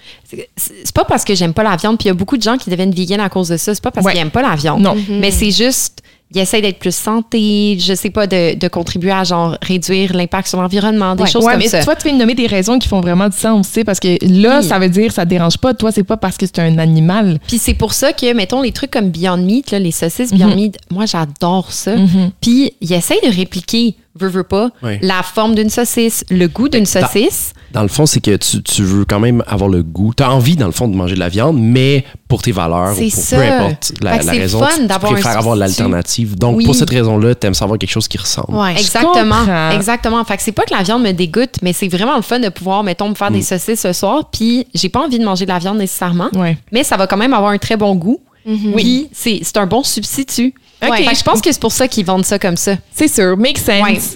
C'est 0.57 0.93
pas 0.95 1.05
parce 1.05 1.25
que 1.25 1.35
j'aime 1.35 1.53
pas 1.55 1.63
la 1.63 1.77
viande, 1.77 1.99
puis 1.99 2.07
il 2.07 2.09
y 2.09 2.11
a 2.11 2.15
beaucoup 2.15 2.37
de 2.37 2.43
gens 2.43 2.57
qui 2.57 2.71
deviennent 2.71 2.93
vegan 2.95 3.21
à 3.21 3.29
cause 3.29 3.49
de 3.49 3.57
ça. 3.57 3.75
C'est 3.75 3.83
pas 3.83 3.91
parce 3.91 4.05
Ouais. 4.07 4.13
qu'ils 4.13 4.21
aiment 4.23 4.31
pas 4.31 4.43
la 4.43 4.55
viande. 4.57 4.81
Non. 4.83 4.97
Mais 5.09 5.31
c'est 5.31 5.51
juste, 5.51 6.03
ils 6.35 6.41
essayent 6.41 6.61
d'être 6.63 6.79
plus 6.79 6.95
santé, 6.95 7.79
je 7.81 7.95
sais 7.95 8.11
pas, 8.11 8.27
de, 8.27 8.55
de 8.59 8.69
contribuer 8.69 9.11
à 9.13 9.25
genre 9.25 9.57
réduire 9.63 10.15
l'impact 10.15 10.49
sur 10.49 10.61
l'environnement, 10.61 11.15
des 11.15 11.23
Ouais. 11.23 11.29
choses 11.31 11.45
Ouais, 11.45 11.53
comme 11.53 11.63
mais 11.63 11.69
ça. 11.69 11.83
toi, 11.83 11.97
tu 11.97 12.05
viens 12.05 12.13
de 12.15 12.19
nommer 12.19 12.35
des 12.35 12.47
raisons 12.47 12.79
qui 12.79 12.87
font 12.89 13.01
vraiment 13.01 13.29
du 13.29 13.37
sens, 13.37 13.67
tu 13.69 13.73
sais, 13.75 13.85
parce 13.85 13.99
que 13.99 14.09
là, 14.23 14.59
Oui. 14.61 14.65
ça 14.67 14.79
veut 14.79 14.89
dire 14.91 15.11
ça 15.13 15.25
te 15.25 15.31
dérange 15.31 15.57
pas. 15.59 15.73
Toi, 15.75 15.91
c'est 15.91 16.05
pas 16.05 16.17
parce 16.19 16.37
que 16.37 16.45
c'est 16.47 16.59
un 16.59 16.79
animal. 16.79 17.39
Puis 17.47 17.59
c'est 17.59 17.75
pour 17.75 17.95
ça 17.95 18.13
que, 18.13 18.33
mettons, 18.35 18.61
les 18.63 18.73
trucs 18.73 18.91
comme 18.91 19.11
Beyond 19.11 19.39
Meat, 19.39 19.71
là, 19.71 19.79
les 19.79 19.91
saucisses 19.91 20.33
Beyond 20.33 20.55
Meat, 20.55 20.79
moi, 20.91 21.07
j'adore 21.07 21.73
ça. 21.73 21.97
Mhm. 21.97 22.31
Puis 22.41 22.73
ils 22.81 22.93
essayent 22.93 23.21
de 23.27 23.35
répliquer, 23.35 23.97
veux, 24.19 24.29
veux 24.29 24.43
pas, 24.43 24.71
la 24.83 25.23
forme 25.23 25.55
d'une 25.55 25.71
saucisse, 25.71 26.25
le 26.31 26.47
goût 26.49 26.69
d'une 26.69 26.87
saucisse. 26.87 27.53
Dans 27.73 27.83
le 27.83 27.89
fond, 27.89 28.07
c'est 28.07 28.21
que 28.21 28.35
tu, 28.37 28.63
tu 28.63 28.83
veux 28.83 29.05
quand 29.05 29.21
même 29.21 29.45
avoir 29.47 29.69
le 29.69 29.83
goût. 29.83 30.15
Tu 30.17 30.23
as 30.23 30.31
envie, 30.33 30.57
dans 30.57 30.65
le 30.67 30.73
fond, 30.73 30.89
de 30.89 30.97
manger 30.97 31.15
de 31.17 31.21
la 31.21 31.29
viande, 31.29 31.59
mais 31.61 32.03
pour 32.27 32.41
tes 32.41 32.51
valeurs, 32.53 32.97
ou 32.97 33.01
pour 33.01 33.11
ça. 33.13 33.37
peu 33.37 33.43
importe 33.43 33.93
la, 34.01 34.17
la 34.17 34.23
c'est 34.23 34.31
raison, 34.31 34.61
fun 34.61 34.69
tu, 34.79 34.89
tu 34.89 34.99
préfères 35.13 35.37
avoir 35.39 35.55
l'alternative. 35.55 36.37
Donc, 36.39 36.57
Oui. 36.57 36.65
pour 36.65 36.75
cette 36.75 36.89
raison-là, 36.89 37.35
tu 37.35 37.47
aimes 37.47 37.53
savoir 37.55 37.79
quelque 37.79 37.91
chose 37.91 38.09
qui 38.09 38.17
ressemble. 38.17 38.55
Ouais. 38.57 38.73
Exactement. 38.73 39.37
comprends. 39.41 39.71
Exactement. 39.73 40.25
Fait 40.25 40.37
que 40.39 40.43
c'est 40.43 40.53
pas 40.53 40.65
que 40.65 40.73
la 40.75 40.83
viande 40.83 41.03
me 41.03 41.13
dégoûte, 41.13 41.57
mais 41.61 41.75
c'est 41.75 41.89
vraiment 41.89 42.17
le 42.17 42.23
fun 42.23 42.39
de 42.41 42.49
pouvoir, 42.49 42.83
mettons, 42.85 43.11
me 43.11 43.15
faire 43.15 43.31
Mm. 43.31 43.35
des 43.35 43.43
saucisses 43.43 43.81
ce 43.81 43.93
soir. 43.93 44.31
Puis 44.33 44.67
j'ai 44.75 44.89
pas 44.89 45.01
envie 45.05 45.19
de 45.19 45.25
manger 45.25 45.45
de 45.45 45.51
la 45.51 45.59
viande 45.59 45.77
nécessairement, 45.77 46.31
Ouais. 46.35 46.57
mais 46.73 46.85
ça 46.85 46.97
va 46.97 47.07
quand 47.07 47.19
même 47.19 47.35
avoir 47.35 47.51
un 47.51 47.59
très 47.59 47.77
bon 47.77 47.95
goût. 47.95 48.21
Puis 48.77 49.11
c'est 49.13 49.41
c'est 49.43 49.59
un 49.59 49.67
bon 49.67 49.83
substitut. 49.83 50.55
Ok. 50.81 50.95
Fait 50.97 51.05
que 51.07 51.17
je 51.17 51.23
pense 51.25 51.41
que 51.41 51.51
c'est 51.51 51.61
pour 51.61 51.73
ça 51.73 51.89
qu'ils 51.89 52.05
vendent 52.05 52.25
ça 52.25 52.39
comme 52.39 52.57
ça. 52.57 52.77
C'est 52.95 53.09
sûr, 53.09 53.37
make 53.37 53.59
sense. 53.59 53.69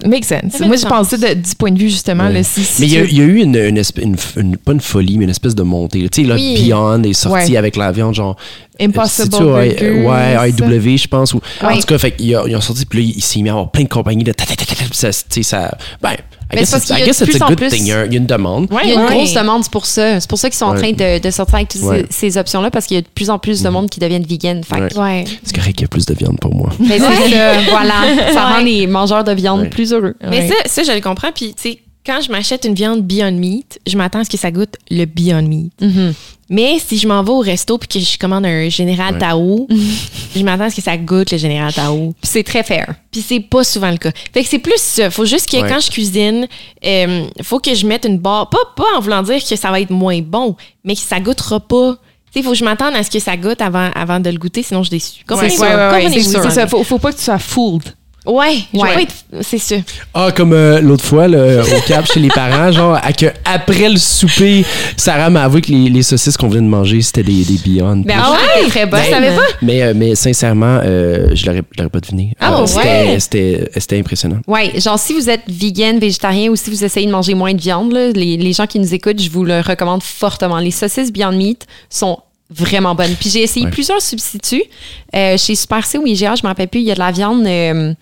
Ouais. 0.05 0.09
Make 0.09 0.25
sense. 0.25 0.61
Moi, 0.61 0.77
je 0.77 0.87
pensais 0.87 1.19
de- 1.19 1.35
du 1.41 1.55
point 1.57 1.73
de 1.73 1.79
vue, 1.79 1.89
justement, 1.89 2.27
Ouais. 2.27 2.35
là, 2.35 2.43
si, 2.45 2.63
si 2.63 2.81
Mais 2.83 2.87
il 2.87 2.93
y, 2.93 2.99
a- 2.99 3.03
tu- 3.05 3.11
il 3.11 3.19
y 3.19 3.21
a 3.21 3.25
eu 3.25 3.37
une, 3.43 3.57
une, 3.57 3.79
espèce- 3.79 4.05
une- 4.05 4.17
une- 4.37 4.57
pas 4.57 4.73
une 4.73 4.81
folie, 4.81 5.19
mais 5.19 5.25
une 5.25 5.31
espèce 5.31 5.55
de 5.57 5.63
montée. 5.63 6.09
Tu 6.09 6.23
sais, 6.23 6.29
là, 6.29 6.37
Oui. 6.37 6.55
Beyond 6.63 7.03
est 7.03 7.13
sorti 7.15 7.53
Ouais. 7.53 7.57
avec 7.57 7.75
la 7.77 7.91
viande, 7.91 8.15
genre. 8.15 8.37
Impossible 8.81 9.29
C'est-tu, 9.33 9.45
ouais, 9.45 9.69
Burger, 9.79 10.07
ouais, 10.07 10.35
ça. 10.37 10.49
IW, 10.49 10.97
je 10.99 11.09
pense. 11.09 11.35
Ou, 11.35 11.41
En 11.63 11.75
tout 11.77 11.83
cas, 11.83 11.99
fait, 11.99 12.15
ils, 12.19 12.37
ont, 12.37 12.47
ils 12.47 12.57
ont 12.57 12.61
sorti, 12.61 12.87
puis 12.87 13.01
là, 13.07 13.13
il 13.17 13.23
s'est 13.23 13.41
mis 13.43 13.49
à 13.49 13.53
avoir 13.53 13.71
plein 13.71 13.83
de 13.85 13.89
compagnies 13.89 14.25
de. 14.25 14.33
ça, 14.93 15.11
tu 15.13 15.19
sais, 15.31 15.43
ça. 15.43 15.77
Ben, 16.01 16.15
I 16.53 16.57
Mais 16.57 16.61
guess 16.61 16.69
c'est 16.69 16.73
parce 16.77 16.85
it's- 16.85 16.87
qu'il 16.97 16.99
y 16.99 17.03
a 17.03 17.07
guess 17.07 17.19
de 17.19 17.25
it's 17.25 17.33
plus 17.33 17.43
a 17.43 17.45
en 17.45 17.49
good 17.49 17.57
plus- 17.59 17.69
thing. 17.71 17.83
Il 17.83 17.89
y 17.89 17.93
a 17.93 18.05
il 18.07 18.13
y 18.13 18.17
a 18.17 18.19
une 18.19 18.27
demande. 18.27 18.71
Ouais, 18.73 18.81
Il 18.85 18.89
y 18.91 18.93
a 18.93 18.95
une 18.97 19.01
ouais. 19.07 19.15
grosse 19.15 19.33
demande 19.33 19.63
c'est 19.65 19.73
pour 19.73 19.87
ça. 19.87 20.21
C'est 20.21 20.29
pour 20.29 20.39
ça 20.39 20.51
qu'ils 20.51 20.59
sont 20.59 20.67
en 20.67 20.73
Ouais. 20.77 20.93
train 20.95 21.19
de, 21.19 21.19
de 21.23 21.31
sortir 21.31 21.55
avec 21.55 21.69
toutes 21.69 21.81
Ouais. 21.83 22.05
ces, 22.11 22.31
ces 22.31 22.39
options-là 22.39 22.71
parce 22.71 22.87
qu'il 22.87 22.97
y 22.97 22.99
a 22.99 23.01
de 23.03 23.07
plus 23.15 23.31
en 23.31 23.39
plus 23.39 23.63
de 23.63 23.69
monde 23.71 23.89
qui 23.89 24.01
deviennent 24.01 24.25
vegan. 24.27 24.63
Fait 24.63 24.77
que- 24.89 24.95
Ouais. 24.99 25.03
Ouais. 25.03 25.25
C'est 25.45 25.55
correct 25.57 25.73
qu'il 25.73 25.83
y 25.83 25.85
a 25.85 25.89
plus 25.89 26.05
de 26.07 26.15
viande 26.15 26.39
pour 26.41 26.55
moi. 26.55 26.69
Mais 26.79 26.99
c'est 26.99 27.05
ça, 27.05 27.53
voilà. 27.71 27.95
Ça 28.35 28.45
rend 28.47 28.57
Ouais. 28.59 28.65
les 28.65 28.87
mangeurs 28.87 29.25
de 29.25 29.33
viande 29.33 29.61
Ouais. 29.63 29.69
plus 29.71 29.93
heureux. 29.93 30.15
Mais 30.29 30.41
Ouais. 30.41 30.49
ça, 30.49 30.55
ça, 30.67 30.83
je 30.83 30.93
le 30.95 31.01
comprends. 31.01 31.33
Puis, 31.35 31.55
tu 31.55 31.71
sais, 31.71 31.79
quand 32.05 32.21
je 32.21 32.31
m'achète 32.33 32.65
une 32.65 32.75
viande 32.75 33.03
Beyond 33.03 33.33
Meat, 33.33 33.79
je 33.87 33.97
m'attends 33.97 34.21
à 34.21 34.25
ce 34.25 34.31
que 34.31 34.37
ça 34.37 34.51
goûte 34.51 34.75
le 34.91 35.05
Beyond 35.05 35.43
Meat. 35.43 35.73
Mhm. 35.81 36.15
Mais 36.51 36.79
si 36.85 36.99
je 36.99 37.09
m'en 37.09 37.23
vais 37.23 37.31
au 37.31 37.39
resto 37.39 37.79
puis 37.79 37.89
que 37.89 37.99
je 38.01 38.19
commande 38.19 38.45
un 38.45 38.69
Général 38.69 39.15
Ouais. 39.15 39.21
Tao, 39.21 39.67
je 40.37 40.43
m'attends 40.43 40.65
à 40.65 40.71
ce 40.71 40.77
que 40.77 40.83
ça 40.83 40.97
goûte 40.99 41.31
le 41.33 41.39
Général 41.39 41.73
Tao. 41.73 42.13
Puis 42.21 42.31
c'est 42.31 42.43
très 42.43 42.63
fair. 42.63 42.95
Puis 43.11 43.23
c'est 43.27 43.41
pas 43.41 43.65
souvent 43.65 43.91
le 43.91 43.97
cas. 43.97 44.11
Fait 44.35 44.43
que 44.43 44.49
c'est 44.49 44.59
plus 44.59 44.77
ça. 44.79 45.11
Faut 45.11 45.25
juste 45.25 45.49
que 45.51 45.57
Ouais. 45.57 45.69
quand 45.69 45.81
je 45.81 45.91
cuisine, 45.91 46.47
euh, 46.85 47.25
faut 47.43 47.59
que 47.61 47.75
je 47.75 47.87
mette 47.87 48.05
une 48.05 48.19
barre. 48.19 48.51
Pas, 48.51 48.59
pas 48.77 48.85
en 48.97 49.01
voulant 49.01 49.23
dire 49.23 49.39
que 49.43 49.57
ça 49.57 49.71
va 49.71 49.81
être 49.81 49.91
moins 49.91 50.21
bon, 50.21 50.57
mais 50.85 50.95
que 50.95 51.01
ça 51.01 51.21
goûtera 51.21 51.61
pas. 51.61 51.97
Sais, 52.35 52.43
faut 52.43 52.51
que 52.53 52.57
je 52.57 52.65
m'attende 52.65 52.95
à 52.97 53.03
ce 53.03 53.11
que 53.11 53.19
ça 53.19 53.37
goûte 53.37 53.61
avant, 53.61 53.91
avant 53.95 54.19
de 54.19 54.29
le 54.31 54.39
goûter, 54.39 54.63
sinon 54.63 54.83
je 54.83 54.91
déçue. 54.91 55.23
Comprenez-vous? 55.29 55.63
Ouais, 55.63 55.69
ouais, 55.69 55.75
ouais, 55.75 56.03
Comprenez-vous? 56.05 56.43
c'est 56.43 56.51
ça. 56.51 56.67
Faut, 56.67 56.83
faut 56.83 56.99
pas 56.99 57.13
que 57.13 57.19
tu 57.19 57.25
sois 57.25 57.39
fooled. 57.39 57.95
Ouais, 58.25 58.59
Ouais. 58.73 58.95
pas 58.95 59.03
être- 59.03 59.15
c'est 59.43 59.59
ça. 59.59 59.75
Ah, 60.15 60.31
comme 60.35 60.53
euh, 60.53 60.81
l'autre 60.81 61.05
fois, 61.05 61.27
là, 61.27 61.63
au 61.63 61.81
cap 61.89 62.07
chez 62.07 62.21
les 62.21 62.29
parents, 62.29 62.71
genre, 62.73 62.95
à 63.03 63.13
que 63.13 63.27
après 63.45 63.89
le 63.89 63.97
souper, 63.97 64.65
Sarah 64.97 65.29
m'a 65.29 65.43
avoué 65.43 65.61
que 65.61 65.73
les, 65.73 65.91
les 65.91 66.03
saucisses 66.05 66.37
qu'on 66.37 66.49
venait 66.49 66.63
de 66.63 66.71
manger, 66.71 67.03
c'était 67.03 67.25
des, 67.25 67.45
des 67.45 67.59
Beyond. 67.65 67.97
Ben, 68.07 68.21
ah 68.23 68.31
ouais, 68.33 68.69
très 68.69 68.87
bonne. 68.87 69.01
Ben, 69.01 69.07
Je 69.07 69.11
savais 69.11 69.35
pas? 69.35 69.43
Mais, 69.61 69.83
euh, 69.83 69.93
mais 69.97 70.15
sincèrement, 70.15 70.79
euh, 70.85 71.29
je 71.35 71.47
l'aurais 71.47 71.63
je 71.73 71.79
l'aurais 71.83 71.91
pas 71.91 72.01
deviné. 72.01 72.33
Ah, 72.39 72.55
Euh, 72.55 72.61
ouais? 72.61 72.67
c'était- 72.69 73.19
C'était 73.21 73.71
c'était 73.81 73.99
impressionnant. 73.99 74.39
Ouais, 74.47 74.73
genre 74.81 74.99
si 74.99 75.13
vous 75.15 75.29
êtes 75.29 75.43
vegan, 75.49 75.99
végétarien 75.99 76.51
ou 76.51 76.57
si 76.57 76.71
vous 76.71 76.85
essayez 76.85 77.07
de 77.07 77.13
manger 77.13 77.35
moins 77.35 77.55
de 77.55 77.61
viande, 77.61 77.93
là, 77.93 78.09
les, 78.15 78.37
les 78.37 78.53
gens 78.53 78.67
qui 78.67 78.79
nous 78.79 78.95
écoutent, 78.95 79.21
je 79.21 79.31
vous 79.31 79.45
le 79.45 79.61
recommande 79.61 80.03
fortement. 80.03 80.59
Les 80.59 80.71
saucisses 80.71 81.11
Beyond 81.13 81.33
Meat 81.33 81.67
sont 81.91 82.19
vraiment 82.55 82.95
bonnes. 82.95 83.15
Puis 83.19 83.31
j'ai 83.31 83.43
essayé 83.43 83.67
Ouais. 83.67 83.73
plusieurs 83.73 84.01
substituts. 84.03 84.63
Euh, 85.15 85.37
chez 85.37 85.55
Super 85.55 85.85
C 85.87 85.99
ou 85.99 86.07
IGA, 86.07 86.35
je 86.37 86.43
me 86.43 86.49
rappelle 86.49 86.69
plus, 86.69 86.81
il 86.81 86.87
y 86.87 86.91
a 86.91 86.95
de 86.95 86.99
la 87.01 87.11
viande, 87.11 87.47
euh, 87.47 87.93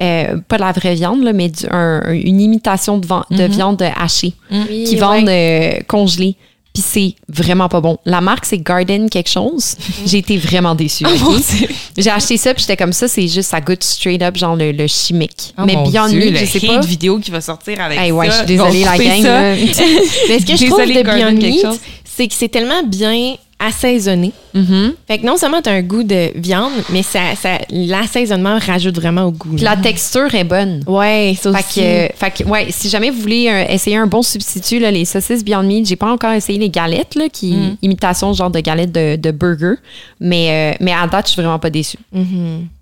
euh, 0.00 0.36
pas 0.48 0.56
de 0.56 0.62
la 0.62 0.72
vraie 0.72 0.94
viande, 0.94 1.22
là, 1.22 1.32
mais 1.32 1.48
du- 1.48 1.66
un- 1.70 2.12
une 2.12 2.40
imitation 2.40 2.98
de, 2.98 3.06
de 3.36 3.44
viande 3.44 3.82
hachée 3.96 4.32
qui 4.68 4.96
vendent 4.96 5.28
euh, 5.28 5.72
congelée. 5.86 6.36
Puis 6.74 6.82
c'est 6.82 7.14
vraiment 7.28 7.68
pas 7.68 7.82
bon. 7.82 7.98
La 8.06 8.22
marque, 8.22 8.46
c'est 8.46 8.56
Garden 8.56 9.10
quelque 9.10 9.28
chose. 9.28 9.76
J'ai 10.06 10.16
été 10.18 10.38
vraiment 10.38 10.74
déçue. 10.74 11.04
Oh 11.06 11.34
ok? 11.34 11.68
J'ai 11.98 12.08
acheté 12.08 12.38
ça, 12.38 12.54
puis 12.54 12.62
j'étais 12.62 12.78
comme 12.78 12.94
ça, 12.94 13.08
c'est 13.08 13.28
juste, 13.28 13.50
ça 13.50 13.60
goûte 13.60 13.84
straight 13.84 14.22
up, 14.22 14.38
genre 14.38 14.56
le, 14.56 14.72
le 14.72 14.86
chimique. 14.86 15.52
Oh 15.58 15.64
mais 15.66 15.74
Beyond 15.76 16.08
Dieu, 16.08 16.30
Meat, 16.30 16.36
je 16.38 16.44
sais 16.46 16.66
pas. 16.66 16.80
vidéo 16.80 17.18
qui 17.18 17.30
va 17.30 17.42
sortir 17.42 17.78
avec 17.78 17.98
Hey, 17.98 18.10
ouais, 18.10 18.30
ça. 18.30 18.32
je 18.32 18.36
suis 18.38 18.46
désolée, 18.46 18.84
la 18.84 18.96
gang. 18.96 19.22
Mais 20.30 20.38
ce 20.40 20.46
que 20.46 20.56
je 20.56 20.64
trouve 20.66 20.80
de 20.86 20.92
Garden 21.02 21.04
Beyond 21.04 21.40
quelque 21.40 21.52
Meat, 21.52 21.60
chose. 21.62 21.78
c'est 22.04 22.26
que 22.28 22.34
c'est 22.34 22.48
tellement 22.48 22.82
bien 22.86 23.34
assaisonné. 23.62 24.32
Mhm. 24.54 24.94
Fait 25.08 25.18
que 25.18 25.26
non 25.26 25.36
seulement 25.36 25.62
tu 25.62 25.68
as 25.68 25.72
un 25.72 25.82
goût 25.82 26.02
de 26.02 26.30
viande, 26.34 26.72
mais 26.90 27.02
ça, 27.02 27.20
ça, 27.40 27.58
l'assaisonnement 27.70 28.58
rajoute 28.58 28.96
vraiment 28.96 29.24
au 29.24 29.30
goût. 29.30 29.54
Puis 29.56 29.64
la 29.64 29.76
texture 29.76 30.34
est 30.34 30.44
bonne. 30.44 30.82
Ouais, 30.86 31.34
ça 31.40 31.52
Fait 31.52 31.58
aussi. 31.58 31.80
que, 31.80 31.84
euh, 31.84 32.08
fait 32.14 32.30
que, 32.30 32.44
ouais, 32.48 32.66
si 32.70 32.88
jamais 32.88 33.10
vous 33.10 33.20
voulez 33.20 33.48
euh, 33.48 33.64
essayer 33.72 33.96
un 33.96 34.06
bon 34.06 34.22
substitut, 34.22 34.78
là, 34.78 34.90
les 34.90 35.04
saucisses 35.04 35.44
Beyond 35.44 35.62
Meat, 35.62 35.86
j'ai 35.86 35.96
pas 35.96 36.10
encore 36.12 36.32
essayé 36.32 36.58
les 36.58 36.70
galettes, 36.70 37.14
là, 37.14 37.28
qui 37.28 37.52
Mm. 37.52 37.76
imitation 37.82 38.32
genre 38.32 38.50
de 38.50 38.60
galettes 38.60 38.92
de, 38.92 39.16
de 39.16 39.30
burger. 39.30 39.74
Mais, 40.20 40.74
euh, 40.74 40.76
mais 40.80 40.92
à 40.92 41.06
date, 41.06 41.26
je 41.26 41.32
suis 41.32 41.42
vraiment 41.42 41.58
pas 41.58 41.70
déçue. 41.70 41.98
Ouais. 42.12 42.22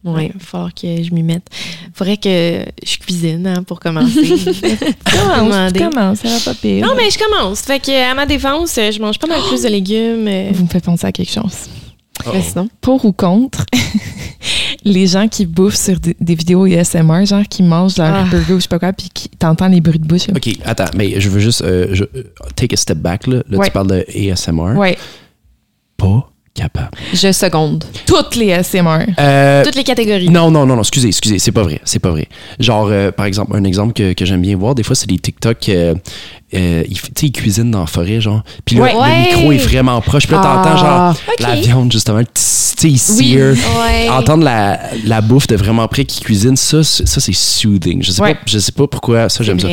Ouais, 0.03 0.33
fort 0.39 0.71
que 0.75 1.03
je 1.03 1.13
m'y 1.13 1.23
mette. 1.23 1.47
Faudrait 1.95 2.17
que 2.17 2.65
je 2.87 2.97
cuisine 2.99 3.47
hein, 3.47 3.63
pour 3.65 3.81
commencer. 3.81 4.09
Commence, 5.05 5.73
commence, 5.73 6.19
ça 6.21 6.29
va 6.29 6.39
pas 6.53 6.55
pire. 6.55 6.87
Non, 6.87 6.95
mais 6.97 7.11
je 7.11 7.19
commence. 7.19 7.61
Fait 7.61 7.79
que 7.81 8.11
à 8.11 8.15
ma 8.15 8.25
défense, 8.27 8.77
je 8.77 8.99
mange 9.01 9.19
pas 9.19 9.27
mal 9.27 9.41
plus 9.49 9.63
de 9.63 9.69
légumes. 9.69 10.53
Vous 10.53 10.65
me 10.65 10.69
faites 10.69 10.85
penser 10.85 11.07
à 11.07 11.13
quelque 11.13 11.31
chose. 11.33 11.60
Pour 12.81 13.05
ou 13.05 13.13
contre 13.13 13.65
les 14.85 15.07
gens 15.07 15.29
qui 15.29 15.47
bouffent 15.47 15.77
sur 15.77 15.99
des, 16.01 16.17
des 16.21 16.35
vidéos 16.35 16.65
ASMR, 16.65 17.25
genre 17.27 17.43
qui 17.49 17.63
mangent 17.63 17.97
leur 17.99 18.15
Ah. 18.15 18.25
burger 18.31 18.55
ou 18.55 18.57
je 18.57 18.63
sais 18.63 18.69
pas 18.69 18.79
quoi, 18.79 18.93
puis 18.93 19.09
qui 19.13 19.29
t'entends 19.29 19.69
les 19.69 19.81
bruits 19.81 19.99
de 19.99 20.07
bouche. 20.07 20.27
là. 20.29 20.35
OK, 20.37 20.49
attends, 20.65 20.91
mais 20.97 21.21
je 21.21 21.29
veux 21.29 21.41
juste 21.41 21.63
euh, 21.63 21.89
je- 21.93 22.05
euh, 22.05 22.23
take 22.57 22.75
a 22.75 22.77
step 22.77 22.99
back. 22.99 23.27
Là, 23.27 23.43
là 23.49 23.59
Ouais. 23.59 23.67
tu 23.67 23.73
parles 23.73 23.89
de 23.89 24.05
ASMR. 24.33 24.77
Ouais. 24.77 24.97
Pas 25.97 26.31
capable. 26.55 26.91
Je 27.15 27.33
seconde. 27.33 27.85
Toutes 28.07 28.37
les 28.37 28.53
ASMR. 28.53 29.07
Euh, 29.19 29.65
Toutes 29.65 29.77
les 29.77 29.85
catégories. 29.85 30.29
Non, 30.29 30.51
non, 30.51 30.67
non, 30.67 30.75
non, 30.77 30.83
excusez, 30.83 31.09
excusez, 31.09 31.39
c'est 31.39 31.53
pas 31.53 31.63
vrai, 31.63 31.81
c'est 31.85 31.99
pas 32.01 32.11
vrai. 32.11 32.29
Genre, 32.59 32.89
euh, 32.91 33.11
par 33.13 33.27
exemple, 33.27 33.57
un 33.57 33.65
exemple 33.65 33.93
que, 33.93 34.13
que 34.13 34.25
j'aime 34.25 34.43
bien 34.43 34.57
voir, 34.57 34.75
des 34.75 34.83
fois, 34.83 34.95
c'est 34.97 35.07
des 35.09 35.19
TikTok, 35.19 35.69
euh, 35.69 35.95
euh, 36.55 36.83
ils, 36.89 36.97
f- 36.97 37.03
tu 37.05 37.11
sais, 37.17 37.27
ils 37.27 37.33
cuisinent 37.33 37.71
dans 37.71 37.81
la 37.81 37.87
forêt, 37.87 38.21
genre. 38.21 38.43
Puis 38.65 38.77
là, 38.77 38.83
Ouais. 38.83 38.93
le 38.95 39.21
micro 39.37 39.53
est 39.53 39.59
vraiment 39.59 40.01
proche. 40.01 40.27
Puis 40.27 40.35
là, 40.35 40.43
t'entends, 40.43 40.77
Ah, 40.85 41.15
genre, 41.17 41.49
la 41.49 41.55
viande, 41.57 41.93
justement, 41.93 42.21
tu 42.23 42.29
sais. 42.35 42.89
Ouais. 43.19 44.09
Entendre 44.11 44.43
la, 44.45 44.81
la 45.05 45.21
bouffe 45.21 45.47
de 45.47 45.57
vraiment 45.57 45.87
près 45.87 46.05
qui 46.05 46.21
cuisine, 46.21 46.57
ça, 46.57 46.83
c'est- 46.83 47.07
ça 47.07 47.21
c'est 47.21 47.33
soothing. 47.35 48.03
Je 48.03 48.11
sais, 48.11 48.23
Ouais. 48.23 48.35
pas, 48.35 48.41
je 48.47 48.59
sais 48.59 48.73
pas 48.73 48.87
pourquoi, 48.87 49.29
ça, 49.29 49.45
j'aime 49.45 49.61
ça. 49.61 49.69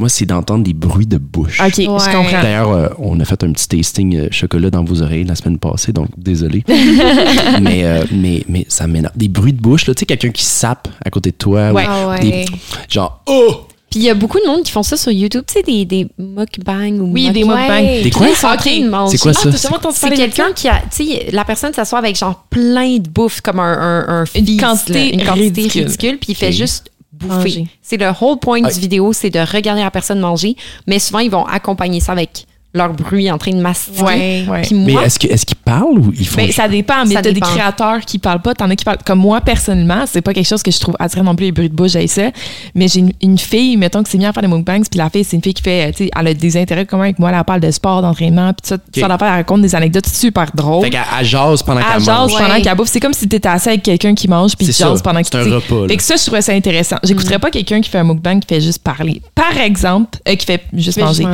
Moi, 0.00 0.08
c'est 0.08 0.24
d'entendre 0.26 0.64
des 0.64 0.72
bruits 0.72 1.06
de 1.06 1.18
bouche. 1.18 1.60
OK, 1.60 1.74
je 1.76 1.82
Ouais. 1.82 1.86
comprends. 2.12 2.42
D'ailleurs, 2.42 2.70
euh, 2.72 2.88
on 2.98 3.20
a 3.20 3.24
fait 3.24 3.44
un 3.44 3.52
petit 3.52 3.68
tasting 3.68 4.16
euh, 4.16 4.28
chocolat 4.30 4.70
dans 4.70 4.82
vos 4.82 5.02
oreilles 5.02 5.24
la 5.24 5.34
semaine 5.36 5.58
passée, 5.58 5.92
donc 5.92 6.08
désolé. 6.16 6.64
mais, 7.60 7.84
euh, 7.84 8.04
mais, 8.10 8.42
mais 8.48 8.64
ça 8.68 8.86
m'énerve. 8.86 9.12
Des 9.16 9.28
bruits 9.28 9.52
de 9.52 9.60
bouche, 9.60 9.86
là, 9.86 9.94
tu 9.94 10.00
sais, 10.00 10.06
quelqu'un 10.06 10.30
qui 10.30 10.44
sape 10.44 10.88
à 11.04 11.10
côté 11.10 11.30
de 11.30 11.36
toi. 11.36 11.70
ou 11.70 11.74
Ouais. 11.74 11.84
Ah 11.88 12.08
ouais. 12.08 12.20
des- 12.20 12.44
genre, 12.88 13.22
oh! 13.26 13.66
Puis 13.90 13.98
il 14.00 14.04
y 14.04 14.08
a 14.10 14.14
beaucoup 14.14 14.38
de 14.38 14.46
monde 14.46 14.62
qui 14.62 14.70
font 14.70 14.84
ça 14.84 14.96
sur 14.96 15.10
YouTube, 15.10 15.42
tu 15.48 15.54
sais, 15.54 15.62
des, 15.64 15.84
des 15.84 16.06
mukbangs 16.16 17.00
ou 17.00 17.12
Oui, 17.12 17.26
muk- 17.28 17.32
des 17.32 17.40
mukbangs. 17.40 17.68
Ouais. 17.68 18.02
Des 18.04 18.10
quoi? 18.10 18.26
là, 18.26 18.32
Ils 18.32 18.36
sont 18.36 18.46
en 18.46 18.52
Ok. 18.54 18.58
train 18.60 18.80
de 18.80 18.88
manger. 18.88 19.16
C'est 19.16 19.22
quoi 19.22 19.32
ça? 19.34 19.48
Ah, 19.52 19.88
C'est 19.92 20.10
quelqu'un 20.10 20.52
qui 20.54 20.68
a, 20.68 20.80
tu 20.94 21.04
sais, 21.04 21.26
la 21.32 21.44
personne 21.44 21.74
s'assoit 21.74 21.98
avec 21.98 22.16
genre 22.16 22.44
plein 22.50 22.98
de 22.98 23.08
bouffe, 23.08 23.40
comme 23.40 23.58
un, 23.58 24.04
un, 24.08 24.22
un 24.22 24.24
Une 24.36 24.56
quantité 24.60 24.92
là, 24.92 25.14
une 25.14 25.24
quantité 25.24 25.42
ridicule. 25.62 25.82
ridicule, 25.86 26.18
puis 26.18 26.26
il 26.30 26.34
fait 26.36 26.52
juste 26.52 26.90
bouffer. 27.20 27.66
C'est 27.82 27.96
le 27.96 28.10
whole 28.20 28.38
point 28.38 28.60
Ah. 28.64 28.70
du 28.72 28.80
vidéo, 28.80 29.12
c'est 29.12 29.30
de 29.30 29.38
regarder 29.40 29.82
la 29.82 29.90
personne 29.90 30.20
manger, 30.20 30.56
mais 30.86 30.98
souvent 30.98 31.18
ils 31.20 31.30
vont 31.30 31.44
accompagner 31.46 32.00
ça 32.00 32.12
avec 32.12 32.46
leur 32.72 32.92
bruit 32.92 33.28
en 33.30 33.36
train 33.36 33.50
de 33.50 33.60
mastiquer. 33.60 34.02
Ouais, 34.02 34.44
ouais. 34.48 34.62
Puis 34.62 34.74
Mais 34.76 34.92
moi, 34.92 35.04
est-ce 35.04 35.18
que- 35.18 35.26
est-ce 35.26 35.44
qu'ils 35.44 35.56
parlent 35.56 35.98
ou 35.98 36.12
ils 36.16 36.24
font. 36.26 36.36
Ben, 36.36 36.52
ça 36.52 36.68
dépend, 36.68 37.04
mais 37.04 37.14
Ça 37.14 37.22
t'as 37.22 37.30
des 37.30 37.34
dépend. 37.34 37.46
créateurs 37.48 38.00
qui 38.02 38.18
parlent 38.20 38.42
pas, 38.42 38.54
t'en 38.54 38.70
as 38.70 38.76
qui 38.76 38.84
parlent. 38.84 38.98
Comme 39.04 39.18
moi, 39.18 39.40
personnellement, 39.40 40.04
c'est 40.06 40.20
pas 40.20 40.32
quelque 40.32 40.46
chose 40.46 40.62
que 40.62 40.70
je 40.70 40.78
trouve 40.78 40.94
attirant 41.00 41.24
non 41.24 41.34
plus, 41.34 41.46
les 41.46 41.52
bruits 41.52 41.68
de 41.68 41.74
bouche, 41.74 41.90
j'ai 41.92 42.06
ça. 42.06 42.30
Mais 42.76 42.86
j'ai 42.86 43.00
une, 43.00 43.12
une 43.22 43.38
fille, 43.38 43.76
mettons 43.76 44.04
que 44.04 44.08
c'est 44.08 44.18
bien 44.18 44.30
à 44.30 44.32
faire 44.32 44.42
des 44.42 44.48
mukbangs, 44.48 44.82
puis 44.88 44.98
la 44.98 45.10
fille, 45.10 45.24
c'est 45.24 45.34
une 45.36 45.42
fille 45.42 45.54
qui 45.54 45.62
fait, 45.62 45.90
tu 45.92 46.04
sais, 46.04 46.10
elle 46.16 46.26
a 46.28 46.32
des 46.34 46.56
intérêts 46.56 46.86
communs 46.86 47.04
avec 47.04 47.18
moi, 47.18 47.32
elle 47.36 47.42
parle 47.44 47.60
de 47.60 47.70
sport, 47.72 48.02
d'entraînement, 48.02 48.52
puis 48.52 48.62
tout 48.62 48.68
ça, 48.68 49.00
ça 49.00 49.08
l'affaire, 49.08 49.28
elle 49.28 49.34
raconte 49.34 49.62
des 49.62 49.74
anecdotes 49.74 50.06
super 50.06 50.46
drôles. 50.54 50.84
Fait 50.84 50.90
qu'elle 50.90 51.00
elle 51.18 51.26
jase 51.26 51.64
pendant 51.64 51.80
Elle 51.80 51.86
qu'elle 51.86 52.04
jase 52.04 52.06
mange. 52.30 52.32
pendant 52.38 52.54
Ouais. 52.54 52.62
qu'elle 52.62 52.76
bouffe. 52.76 52.88
C'est 52.88 53.00
comme 53.00 53.12
si 53.14 53.26
t'étais 53.28 53.48
assis 53.48 53.68
avec 53.70 53.82
quelqu'un 53.82 54.14
qui 54.14 54.28
mange 54.28 54.56
puis 54.56 54.66
C'est 54.66 54.72
tu 54.74 54.78
jases 54.78 54.98
ça. 54.98 55.02
pendant 55.02 55.20
que 55.22 55.26
C'est 55.26 55.38
un 55.38 55.54
repas, 55.56 55.74
là. 55.82 55.88
Fait 55.88 55.96
que 55.96 56.02
ça, 56.04 56.14
je 56.16 56.22
trouvais 56.22 56.42
ça 56.42 56.52
intéressant. 56.52 56.96
J'écouterais 57.02 57.40
pas 57.40 57.50
quelqu'un 57.50 57.80
qui 57.80 57.90
fait 57.90 57.98
un 57.98 58.04
mukbang 58.04 58.38
qui 58.38 58.46
fait 58.54 58.60
juste 58.60 58.82
parler. 58.84 59.20
Par 59.34 59.58
exemple, 59.58 60.18
euh, 60.28 60.36
qui 60.36 60.46
fait 60.46 60.62
juste 60.72 61.00
manger. 61.00 61.24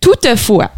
Toutefois, 0.00 0.70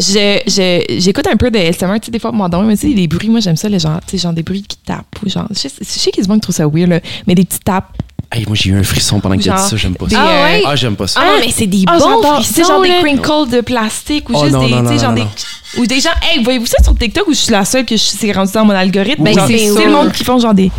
je, 0.00 0.40
je- 0.46 0.98
j'écoute 1.00 1.26
un 1.30 1.36
peu 1.36 1.50
de 1.50 1.58
SMR, 1.58 2.00
tu 2.00 2.06
sais, 2.06 2.10
des 2.10 2.18
fois, 2.18 2.32
moi, 2.32 2.48
dans 2.48 2.62
mais 2.62 2.76
tu 2.76 2.88
sais, 2.88 2.94
les 2.94 3.06
bruits, 3.06 3.28
moi, 3.28 3.40
j'aime 3.40 3.56
ça, 3.56 3.68
les 3.68 3.78
gens, 3.78 3.98
tu 4.06 4.12
sais, 4.16 4.18
genre 4.22 4.32
des 4.32 4.42
bruits 4.42 4.62
qui 4.66 4.76
tapent, 4.78 5.04
ou 5.24 5.28
genre, 5.28 5.46
je 5.50 5.56
sais, 5.58 5.70
je 5.80 5.84
sais 5.84 6.10
qu'ils 6.10 6.24
se 6.24 6.28
trouvent 6.38 6.54
ça 6.54 6.66
weird, 6.66 6.88
là, 6.90 7.00
mais 7.26 7.34
des 7.34 7.44
petits 7.44 7.60
tapes. 7.60 7.90
Hey, 8.32 8.44
moi, 8.46 8.56
j'ai 8.58 8.70
eu 8.70 8.74
un 8.76 8.82
frisson 8.82 9.20
pendant 9.20 9.36
que 9.36 9.42
tu 9.42 9.50
as 9.50 9.54
dit 9.62 9.68
ça, 9.68 9.76
j'aime 9.76 9.94
pas 9.94 10.06
des, 10.06 10.14
ça. 10.16 10.22
Ah 10.24 10.44
ouais? 10.44 10.62
Ah, 10.66 10.74
j'aime 10.74 10.96
pas 10.96 11.06
ça. 11.06 11.20
Ah 11.22 11.26
non, 11.26 11.32
mais 11.46 11.52
c'est 11.52 11.66
des 11.66 11.84
Ah, 11.86 11.98
bons 11.98 12.22
frissons, 12.34 12.64
genre 12.64 12.82
des 12.82 12.88
crinkles 13.00 13.50
de 13.50 13.60
plastique, 13.60 14.28
ou 14.30 14.32
Oh, 14.34 14.40
juste 14.42 14.52
non, 14.54 14.66
des, 14.66 14.72
non, 14.72 14.80
tu 14.82 14.86
sais, 14.88 14.94
non, 14.94 14.98
genre 15.00 15.08
non, 15.10 15.14
des. 15.16 15.20
non. 15.22 15.82
Ou 15.82 15.86
des 15.86 16.00
gens, 16.00 16.10
hey, 16.22 16.42
voyez-vous 16.42 16.66
ça 16.66 16.82
sur 16.82 16.96
TikTok 16.96 17.28
ou 17.28 17.32
je 17.32 17.38
suis 17.38 17.52
la 17.52 17.64
seule 17.64 17.84
que 17.84 17.96
je- 17.96 18.02
c'est 18.02 18.32
rendu 18.32 18.50
dans 18.52 18.64
mon 18.64 18.72
algorithme? 18.72 19.22
Ben, 19.22 19.34
c'est 19.46 19.58
c'est 19.58 19.84
le 19.84 19.92
monde 19.92 20.10
qui 20.12 20.24
font 20.24 20.38
genre 20.38 20.54
des. 20.54 20.70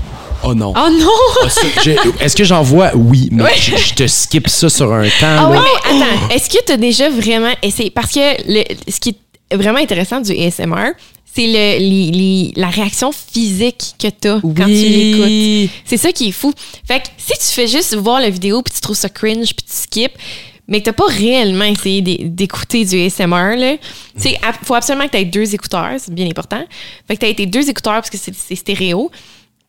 Oh 0.46 0.54
non. 0.54 0.74
oh 0.76 0.90
non! 0.90 1.10
Ah, 1.44 2.24
Est-ce 2.24 2.36
que 2.36 2.44
j'en 2.44 2.62
vois? 2.62 2.92
Oui, 2.96 3.30
mais 3.32 3.44
je, 3.58 3.76
je 3.76 3.94
te 3.94 4.08
skip 4.08 4.48
ça 4.48 4.70
sur 4.70 4.92
un 4.94 5.06
temps. 5.08 5.10
Ah 5.22 5.50
oui, 5.52 5.58
mais 5.58 5.90
attends, 5.92 6.30
est-ce 6.34 6.50
que 6.50 6.64
tu 6.64 6.72
as 6.72 6.78
déjà 6.78 7.10
vraiment 7.10 7.54
essayé? 7.62 7.90
Parce 7.90 8.12
que 8.12 8.20
le, 8.48 8.64
ce 8.92 9.00
qui 9.00 9.18
est 9.50 9.56
vraiment 9.56 9.80
intéressant 9.80 10.22
du 10.22 10.32
ASMR, 10.32 10.92
c'est 11.34 11.48
le, 11.48 11.80
les- 11.80 12.12
les- 12.12 12.54
la 12.56 12.70
réaction 12.70 13.12
physique 13.12 13.96
que 14.00 14.08
tu 14.08 14.28
as 14.28 14.40
quand 14.42 14.66
tu 14.66 14.72
l'écoutes. 14.72 15.72
C'est 15.86 15.98
ça 15.98 16.12
qui 16.12 16.30
est 16.30 16.32
fou. 16.32 16.54
Fait 16.88 17.00
que 17.02 17.08
si 17.18 17.34
tu 17.34 17.54
fais 17.54 17.68
juste 17.68 17.96
voir 17.96 18.22
la 18.22 18.30
vidéo 18.30 18.62
puis 18.62 18.74
tu 18.74 18.82
trouves 18.82 18.96
ça 18.96 19.10
cringe 19.10 19.48
puis 19.54 19.66
tu 19.68 19.74
skips, 19.76 20.14
mais 20.68 20.80
que 20.80 20.86
t'as 20.86 20.94
pas 20.94 21.06
réellement 21.08 21.66
essayé 21.66 22.02
d'é- 22.02 22.22
d'écouter 22.24 22.86
du 22.86 23.00
ASMR, 23.06 23.56
là, 23.58 23.76
tu 24.16 24.22
sais, 24.22 24.40
ap- 24.42 24.64
faut 24.64 24.74
absolument 24.76 25.06
que 25.08 25.12
tu 25.12 25.18
aies 25.18 25.26
deux 25.26 25.54
écouteurs, 25.54 25.92
c'est 26.00 26.14
bien 26.14 26.28
important. 26.28 26.64
Fait 27.08 27.18
que 27.18 27.26
tu 27.26 27.36
tes 27.36 27.46
deux 27.46 27.70
écouteurs 27.70 27.96
parce 28.02 28.10
que 28.10 28.18
c'est 28.18 28.56
stéréo. 28.56 29.12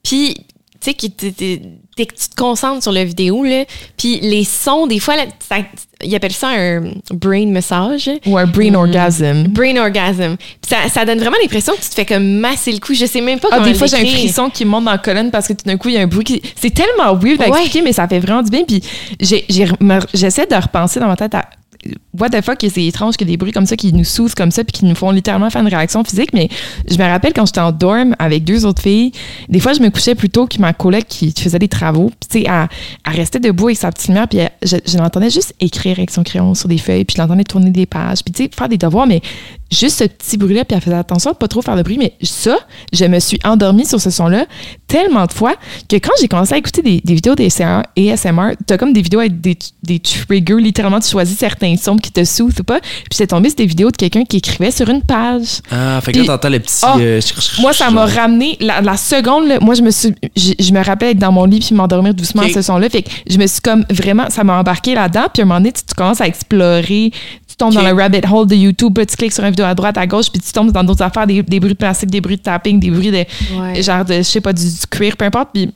Puis, 0.03 0.37
tu 0.81 0.91
sais, 0.91 0.95
que 0.95 1.07
tu 1.07 2.29
te 2.29 2.37
concentres 2.37 2.83
sur 2.83 2.93
la 2.93 3.05
vidéo, 3.05 3.43
là. 3.45 3.64
Puis 3.97 4.20
les 4.20 4.45
sons, 4.45 4.87
des 4.87 4.99
fois, 4.99 5.16
là, 5.16 5.24
ça- 5.49 5.57
ils 6.05 6.14
appellent 6.14 6.33
ça 6.33 6.49
un 6.49 6.93
brain 7.11 7.47
massage. 7.47 8.11
Ou 8.27 8.37
un 8.37 8.47
brain 8.47 8.74
orgasm. 8.74 9.45
Brain 9.49 9.77
orgasm. 9.79 10.37
Puis 10.37 10.68
ça, 10.68 10.89
ça 10.93 11.05
donne 11.07 11.18
vraiment 11.18 11.37
l'impression 11.41 11.72
que 11.74 11.81
tu 11.81 11.89
te 11.89 11.95
fais 11.95 12.05
comme 12.05 12.39
masser 12.41 12.70
le 12.72 12.79
cou. 12.81 12.93
Je 12.95 13.07
sais 13.07 13.20
même 13.22 13.41
pas 13.41 13.49
Ah, 13.51 13.57
comment 13.57 13.66
des 13.68 13.74
fois, 13.74 13.87
j'ai 13.87 13.97
un 13.97 14.05
frisson 14.07 14.51
qui 14.51 14.64
monte 14.66 14.85
dans 14.85 14.91
la 14.93 14.99
colonne 14.99 15.31
parce 15.31 15.49
que 15.49 15.55
tout 15.55 15.64
d'un 15.64 15.77
coup, 15.79 15.89
il 15.89 15.95
y 15.95 15.99
a 15.99 16.03
un 16.03 16.07
bruit 16.07 16.24
qui. 16.24 16.43
C'est 16.61 16.74
tellement 16.74 17.14
weird 17.14 17.41
à 17.41 17.45
Ouais. 17.49 17.51
expliquer, 17.61 17.83
mais 17.83 17.93
ça 17.95 18.07
fait 18.07 18.20
vraiment 18.20 18.43
du 18.43 18.51
bien. 18.51 18.64
Puis 18.64 18.83
j'essaie 19.20 20.47
de 20.47 20.55
repenser 20.55 21.01
dans 21.01 21.09
ma 21.09 21.16
tête 21.16 21.35
à. 21.35 21.47
What 22.18 22.31
the 22.31 22.41
fuck, 22.43 22.59
c'est 22.61 22.85
étrange 22.85 23.16
que 23.16 23.24
des 23.24 23.37
bruits 23.37 23.53
comme 23.53 23.66
ça 23.66 23.77
qui 23.77 23.93
nous 23.93 24.05
sousent 24.05 24.35
comme 24.35 24.51
ça 24.51 24.64
puis 24.64 24.72
qui 24.72 24.85
nous 24.85 24.95
font 24.95 25.11
littéralement 25.11 25.51
faire 25.51 25.62
une 25.62 25.68
réaction 25.68 26.03
physique. 26.05 26.33
Mais 26.33 26.49
je 26.89 26.97
me 26.97 27.05
rappelle 27.05 27.33
quand 27.33 27.47
j'étais 27.47 27.61
en 27.61 27.72
dorm 27.72 28.14
avec 28.18 28.45
deux 28.45 28.64
autres 28.64 28.83
filles, 28.83 29.12
des 29.49 29.61
fois, 29.61 29.72
je 29.72 29.81
me 29.81 29.91
couchais 29.91 30.14
plus 30.14 30.31
tôt 30.31 30.47
que 30.47 30.59
ma 30.59 30.72
collègue 30.72 31.05
qui 31.09 31.33
faisait 31.33 31.59
des 31.59 31.68
travaux. 31.68 32.11
Tu 32.29 32.41
sais, 32.41 32.47
elle, 32.49 32.68
elle 33.05 33.16
restait 33.16 33.41
debout 33.41 33.66
avec 33.66 33.79
sa 33.79 33.91
petite 33.91 34.09
lumière, 34.09 34.29
puis 34.29 34.41
je, 34.62 34.99
l'entendais 34.99 35.31
juste 35.31 35.55
écrire 35.61 35.99
avec 35.99 36.11
son 36.11 36.22
crayon 36.22 36.55
sur 36.55 36.68
des 36.68 36.79
feuilles, 36.79 37.05
puis 37.05 37.16
je 37.16 37.22
l'entendais 37.22 37.45
tourner 37.45 37.70
des 37.70 37.87
pages, 37.87 38.22
puis 38.24 38.33
tu 38.33 38.45
sais, 38.45 38.51
faire 38.55 38.68
des 38.68 38.79
devoirs, 38.79 39.07
mais 39.07 39.20
juste 39.70 39.99
ce 39.99 40.05
petit 40.05 40.37
bruit-là, 40.37 40.64
puis 40.64 40.77
elle 40.77 40.83
faisait 40.83 40.97
attention 40.97 41.33
de 41.33 41.37
pas 41.37 41.49
trop 41.49 41.62
faire 41.62 41.77
de 41.77 41.83
bruit. 41.83 41.99
Mais 41.99 42.14
ça, 42.22 42.59
je 42.93 43.05
me 43.05 43.18
suis 43.20 43.39
endormie 43.45 43.87
sur 43.87 44.01
ce 44.01 44.11
son-là 44.11 44.47
tellement 44.87 45.27
de 45.27 45.33
fois 45.33 45.55
que 45.89 45.97
quand 45.97 46.12
j'ai 46.20 46.29
commencé 46.29 46.55
à 46.55 46.59
écouter 46.59 46.83
des, 46.83 47.01
des 47.03 47.14
vidéos 47.14 47.35
d'ASMR, 47.35 47.83
ASMR, 47.97 48.53
t'as 48.66 48.79
comme 48.79 48.93
des 48.93 49.03
vidéos 49.03 49.20
avec 49.20 49.41
des, 49.41 49.59
des 49.83 49.99
triggers, 49.99 50.61
littéralement, 50.61 51.01
tu 51.01 51.11
choisis 51.11 51.37
certains 51.37 51.65
sons 51.76 51.96
qui 51.96 52.12
te 52.12 52.22
soottent 52.24 52.60
ou 52.60 52.64
pas. 52.64 52.78
Puis 52.80 52.90
c'est 53.14 53.26
tombé 53.26 53.48
sur 53.48 53.56
des 53.56 53.66
vidéos 53.66 53.90
de 53.90 53.96
quelqu'un 53.96 54.24
qui 54.24 54.36
écrivait 54.36 54.70
sur 54.70 54.88
une 54.88 55.02
page. 55.02 55.60
Ah, 55.70 56.00
fait 56.02 56.12
que 56.12 56.18
là, 56.18 56.24
t'entends 56.26 56.48
le 56.50 56.60
petit. 56.60 56.80
Ah, 56.82 56.96
euh, 57.00 57.20
Moi, 57.60 57.72
ça 57.72 57.90
m'a 57.90 58.06
ramené 58.06 58.56
la, 58.60 58.80
la 58.80 58.96
seconde. 58.96 59.48
là, 59.48 59.58
moi, 59.60 59.74
je 59.74 59.82
me 59.82 59.90
suis, 59.90 60.14
je, 60.36 60.52
je 60.58 60.72
me 60.72 60.84
rappelais 60.84 61.10
être 61.10 61.18
dans 61.18 61.32
mon 61.32 61.44
lit 61.46 61.58
puis 61.60 61.74
m'endormir 61.74 62.14
doucement 62.14 62.42
à 62.42 62.48
ce 62.48 62.62
son-là. 62.62 62.88
Fait 62.88 63.02
que 63.02 63.10
je 63.28 63.36
me 63.38 63.46
suis 63.46 63.60
comme 63.60 63.84
vraiment, 63.90 64.30
ça 64.30 64.44
m'a 64.44 64.58
embarqué 64.58 64.94
là-dedans. 64.94 65.26
Puis 65.32 65.42
à 65.42 65.44
un 65.44 65.48
moment 65.48 65.60
donné, 65.60 65.72
tu, 65.72 65.82
tu 65.82 65.94
commences 65.94 66.20
à 66.20 66.26
explorer. 66.28 67.10
Tu 67.48 67.56
tombes 67.56 67.72
dans 67.72 67.82
le 67.82 67.94
rabbit 67.94 68.20
hole 68.30 68.46
de 68.46 68.54
YouTube, 68.54 68.98
tu 69.08 69.16
cliques 69.16 69.32
sur 69.32 69.42
une 69.44 69.50
vidéo 69.50 69.64
à 69.64 69.74
droite, 69.74 69.96
à 69.96 70.06
gauche, 70.06 70.26
puis 70.30 70.42
tu 70.42 70.52
tombes 70.52 70.72
dans 70.72 70.84
d'autres 70.84 71.02
affaires, 71.02 71.26
des, 71.26 71.42
des 71.42 71.58
bruits 71.58 71.72
de 71.72 71.78
plastique, 71.78 72.10
des 72.10 72.20
bruits 72.20 72.36
de 72.36 72.42
tapping, 72.42 72.78
des 72.78 72.90
bruits 72.90 73.10
de 73.10 73.24
Ouais. 73.58 73.82
genre 73.82 74.04
de, 74.04 74.16
je 74.16 74.22
sais 74.22 74.42
pas, 74.42 74.52
du, 74.52 74.62
du 74.64 74.86
cuir, 74.90 75.16
peu 75.16 75.24
importe. 75.24 75.48
Puis 75.54 75.72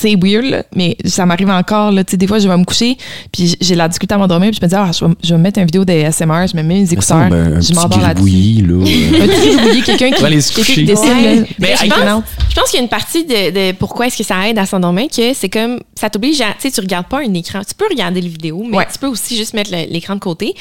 c'est 0.00 0.14
weird, 0.14 0.44
là, 0.44 0.62
mais 0.74 0.96
ça 1.04 1.26
m'arrive 1.26 1.50
encore. 1.50 1.90
Là, 1.92 2.04
Tu 2.04 2.12
sais, 2.12 2.16
des 2.16 2.26
fois, 2.26 2.38
je 2.38 2.48
vais 2.48 2.56
me 2.56 2.64
coucher, 2.64 2.96
puis 3.32 3.56
j'ai 3.60 3.74
la 3.74 3.88
difficulté 3.88 4.14
à 4.14 4.18
m'endormir, 4.18 4.50
puis 4.50 4.58
je 4.60 4.64
me 4.64 4.68
dis, 4.70 4.74
ah, 4.76 4.90
je 4.96 5.04
vais, 5.04 5.12
je 5.24 5.34
vais 5.34 5.40
mettre 5.40 5.58
une 5.58 5.66
vidéo 5.66 5.84
de 5.84 5.92
ASMR, 5.92 6.46
je 6.50 6.56
me 6.56 6.62
mets 6.62 6.74
mes 6.80 6.92
écouteurs, 6.92 7.16
un 7.16 7.60
je 7.60 7.74
m'endors 7.74 8.00
là-dessus. 8.00 8.24
gribouillis, 8.24 8.62
là. 8.62 8.74
Un 9.24 9.26
petit 9.26 9.56
gribouillis, 9.56 9.82
quelqu'un 9.82 10.10
qui, 10.10 10.22
quelqu'un 10.22 10.72
qui 10.74 10.84
dessine. 10.84 11.08
Ouais. 11.08 11.34
là, 11.36 11.42
Mais 11.58 11.68
des 11.68 11.76
je 11.76 11.88
pense-. 11.88 12.22
Je 12.50 12.54
pense 12.54 12.70
qu'il 12.70 12.76
y 12.78 12.80
a 12.80 12.82
une 12.82 12.88
partie 12.88 13.24
de, 13.24 13.50
de 13.50 13.72
pourquoi 13.72 14.06
est-ce 14.06 14.16
que 14.18 14.24
ça 14.24 14.48
aide 14.48 14.58
à 14.58 14.66
s'endormir, 14.66 15.08
que 15.14 15.34
c'est 15.34 15.48
comme, 15.48 15.80
ça 15.94 16.08
t'oblige 16.10 16.40
à, 16.40 16.46
tu 16.54 16.60
sais, 16.60 16.70
tu 16.70 16.80
regardes 16.80 17.06
pas 17.08 17.18
un 17.18 17.34
écran. 17.34 17.60
Tu 17.68 17.74
peux 17.74 17.86
regarder 17.90 18.20
le 18.20 18.28
vidéo, 18.28 18.64
mais 18.68 18.78
Ouais. 18.78 18.86
tu 18.92 18.98
peux 18.98 19.08
aussi 19.08 19.36
juste 19.36 19.54
mettre 19.54 19.70
l'écran 19.72 20.14
de 20.14 20.20
côté. 20.20 20.54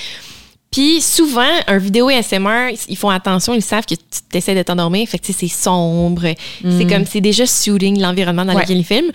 Puis 0.72 1.02
souvent, 1.02 1.50
un 1.68 1.78
vidéo 1.78 2.10
ASMR, 2.10 2.72
ils- 2.74 2.80
ils 2.90 2.98
font 2.98 3.10
attention, 3.10 3.54
ils 3.54 3.62
savent 3.62 3.86
que 3.86 3.96
tu 3.96 4.38
essaies 4.38 4.54
de 4.56 4.64
t'endormir. 4.64 5.08
Fait 5.08 5.18
que 5.18 5.32
c'est 5.32 5.48
sombre. 5.48 6.34
C'est 6.62 6.86
comme, 6.88 7.06
c'est 7.06 7.22
déjà 7.22 7.46
soothing 7.46 8.00
l'environnement 8.02 8.46
dans 8.46 8.54
Ouais. 8.56 8.62
lequel 8.64 8.78
ils 8.80 8.84
filment. 8.86 9.12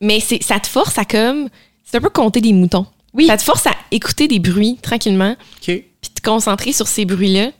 Mais 0.00 0.20
c'est, 0.20 0.42
ça 0.42 0.60
te 0.60 0.66
force 0.66 0.98
à 0.98 1.04
comme, 1.04 1.48
c'est 1.84 1.96
un 1.96 2.00
peu 2.00 2.10
compter 2.10 2.40
des 2.40 2.52
moutons. 2.52 2.86
Oui. 3.14 3.26
Ça 3.26 3.36
te 3.36 3.42
force 3.42 3.66
à 3.66 3.72
écouter 3.90 4.28
des 4.28 4.38
bruits 4.40 4.76
tranquillement, 4.82 5.32
OK. 5.32 5.64
puis 5.66 5.82
te 6.14 6.20
concentrer 6.22 6.72
sur 6.72 6.86
ces 6.88 7.04
bruits-là. 7.04 7.50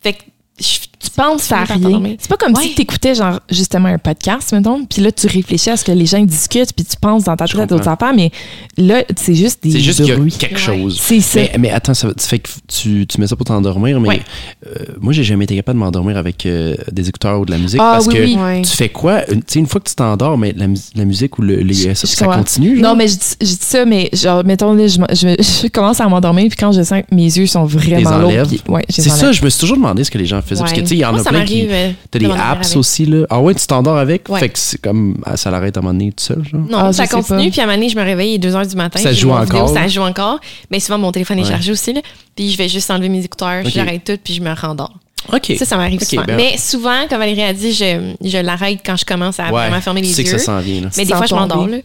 Fait 0.00 0.14
que 0.14 0.22
je- 0.60 0.78
Tu 1.02 1.10
penses 1.10 1.50
à 1.52 1.64
rien. 1.64 2.14
C'est 2.18 2.28
pas 2.28 2.36
comme 2.36 2.54
Ouais. 2.54 2.62
si 2.62 2.74
tu 2.74 2.82
écoutais 2.82 3.14
genre 3.14 3.40
justement 3.50 3.88
un 3.88 3.98
podcast, 3.98 4.52
mettons, 4.52 4.84
puis 4.84 5.02
là 5.02 5.10
tu 5.12 5.26
réfléchis 5.26 5.70
à 5.70 5.76
ce 5.76 5.84
que 5.84 5.92
les 5.92 6.06
gens 6.06 6.22
discutent, 6.22 6.72
puis 6.74 6.84
tu 6.84 6.96
penses 7.00 7.24
dans 7.24 7.36
ta 7.36 7.46
tête 7.46 7.58
à 7.60 7.66
d'autres 7.66 7.88
affaires, 7.88 8.12
mais 8.14 8.30
là 8.78 9.02
c'est 9.16 9.34
juste 9.34 9.62
des 9.62 9.72
C'est 9.72 9.80
juste 9.80 9.98
qu'il 10.04 10.08
y 10.08 10.12
a 10.12 10.38
quelque 10.38 10.54
Ouais. 10.54 10.58
chose. 10.60 11.00
C'est 11.02 11.20
ça. 11.20 11.40
Mais, 11.40 11.52
mais 11.58 11.70
attends, 11.70 11.94
ça, 11.94 12.08
fait 12.18 12.38
que 12.38 12.48
tu, 12.68 13.06
tu 13.06 13.20
mets 13.20 13.26
ça 13.26 13.36
pour 13.36 13.44
t'endormir, 13.46 13.98
mais 14.00 14.08
Ouais. 14.08 14.22
euh, 14.66 14.84
moi, 15.00 15.12
j'ai 15.12 15.24
jamais 15.24 15.44
été 15.44 15.56
capable 15.56 15.78
de 15.78 15.84
m'endormir 15.84 16.16
avec 16.16 16.46
euh, 16.46 16.74
des 16.90 17.08
écouteurs 17.08 17.40
ou 17.40 17.44
de 17.46 17.50
la 17.50 17.58
musique 17.58 17.80
Ah, 17.82 17.92
parce 17.94 18.06
oui, 18.06 18.14
que 18.14 18.22
oui. 18.58 18.62
Tu 18.62 18.70
fais 18.76 18.88
quoi? 18.88 19.28
Une, 19.30 19.40
tu 19.42 19.54
sais, 19.54 19.58
une 19.58 19.66
fois 19.66 19.80
que 19.80 19.88
tu 19.88 19.94
t'endors, 19.94 20.36
mais 20.38 20.52
la, 20.56 20.66
mus- 20.68 20.90
la 20.94 21.04
musique 21.04 21.38
ou 21.38 21.42
le, 21.42 21.56
les, 21.56 21.74
ça, 21.74 22.06
Je 22.06 22.14
ça 22.14 22.26
continue? 22.26 22.76
genre? 22.80 22.90
Non, 22.92 22.96
mais 22.96 23.08
je, 23.08 23.14
dis- 23.14 23.36
je 23.40 23.46
dis 23.46 23.58
ça, 23.60 23.84
mais 23.84 24.08
genre, 24.12 24.44
mettons, 24.44 24.72
là, 24.74 24.86
je, 24.86 24.98
m'en- 25.00 25.06
je, 25.10 25.34
je 25.64 25.68
commence 25.68 26.00
à 26.00 26.08
m'endormir, 26.08 26.48
puis 26.48 26.56
quand 26.56 26.72
je 26.72 26.82
sens 26.82 27.02
que 27.08 27.14
mes 27.14 27.24
yeux 27.24 27.46
sont 27.46 27.64
vraiment 27.64 28.18
lourds, 28.18 28.30
ouais, 28.68 28.84
C'est 28.88 29.02
ça, 29.08 29.32
je 29.32 29.42
me 29.44 29.50
suis 29.50 29.60
toujours 29.60 29.76
demandé 29.76 30.04
ce 30.04 30.10
que 30.10 30.18
les 30.18 30.26
gens 30.26 30.40
faisaient. 30.42 30.60
Parce 30.60 30.72
que, 30.72 30.78
Ouais. 30.78 30.82
tu 30.82 30.88
sais, 30.90 30.91
il 30.96 31.00
y 31.00 31.04
en 31.04 31.12
Moi, 31.12 31.20
a 31.20 31.24
ça 31.24 31.30
plein 31.30 31.44
qui. 31.44 31.66
euh, 31.68 31.90
T'as 32.10 32.18
de 32.18 32.26
des 32.26 32.30
apps 32.32 32.76
aussi, 32.76 33.06
là. 33.06 33.26
Ah 33.30 33.40
ouais, 33.40 33.54
tu 33.54 33.66
t'endors 33.66 33.96
avec? 33.96 34.28
Ouais. 34.28 34.40
Fait 34.40 34.48
que 34.48 34.58
c'est 34.58 34.80
comme. 34.80 35.16
ah, 35.24 35.36
Ça 35.36 35.50
l'arrête 35.50 35.76
à 35.76 35.80
un 35.80 35.82
moment 35.82 35.94
donné 35.94 36.10
tout 36.12 36.24
seul, 36.24 36.42
genre. 36.44 36.60
Non, 36.68 36.78
Ah, 36.78 36.92
ça 36.92 37.06
continue. 37.06 37.38
pas. 37.46 37.50
Puis 37.50 37.60
à 37.60 37.64
un 37.64 37.66
moment 37.66 37.76
donné, 37.78 37.88
je 37.88 37.96
me 37.96 38.02
réveille, 38.02 38.30
il 38.30 38.34
est 38.34 38.38
2 38.38 38.50
h 38.52 38.68
du 38.68 38.76
matin. 38.76 39.00
Ça 39.00 39.12
joue 39.12 39.28
mon 39.28 39.40
vidéo, 39.40 39.58
encore. 39.60 39.74
ça 39.74 39.88
joue 39.88 40.02
encore. 40.02 40.40
Mais 40.70 40.80
souvent, 40.80 40.98
mon 40.98 41.12
téléphone 41.12 41.38
est 41.38 41.42
Ouais. 41.42 41.48
chargé 41.50 41.72
aussi. 41.72 41.92
Là. 41.92 42.00
Puis 42.36 42.50
je 42.50 42.56
vais 42.58 42.68
juste 42.68 42.90
enlever 42.90 43.08
mes 43.08 43.24
écouteurs, 43.24 43.64
Ok. 43.64 43.70
j'arrête 43.74 44.04
tout, 44.04 44.18
puis 44.22 44.34
je 44.34 44.40
me 44.42 44.52
rendors. 44.54 44.92
OK. 45.32 45.52
Ça, 45.58 45.64
ça 45.64 45.76
m'arrive 45.76 46.00
Ok, 46.02 46.08
souvent. 46.08 46.24
ben- 46.26 46.36
Mais 46.36 46.56
souvent, 46.58 47.06
comme 47.08 47.18
Valérie 47.20 47.42
a 47.44 47.52
dit, 47.52 47.72
je, 47.72 48.12
je 48.24 48.38
l'arrête 48.38 48.80
quand 48.84 48.96
je 48.96 49.04
commence 49.04 49.38
à 49.38 49.44
Ouais, 49.44 49.50
vraiment 49.68 49.80
fermer 49.80 50.00
tu 50.00 50.08
les 50.08 50.12
sais 50.14 50.22
yeux. 50.22 50.32
que 50.32 50.38
ça 50.38 50.44
s'en 50.46 50.58
vient. 50.58 50.80
Là. 50.80 50.88
Mais 50.96 51.04
des 51.04 51.14
fois, 51.14 51.26
je 51.26 51.34
m'endors. 51.34 51.58
tomber. 51.58 51.72
là. 51.72 51.78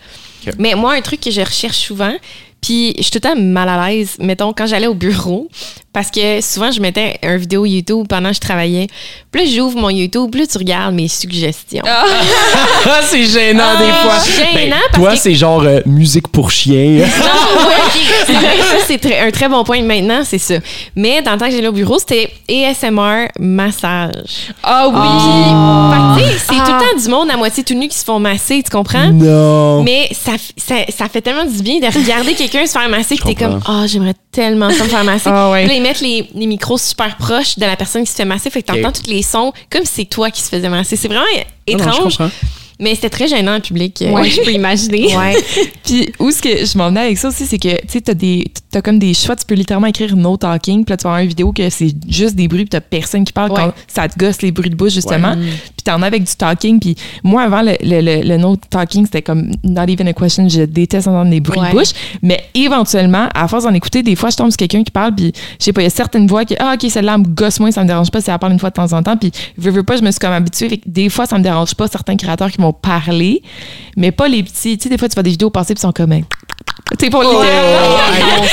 Ok. 0.47 0.53
Mais 0.57 0.73
moi, 0.75 0.93
un 0.93 1.01
truc 1.01 1.19
que 1.21 1.29
je 1.29 1.41
recherche 1.41 1.77
souvent, 1.77 2.13
puis 2.61 2.93
je 2.97 3.03
suis 3.03 3.11
tout 3.11 3.19
le 3.23 3.29
temps 3.35 3.39
mal 3.41 3.69
à 3.69 3.89
l'aise, 3.89 4.15
mettons, 4.19 4.53
quand 4.53 4.65
j'allais 4.67 4.87
au 4.87 4.93
bureau, 4.93 5.47
parce 5.93 6.11
que 6.11 6.41
souvent, 6.41 6.71
je 6.71 6.79
mettais 6.81 7.17
un 7.23 7.37
vidéo 7.37 7.65
YouTube 7.65 8.05
pendant 8.07 8.29
que 8.29 8.35
je 8.35 8.39
travaillais. 8.41 8.87
Là, 9.33 9.41
j'ouvre 9.45 9.77
mon 9.77 9.89
YouTube, 9.89 10.33
là, 10.35 10.45
tu 10.47 10.57
regardes 10.57 10.93
mes 10.95 11.07
suggestions. 11.07 11.83
Ah, 11.85 13.01
c'est 13.03 13.23
gênant 13.23 13.77
des 13.79 13.91
fois. 13.91 14.15
gênant 14.25 14.53
Ben, 14.53 14.69
parce 14.91 14.93
toi, 15.03 15.11
que- 15.13 15.17
c'est 15.19 15.35
genre 15.35 15.61
euh, 15.61 15.79
musique 15.85 16.27
pour 16.29 16.49
chien. 16.51 16.73
Non, 16.83 17.03
ouais, 17.03 17.75
ok. 17.85 18.01
C'est 18.25 18.33
vrai 18.33 18.57
que 18.57 18.63
ça, 18.63 18.75
c'est 18.87 19.19
un 19.21 19.31
très 19.31 19.47
bon 19.49 19.63
point 19.63 19.81
maintenant, 19.81 20.21
c'est 20.23 20.37
ça. 20.39 20.55
Mais 20.95 21.21
dans 21.21 21.33
le 21.33 21.37
temps 21.37 21.45
que 21.45 21.51
j'allais 21.51 21.67
au 21.67 21.71
bureau, 21.71 21.97
c'était 21.99 22.31
ASMR 22.49 23.27
massage. 23.39 24.49
Ah 24.63 24.87
tu 26.17 26.23
sais, 26.23 26.31
c'est 26.47 26.55
Ah. 26.59 26.65
tout 26.65 26.71
le 26.73 26.79
temps 26.79 27.03
du 27.03 27.09
monde 27.09 27.29
à 27.31 27.37
moitié 27.37 27.63
tout 27.63 27.73
nu 27.75 27.87
qui 27.87 27.97
se 27.97 28.03
font 28.03 28.19
masser, 28.19 28.61
tu 28.63 28.69
comprends? 28.69 29.11
non. 29.11 29.83
Mais 29.83 30.09
ça, 30.11 30.31
ça, 30.57 30.75
ça 30.95 31.07
fait 31.09 31.21
tellement 31.21 31.45
du 31.45 31.61
bien 31.61 31.79
de 31.79 31.85
regarder 31.85 32.33
quelqu'un 32.33 32.46
se 32.47 32.71
faire 32.71 32.89
masser 32.89 33.17
que 33.17 33.23
t'es 33.23 33.35
comme, 33.35 33.59
ah, 33.65 33.85
j'aimerais 33.87 34.15
tellement 34.31 34.69
ça 34.69 34.83
me 34.83 34.89
faire 34.89 35.03
masser. 35.03 35.29
Ah 35.33 35.51
ouais. 35.51 35.61
Puis 35.65 35.69
là, 35.69 35.75
ils 35.75 35.81
mettent 35.83 36.01
les, 36.01 36.29
les 36.35 36.47
micros 36.47 36.77
super 36.77 37.15
proches 37.17 37.57
de 37.57 37.65
la 37.65 37.75
personne 37.75 38.03
qui 38.03 38.11
se 38.11 38.15
fait 38.15 38.25
masser, 38.25 38.49
fait 38.49 38.61
que 38.61 38.67
t'entends 38.71 38.89
Ok. 38.89 39.03
tous 39.03 39.09
les 39.11 39.21
sons 39.21 39.51
comme 39.69 39.83
si 39.85 39.91
c'est 39.95 40.05
toi 40.05 40.29
qui 40.31 40.41
se 40.41 40.49
faisais 40.49 40.69
masser. 40.69 40.95
C'est 40.95 41.07
vraiment 41.07 41.23
Ah 41.35 41.41
non, 41.71 41.77
étrange, 41.77 42.17
mais 42.79 42.93
c'était 42.93 43.09
très 43.09 43.27
gênant 43.27 43.55
en 43.55 43.59
public. 43.59 44.03
euh. 44.03 44.11
Ouais, 44.11 44.29
je 44.29 44.39
peux 44.41 44.51
imaginer. 44.51 45.07
Ouais. 45.17 45.35
Puis 45.83 46.11
où 46.19 46.29
ce 46.29 46.41
que 46.41 46.63
je 46.65 46.77
m'en 46.77 46.89
venais 46.89 46.99
avec 47.01 47.17
ça 47.17 47.29
aussi, 47.29 47.45
c'est 47.47 47.57
que 47.57 47.69
tu 47.81 47.87
sais, 47.87 48.01
t'as 48.01 48.13
des, 48.13 48.45
t'as 48.69 48.81
comme 48.83 48.99
des 48.99 49.13
choix, 49.15 49.35
tu 49.35 49.45
peux 49.45 49.55
littéralement 49.55 49.87
écrire 49.87 50.15
no 50.15 50.37
talking, 50.37 50.85
puis 50.85 50.91
là 50.93 50.97
tu 50.97 51.03
vas 51.03 51.09
avoir 51.11 51.21
une 51.23 51.29
vidéo 51.29 51.51
que 51.51 51.67
c'est 51.71 51.91
juste 52.07 52.35
des 52.35 52.47
bruits, 52.47 52.65
puis 52.65 52.69
t'as 52.69 52.81
personne 52.81 53.25
qui 53.25 53.33
parle 53.33 53.51
Ouais. 53.51 53.57
quand 53.57 53.73
ça 53.87 54.07
te 54.07 54.17
gosse 54.19 54.41
les 54.43 54.51
bruits 54.51 54.69
de 54.69 54.75
bouche 54.75 54.93
justement. 54.93 55.35
T'en 55.87 56.01
as 56.01 56.07
avec 56.07 56.23
du 56.25 56.35
talking, 56.35 56.79
puis 56.81 56.95
moi 57.23 57.43
avant 57.43 57.61
le, 57.61 57.71
le, 57.81 58.01
le, 58.01 58.21
le 58.27 58.37
no 58.37 58.57
talking 58.57 59.05
c'était 59.05 59.21
comme 59.21 59.51
not 59.63 59.83
even 59.87 60.07
a 60.09 60.13
question, 60.13 60.49
je 60.49 60.63
déteste 60.63 61.07
entendre 61.07 61.31
des 61.31 61.39
bruits 61.39 61.59
Ouais. 61.61 61.69
de 61.71 61.77
bouche, 61.77 61.91
mais 62.21 62.43
éventuellement 62.53 63.29
à 63.33 63.47
force 63.47 63.63
d'en 63.63 63.73
écouter, 63.73 64.03
des 64.03 64.17
fois 64.17 64.29
je 64.29 64.35
tombe 64.35 64.49
sur 64.49 64.57
quelqu'un 64.57 64.83
qui 64.83 64.91
parle, 64.91 65.15
puis 65.15 65.31
je 65.59 65.63
sais 65.63 65.71
pas, 65.71 65.79
il 65.81 65.85
y 65.85 65.87
a 65.87 65.89
certaines 65.89 66.27
voix 66.27 66.43
qui 66.43 66.55
ah 66.59 66.73
ok 66.75 66.89
celle-là 66.91 67.17
me 67.17 67.23
gosse 67.23 67.61
moins, 67.61 67.71
ça 67.71 67.83
me 67.83 67.87
dérange 67.87 68.11
pas 68.11 68.19
si 68.19 68.29
elle 68.29 68.37
parle 68.37 68.51
une 68.51 68.59
fois 68.59 68.69
de 68.69 68.75
temps 68.75 68.91
en 68.91 69.01
temps, 69.01 69.15
puis 69.15 69.31
veux, 69.57 69.71
veux 69.71 69.83
pas, 69.83 69.95
je 69.95 70.01
me 70.03 70.11
suis 70.11 70.19
comme 70.19 70.33
habituée, 70.33 70.67
fait 70.67 70.77
que 70.77 70.83
des 70.89 71.07
fois 71.09 71.25
ça 71.25 71.37
me 71.37 71.43
dérange 71.43 71.73
pas 71.73 71.87
certains 71.87 72.17
créateurs 72.17 72.51
qui 72.51 72.57
vont 72.61 72.73
parler, 72.73 73.41
mais 73.95 74.11
pas 74.11 74.27
les 74.27 74.43
petits, 74.43 74.77
tu 74.77 74.83
sais 74.83 74.89
des 74.89 74.97
fois 74.97 75.07
tu 75.07 75.13
vois 75.13 75.23
des 75.23 75.29
vidéos 75.31 75.49
passer 75.49 75.73
puis 75.73 75.79
ils 75.79 75.87
sont 75.87 75.93
comme 75.93 76.11
tu 76.97 77.05
sais 77.05 77.09
pour 77.09 77.21
les 77.21 77.29
Oh, 77.31 77.43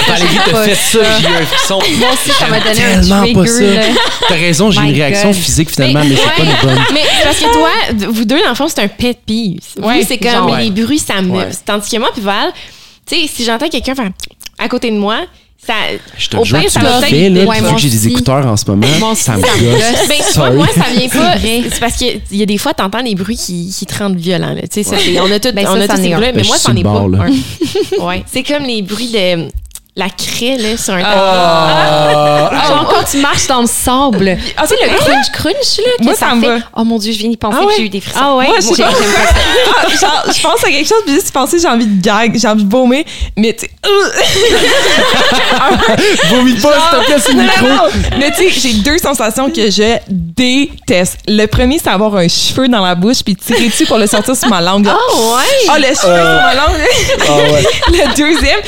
t'as 0.06 0.16
fait 0.64 0.74
ça, 0.74 0.98
j'ai 1.20 1.26
un 1.28 1.46
frisson. 1.46 1.78
Moi 1.98 2.08
aussi, 2.12 2.30
ça 2.30 2.46
m'a 2.48 2.58
donné 2.60 2.84
un 2.84 3.00
Tellement 3.00 3.42
pas 3.42 3.46
ça. 3.46 3.64
T'as 4.28 4.34
raison, 4.34 4.70
j'ai 4.70 4.80
une 4.80 4.94
réaction 4.94 5.30
God. 5.30 5.38
physique 5.38 5.70
finalement, 5.70 6.02
mais, 6.04 6.16
c'est 6.16 6.42
pas 6.42 6.50
une 6.50 6.56
bonne. 6.62 6.84
Mais 6.92 7.02
parce 7.22 7.38
que 7.38 7.52
toi, 7.52 7.70
vous 8.10 8.24
deux, 8.24 8.40
dans 8.42 8.48
le 8.48 8.54
fond, 8.54 8.68
c'est 8.68 8.82
un 8.82 8.88
pet 8.88 9.18
peeve. 9.26 9.60
Ouais, 9.78 10.00
Vous, 10.00 10.06
c'est 10.08 10.18
comme 10.18 10.30
genre, 10.30 10.56
les 10.56 10.70
bruits, 10.70 10.98
ça 10.98 11.22
me. 11.22 11.36
Ouais. 11.36 11.48
Tandis 11.64 11.90
que 11.90 11.98
moi, 11.98 12.10
puis 12.12 12.22
Val, 12.22 12.52
tu 13.06 13.16
sais, 13.16 13.26
si 13.32 13.44
j'entends 13.44 13.68
quelqu'un 13.68 13.94
faire 13.94 14.10
à 14.58 14.68
côté 14.68 14.90
de 14.90 14.96
moi, 14.96 15.20
ça. 15.66 15.74
Je 16.18 16.28
te 16.28 16.36
au 16.36 16.44
jure 16.44 16.60
tu 16.62 16.70
ça 16.70 16.80
le 16.80 16.86
va 16.86 17.00
fais, 17.02 17.28
là, 17.30 17.44
Ouais, 17.44 17.56
vu 17.56 17.62
moi 17.62 17.72
que 17.74 17.78
j'ai 17.80 17.88
des 17.90 18.08
écouteurs 18.08 18.46
en 18.46 18.56
ce 18.56 18.64
moment, 18.70 19.14
ça 19.14 19.36
me 19.36 19.42
ça 19.42 19.48
me 19.56 19.60
gosse. 19.62 20.08
Ben, 20.08 20.54
moi, 20.54 20.66
ça 20.68 20.84
vient 20.94 21.08
pas. 21.08 21.38
C'est 21.38 21.80
parce 21.80 21.96
qu'il 21.96 22.20
y 22.32 22.42
a 22.42 22.46
des 22.46 22.58
fois, 22.58 22.74
t'entends 22.74 23.02
des 23.02 23.14
bruits 23.14 23.36
qui, 23.36 23.74
qui 23.76 23.86
te 23.86 23.98
rendent 23.98 24.16
violent. 24.16 24.54
Là. 24.54 24.62
Tu 24.62 24.68
sais, 24.70 24.82
ça, 24.82 24.96
c'est- 24.98 25.18
on 25.20 25.30
a 25.30 25.38
tous 25.38 25.52
Ben, 25.52 25.66
on 25.66 25.74
ça, 25.76 25.82
a 25.82 25.86
c'en 25.86 25.94
tous 25.94 26.00
est 26.00 26.02
ces 26.04 26.14
bruits, 26.14 26.26
Ben, 26.26 26.36
mais 26.36 26.42
je 26.44 26.48
moi, 26.48 26.56
est 26.56 26.72
le 26.72 26.82
pas. 26.82 27.06
Ouais. 28.04 28.24
C'est 28.30 28.42
comme 28.42 28.64
les 28.64 28.82
bruits 28.82 29.10
de 29.12 29.48
la 29.96 30.08
craie 30.10 30.56
là, 30.58 30.76
sur 30.76 30.92
un 30.94 31.02
Ah, 31.04 32.50
Genre 32.68 32.88
quand 32.88 33.04
tu 33.08 33.18
marches 33.18 33.46
dans 33.46 33.60
le 33.60 33.66
sable. 33.68 34.36
Ah, 34.56 34.62
tu 34.66 34.68
sais, 34.68 34.74
le 34.82 34.88
crunch 34.96 35.30
crunch, 35.32 35.78
là, 35.78 35.84
que 35.98 36.04
Moi, 36.04 36.14
ça, 36.14 36.30
ça 36.30 36.34
me 36.34 36.40
fait. 36.40 36.46
va. 36.48 36.56
Oh 36.76 36.82
mon 36.84 36.98
Dieu, 36.98 37.12
je 37.12 37.18
viens 37.18 37.30
d'y 37.30 37.36
penser 37.36 37.56
Ah 37.60 37.62
que 37.62 37.66
ouais? 37.68 37.74
j'ai 37.76 37.82
eu 37.84 37.88
des 37.88 38.00
frissons. 38.00 38.18
Ah 38.20 38.34
ouais? 38.36 38.46
Moi, 38.48 38.56
je 38.60 38.68
pas 38.68 38.74
ça. 38.74 38.88
Ah, 39.68 39.88
genre, 40.00 40.24
je 40.34 40.42
pense 40.42 40.64
à 40.64 40.68
quelque 40.68 40.88
chose, 40.88 41.02
puis 41.06 41.14
juste 41.14 41.30
penser, 41.32 41.58
j'ai 41.60 41.68
envie 41.68 41.86
de 41.86 42.02
gag, 42.02 42.36
j'ai 42.36 42.48
envie 42.48 42.64
de 42.64 42.70
vomir, 42.70 43.04
mais 43.36 43.52
tu 43.54 43.66
sais, 43.66 43.70
Vomis 46.30 46.54
pas, 46.54 46.72
s'il 46.72 46.98
te 47.00 47.04
plaît, 47.06 47.16
c'est 47.18 47.34
micro. 47.34 47.66
non. 47.68 47.88
Mais 48.18 48.30
tu 48.32 48.50
sais, 48.50 48.60
j'ai 48.60 48.72
deux 48.74 48.98
sensations 48.98 49.50
que 49.50 49.70
je 49.70 49.98
déteste. 50.08 51.18
Le 51.28 51.46
premier, 51.46 51.78
c'est 51.78 51.90
avoir 51.90 52.16
un 52.16 52.28
cheveu 52.28 52.68
dans 52.68 52.82
la 52.84 52.94
bouche 52.94 53.22
puis 53.24 53.36
tirer 53.36 53.68
dessus 53.68 53.86
pour 53.86 53.98
le 53.98 54.06
sortir 54.06 54.36
sur 54.36 54.48
ma 54.48 54.60
langue. 54.60 54.86
là. 54.86 54.96
Oh, 55.12 55.36
ouais! 55.36 55.68
Oh, 55.68 55.72
le 55.78 55.84
cheveu 55.86 55.94
sur 55.96 56.08
ma 56.08 56.54
langue. 56.54 56.80
Ah 57.28 57.36
ouais. 57.36 57.64
le 57.92 58.14
deuxième, 58.16 58.60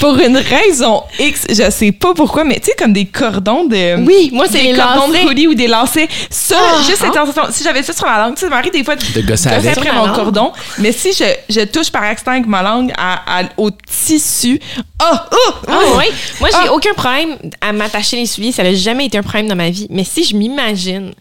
pour 0.00 0.16
une 0.18 0.38
raison 0.70 1.02
X, 1.18 1.46
je 1.50 1.70
sais 1.70 1.92
pas 1.92 2.14
pourquoi, 2.14 2.44
mais 2.44 2.56
tu 2.60 2.66
sais, 2.66 2.74
comme 2.78 2.92
des 2.92 3.06
cordons 3.06 3.64
de. 3.64 4.04
Oui, 4.04 4.30
moi, 4.32 4.46
c'est 4.50 4.62
des 4.62 4.72
les 4.72 4.78
cordons 4.78 5.12
lacets. 5.12 5.24
de 5.24 5.28
hoodie 5.28 5.46
ou 5.48 5.54
des 5.54 5.66
lacets. 5.66 6.08
Ça, 6.30 6.56
Ah, 6.58 6.82
juste 6.82 6.98
cette 6.98 7.10
ah. 7.16 7.26
sensation. 7.26 7.52
Si 7.52 7.64
j'avais 7.64 7.82
ça 7.82 7.92
sur 7.92 8.06
la 8.06 8.18
langue, 8.18 8.34
tu 8.34 8.40
sais, 8.40 8.46
ça 8.46 8.50
m'arrive 8.50 8.72
des 8.72 8.84
fois 8.84 8.96
de 8.96 9.00
De 9.02 9.20
gosser 9.22 9.26
gosser 9.26 9.48
avec. 9.48 9.76
après 9.78 9.92
mon 9.92 10.12
cordon. 10.12 10.52
Mais 10.78 10.92
si 10.92 11.12
je, 11.12 11.24
je 11.48 11.60
touche 11.62 11.90
par 11.90 12.02
accident 12.04 12.32
avec 12.32 12.46
ma 12.46 12.62
langue 12.62 12.92
à- 12.96 13.40
à- 13.40 13.44
au 13.56 13.70
tissu, 13.70 14.60
ah, 14.98 15.28
ah, 15.30 15.36
Ah 15.68 15.96
ouais. 15.96 16.08
Moi, 16.40 16.48
j'ai 16.50 16.68
Ah. 16.68 16.72
aucun 16.72 16.92
problème 16.94 17.36
à 17.60 17.72
m'attacher 17.72 18.16
les 18.16 18.26
souliers. 18.26 18.52
Ça 18.52 18.62
n'a 18.62 18.74
jamais 18.74 19.06
été 19.06 19.18
un 19.18 19.22
problème 19.22 19.48
dans 19.48 19.56
ma 19.56 19.70
vie. 19.70 19.86
Mais 19.90 20.04
si 20.04 20.24
je 20.24 20.34
m'imagine 20.36 21.12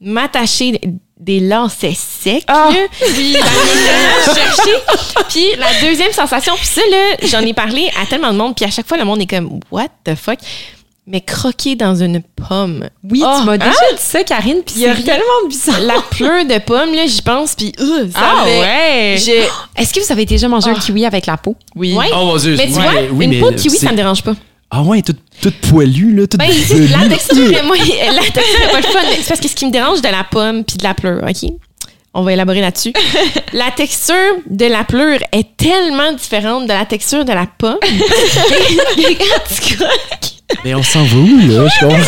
m'attacher 0.00 0.80
des 1.18 1.40
lacets 1.40 1.94
secs, 1.94 2.44
Ah. 2.48 2.70
là, 2.72 2.78
oui, 3.16 3.36
chercher. 4.24 4.72
Puis 5.28 5.46
la 5.58 5.66
deuxième 5.88 6.12
sensation, 6.12 6.54
puis 6.56 6.66
ça, 6.66 6.80
là, 6.90 7.16
j'en 7.24 7.40
ai 7.40 7.52
parlé 7.54 7.90
à 8.00 8.06
tellement 8.06 8.32
de 8.32 8.38
monde, 8.38 8.54
puis 8.54 8.64
à 8.64 8.70
chaque 8.70 8.86
fois, 8.86 8.96
le 8.96 9.04
monde 9.04 9.20
est 9.20 9.26
comme, 9.26 9.60
what 9.70 9.88
the 10.04 10.14
fuck? 10.14 10.38
Mais 11.10 11.22
croquer 11.22 11.74
dans 11.74 11.94
une 11.94 12.20
pomme. 12.22 12.86
Oui, 13.10 13.22
Ah, 13.24 13.38
tu 13.40 13.46
m'as 13.46 13.56
déjà 13.56 13.70
hein? 13.70 13.94
dit 13.96 14.02
ça, 14.02 14.22
Karine, 14.24 14.60
puis 14.64 14.80
Y 14.80 14.86
a 14.88 14.94
c'est 14.94 15.02
tellement 15.04 15.48
bizarre. 15.48 15.80
La 15.80 16.02
pleure 16.10 16.44
de 16.44 16.58
pomme, 16.58 16.94
là, 16.94 17.06
j'y 17.06 17.22
pense, 17.22 17.54
puis 17.54 17.72
euh, 17.80 18.06
ça 18.12 18.20
Ah 18.22 18.44
ouais. 18.44 19.16
Je- 19.18 19.80
Est-ce 19.80 19.94
que 19.94 20.00
vous 20.04 20.12
avez 20.12 20.26
déjà 20.26 20.48
mangé 20.48 20.68
un 20.68 20.74
Ah. 20.76 20.80
kiwi 20.80 21.06
avec 21.06 21.24
la 21.24 21.38
peau? 21.38 21.56
Oui. 21.74 21.94
Ouais. 21.94 22.10
Oh 22.12 22.26
mon 22.26 22.36
Dieu. 22.36 22.56
Mais 22.58 22.66
tu 22.66 22.74
ouais, 22.74 22.82
vois, 22.82 22.92
oui, 23.12 23.24
une 23.24 23.30
mais 23.30 23.40
peau 23.40 23.50
de 23.50 23.56
kiwi, 23.56 23.78
ça 23.78 23.90
me 23.90 23.96
dérange 23.96 24.22
pas. 24.22 24.34
Ah 24.70 24.82
ouais, 24.82 25.00
toute, 25.02 25.18
toute 25.40 25.56
poilue, 25.62 26.14
là, 26.14 26.26
toute 26.26 26.38
Ben, 26.38 26.50
velue. 26.50 26.88
la 26.88 27.08
texture, 27.08 27.64
moi, 27.64 27.76
la 28.12 28.20
texture 28.22 28.60
est 28.68 28.70
pas 28.72 28.80
le 28.80 28.86
fun. 28.86 28.98
C'est 29.22 29.28
parce 29.28 29.40
que 29.40 29.48
ce 29.48 29.54
qui 29.54 29.64
me 29.66 29.70
dérange 29.70 30.02
de 30.02 30.08
la 30.08 30.24
pomme 30.30 30.62
puis 30.64 30.76
de 30.76 30.84
la 30.84 30.94
pleure, 30.94 31.22
OK? 31.22 31.50
On 32.14 32.22
va 32.22 32.32
élaborer 32.32 32.60
là-dessus. 32.60 32.92
la 33.52 33.70
texture 33.70 34.14
de 34.46 34.66
la 34.66 34.84
pleure 34.84 35.20
est 35.32 35.56
tellement 35.56 36.12
différente 36.12 36.64
de 36.64 36.72
la 36.72 36.84
texture 36.84 37.24
de 37.24 37.32
la 37.32 37.46
pomme. 37.46 37.78
que 37.80 39.18
quand 39.18 39.54
tu 39.54 39.74
croques, 39.76 40.32
Mais 40.64 40.74
on 40.74 40.82
s'en 40.82 41.04
va 41.04 41.16
où, 41.16 41.38
là? 41.46 41.68
Je 41.68 41.80
comprends. 41.84 41.98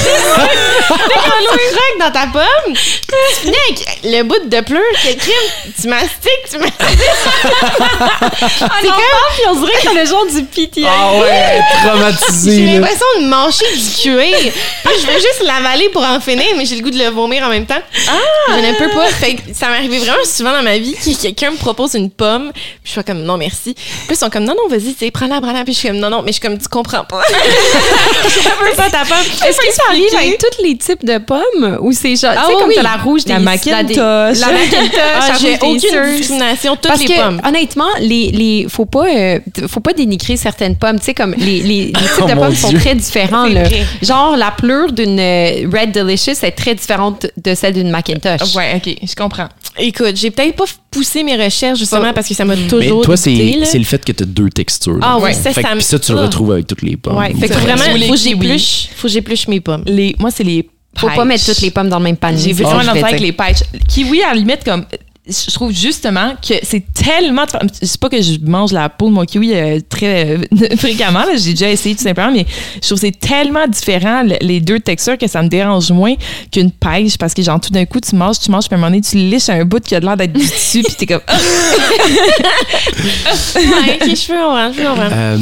dans 1.98 2.10
ta 2.10 2.26
pomme, 2.28 2.72
tu 2.72 3.40
finis 3.42 3.56
avec 3.68 3.98
le 4.02 4.22
bout 4.22 4.48
de 4.48 4.60
pleure 4.62 4.80
que 4.94 5.14
crime, 5.18 5.72
tu 5.78 5.88
mastiques, 5.88 6.48
tu 6.50 6.58
mastiques. 6.58 6.78
c'est 8.80 8.88
comme, 8.88 9.30
puis 9.34 9.44
on 9.48 9.60
dirait 9.60 9.72
que 9.72 9.84
t'as 9.84 9.92
le 9.92 10.06
genre 10.06 10.24
du 10.26 10.42
PTI. 10.44 10.86
Ah 10.88 11.12
ouais, 11.20 11.60
traumatisé, 11.84 12.56
j'ai 12.56 12.78
l'impression 12.78 13.06
de 13.20 13.26
manger 13.26 13.66
du 13.74 14.02
cuir. 14.02 14.52
Puis 14.84 14.94
je 15.02 15.06
veux 15.06 15.18
juste 15.20 15.42
l'avaler 15.44 15.90
pour 15.90 16.02
en 16.02 16.20
finir, 16.20 16.46
mais 16.56 16.64
j'ai 16.64 16.76
le 16.76 16.82
goût 16.82 16.90
de 16.90 16.98
le 16.98 17.10
vomir 17.10 17.44
en 17.44 17.50
même 17.50 17.66
temps. 17.66 17.82
Je 17.94 18.54
ne 18.54 18.74
peux 18.78 18.90
pas. 18.90 19.08
Fait 19.08 19.34
que 19.34 19.42
ça 19.54 19.68
m'est 19.68 19.76
arrivé 19.76 19.98
vraiment 19.98 20.24
souvent 20.24 20.52
dans 20.52 20.62
ma 20.62 20.78
vie 20.78 20.94
que 20.94 21.20
quelqu'un 21.20 21.50
me 21.50 21.56
propose 21.58 21.94
une 21.94 22.10
pomme, 22.10 22.52
puis 22.52 22.62
je 22.84 22.90
suis 22.92 23.04
comme 23.04 23.22
non 23.22 23.36
merci. 23.36 23.74
Puis 23.74 24.06
ils 24.10 24.16
sont 24.16 24.30
comme 24.30 24.44
non 24.44 24.54
non 24.54 24.68
vas-y, 24.68 24.94
tu 24.94 25.04
sais, 25.04 25.10
prends-la, 25.10 25.40
prends-la. 25.40 25.64
Puis 25.64 25.74
je 25.74 25.78
suis 25.80 25.88
comme 25.88 25.98
non 25.98 26.08
non, 26.08 26.22
mais 26.22 26.28
je 26.32 26.38
suis 26.38 26.40
comme 26.40 26.58
tu 26.58 26.68
comprends 26.68 27.04
pas. 27.04 27.20
je 28.64 28.70
veux 28.70 28.76
pas 28.76 28.90
ta 28.90 29.04
pomme. 29.04 29.48
Est-ce 29.48 29.56
que 29.58 29.72
ça 29.74 29.82
arrive 29.90 30.14
avec 30.16 30.38
tous 30.38 30.62
les 30.62 30.76
types 30.76 31.04
de 31.04 31.18
pommes? 31.18 31.78
Ou 31.80 31.92
c'est 31.92 32.16
genre, 32.16 32.32
Ah 32.36 32.42
tu 32.42 32.46
sais, 32.46 32.54
oui, 32.54 32.60
comme 32.60 32.68
oui. 32.68 32.74
t'as 32.76 32.82
la 32.82 32.96
rouge 33.02 33.24
des 33.24 33.32
La 33.32 33.38
Macintosh. 33.40 33.96
La, 33.96 34.32
la 34.46 34.52
Macintosh, 34.52 35.00
Ah, 35.20 35.28
la 35.32 35.38
j'ai 35.38 35.54
aucune 35.60 36.16
discrimination, 36.16 36.74
toutes 36.76 36.88
Parce 36.88 37.00
les 37.00 37.06
que, 37.06 37.20
pommes. 37.20 37.40
honnêtement, 37.46 37.88
les, 38.00 38.30
les, 38.30 38.66
faut 38.68 38.86
pas, 38.86 39.06
euh, 39.08 39.38
faut 39.68 39.80
pas 39.80 39.92
dénigrer 39.92 40.36
certaines 40.36 40.76
pommes. 40.76 40.98
Tu 40.98 41.06
sais, 41.06 41.14
comme 41.14 41.34
les, 41.36 41.60
les, 41.62 41.84
les 41.86 41.92
types 41.92 42.02
Oh 42.22 42.28
de 42.28 42.34
pommes 42.34 42.54
sont 42.54 42.68
Dieu. 42.68 42.78
très 42.78 42.94
différents, 42.94 43.46
là. 43.46 43.64
Genre, 44.02 44.36
la 44.36 44.50
pleure 44.50 44.92
d'une 44.92 45.18
euh, 45.18 45.68
Red 45.72 45.92
Delicious 45.92 46.32
est 46.42 46.52
très 46.52 46.74
différente 46.74 47.26
de 47.42 47.54
celle 47.54 47.74
d'une 47.74 47.90
Macintosh. 47.90 48.54
Ouais, 48.54 48.74
ok, 48.84 48.94
je 49.08 49.14
comprends. 49.14 49.48
Écoute, 49.78 50.16
j'ai 50.16 50.30
peut-être 50.30 50.56
pas 50.56 50.64
poussé 50.90 51.22
mes 51.22 51.36
recherches 51.42 51.78
justement 51.78 52.12
parce 52.12 52.26
que 52.28 52.34
ça 52.34 52.44
m'a 52.44 52.56
toujours 52.56 52.98
Mais 53.00 53.04
toi, 53.04 53.16
c'est 53.16 53.30
le 53.32 53.84
fait 53.84 54.04
que 54.04 54.12
t'as 54.12 54.24
deux 54.24 54.48
textures. 54.50 54.98
Ah 55.02 55.18
ouais, 55.18 55.32
Fait 55.32 55.52
ça, 55.54 55.62
ça 55.62 55.68
Puis 55.72 55.82
ça, 55.82 55.98
tu 55.98 56.12
le 56.12 56.18
Ah. 56.18 56.22
retrouves 56.22 56.52
avec 56.52 56.66
toutes 56.66 56.82
les 56.82 56.96
pommes. 56.96 57.16
Ouais, 57.16 57.32
fait 57.38 57.48
que 57.48 57.54
vraiment, 57.54 57.82
faut. 57.84 57.96
J'épluche, 58.24 58.88
faut 58.96 59.08
que 59.08 59.12
j'épluche 59.12 59.48
mes 59.48 59.60
pommes. 59.60 59.82
Les, 59.86 60.14
moi, 60.18 60.30
c'est 60.30 60.44
les. 60.44 60.68
Faut 60.96 61.08
pas 61.08 61.24
mettre 61.24 61.44
toutes 61.46 61.60
les 61.60 61.70
pommes 61.70 61.88
dans 61.88 61.98
le 61.98 62.04
même 62.04 62.16
panier. 62.16 62.42
J'ai 62.42 62.52
vraiment 62.52 62.92
vais 62.92 63.02
avec 63.04 63.20
les 63.20 63.32
pêches. 63.32 63.62
Kiwi, 63.88 64.22
à 64.22 64.28
la 64.28 64.34
limite, 64.34 64.64
comme. 64.64 64.84
Je 65.28 65.52
trouve 65.52 65.70
justement 65.70 66.34
que 66.44 66.54
c'est 66.62 66.82
tellement. 66.92 67.44
C'est 67.80 68.00
pas 68.00 68.08
que 68.08 68.20
je 68.20 68.38
mange 68.42 68.72
la 68.72 68.88
peau 68.88 69.08
de 69.08 69.14
mon 69.14 69.24
kiwi 69.24 69.52
euh, 69.54 69.78
très 69.88 70.36
euh, 70.36 70.38
fréquemment, 70.76 71.22
j'ai 71.36 71.50
déjà 71.50 71.70
essayé 71.70 71.94
tout 71.94 72.02
simplement, 72.02 72.32
mais 72.32 72.46
je 72.74 72.80
trouve 72.80 72.98
que 72.98 73.06
c'est 73.06 73.20
tellement 73.20 73.68
différent 73.68 74.22
le- 74.24 74.38
les 74.40 74.58
deux 74.60 74.80
textures 74.80 75.16
que 75.18 75.28
ça 75.28 75.40
me 75.42 75.48
dérange 75.48 75.92
moins 75.92 76.14
qu'une 76.50 76.72
pêche 76.72 77.16
parce 77.18 77.34
que, 77.34 77.42
genre, 77.42 77.60
tout 77.60 77.70
d'un 77.70 77.84
coup, 77.84 78.00
tu 78.00 78.16
manges, 78.16 78.40
tu 78.40 78.50
manges, 78.50 78.64
puis 78.64 78.74
à 78.74 78.78
un 78.78 78.80
moment 78.80 78.90
donné, 78.90 79.02
tu 79.02 79.16
liches 79.18 79.50
un 79.50 79.64
bout 79.64 79.84
qui 79.84 79.94
a 79.94 80.00
l'air 80.00 80.16
d'être 80.16 80.32
du 80.32 80.40
dessus, 80.44 80.82
puis 80.82 80.94
t'es 80.96 81.06
comme. 81.06 81.20
Ah! 81.28 81.36
ouais, 83.54 83.98
ok, 84.00 84.16
je 84.16 84.26
peux 84.26 84.32
comprendre, 84.34 84.74
je 84.74 84.80
peux. 84.80 85.14
Euh, 85.14 85.38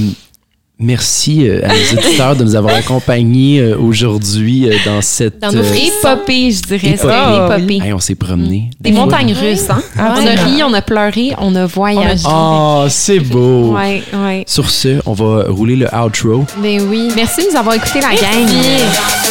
Merci 0.80 1.48
euh, 1.48 1.60
à 1.64 1.68
nos 1.68 1.98
auditeurs 1.98 2.36
de 2.36 2.44
nous 2.44 2.54
avoir 2.54 2.74
accompagnés 2.76 3.58
euh, 3.58 3.76
aujourd'hui 3.76 4.68
euh, 4.68 4.74
dans 4.86 5.02
cette. 5.02 5.40
Dans 5.40 5.50
nos 5.50 5.58
euh, 5.64 5.74
Épopée, 5.74 6.52
je 6.52 6.62
dirais. 6.62 6.88
Épopée. 6.94 6.98
C'est 7.02 7.08
Ah, 7.10 7.56
une 7.56 7.64
épopée. 7.64 7.86
hey, 7.86 7.92
on 7.92 7.98
s'est 7.98 8.14
promenés. 8.14 8.70
Des 8.80 8.92
montagnes 8.92 9.34
russes, 9.34 9.68
hein? 9.70 9.82
Ah, 9.98 10.14
on 10.16 10.24
a 10.26 10.30
ri, 10.44 10.62
on 10.62 10.72
a 10.72 10.80
pleuré, 10.80 11.32
on 11.38 11.52
a 11.56 11.66
voyagé. 11.66 12.22
Oh, 12.30 12.84
c'est 12.88 13.18
beau. 13.18 13.74
Ouais, 13.76 14.04
ouais. 14.14 14.44
Sur 14.46 14.70
ce, 14.70 15.00
on 15.04 15.14
va 15.14 15.46
rouler 15.48 15.74
le 15.74 15.88
outro. 15.92 16.44
Ben 16.62 16.80
oui. 16.88 17.08
Merci 17.16 17.42
de 17.42 17.50
nous 17.50 17.56
avoir 17.56 17.74
écouté 17.74 18.00
la 18.00 18.14
gang. 18.14 18.48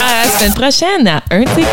À 0.02 0.26
la 0.26 0.30
semaine 0.38 0.54
prochaine 0.54 1.08
à 1.08 1.24
un 1.32 1.44
t 1.46 1.64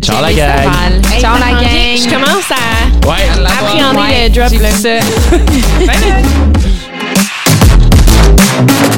Ciao 0.00 0.22
la 0.22 0.32
gang. 0.32 1.02
Ciao 1.20 1.34
la 1.38 1.50
gang. 1.50 1.68
Je 1.96 2.08
commence 2.08 2.50
à 2.50 3.06
Ouais. 3.06 3.46
appréhender 3.46 3.98
Ouais, 3.98 4.28
le 4.28 4.34
drop. 4.34 4.62
là. 4.62 4.70
ça. 4.70 5.36
Bye 5.86 5.86
bye. 5.86 6.67
Thank 8.38 8.92
you. 8.92 8.97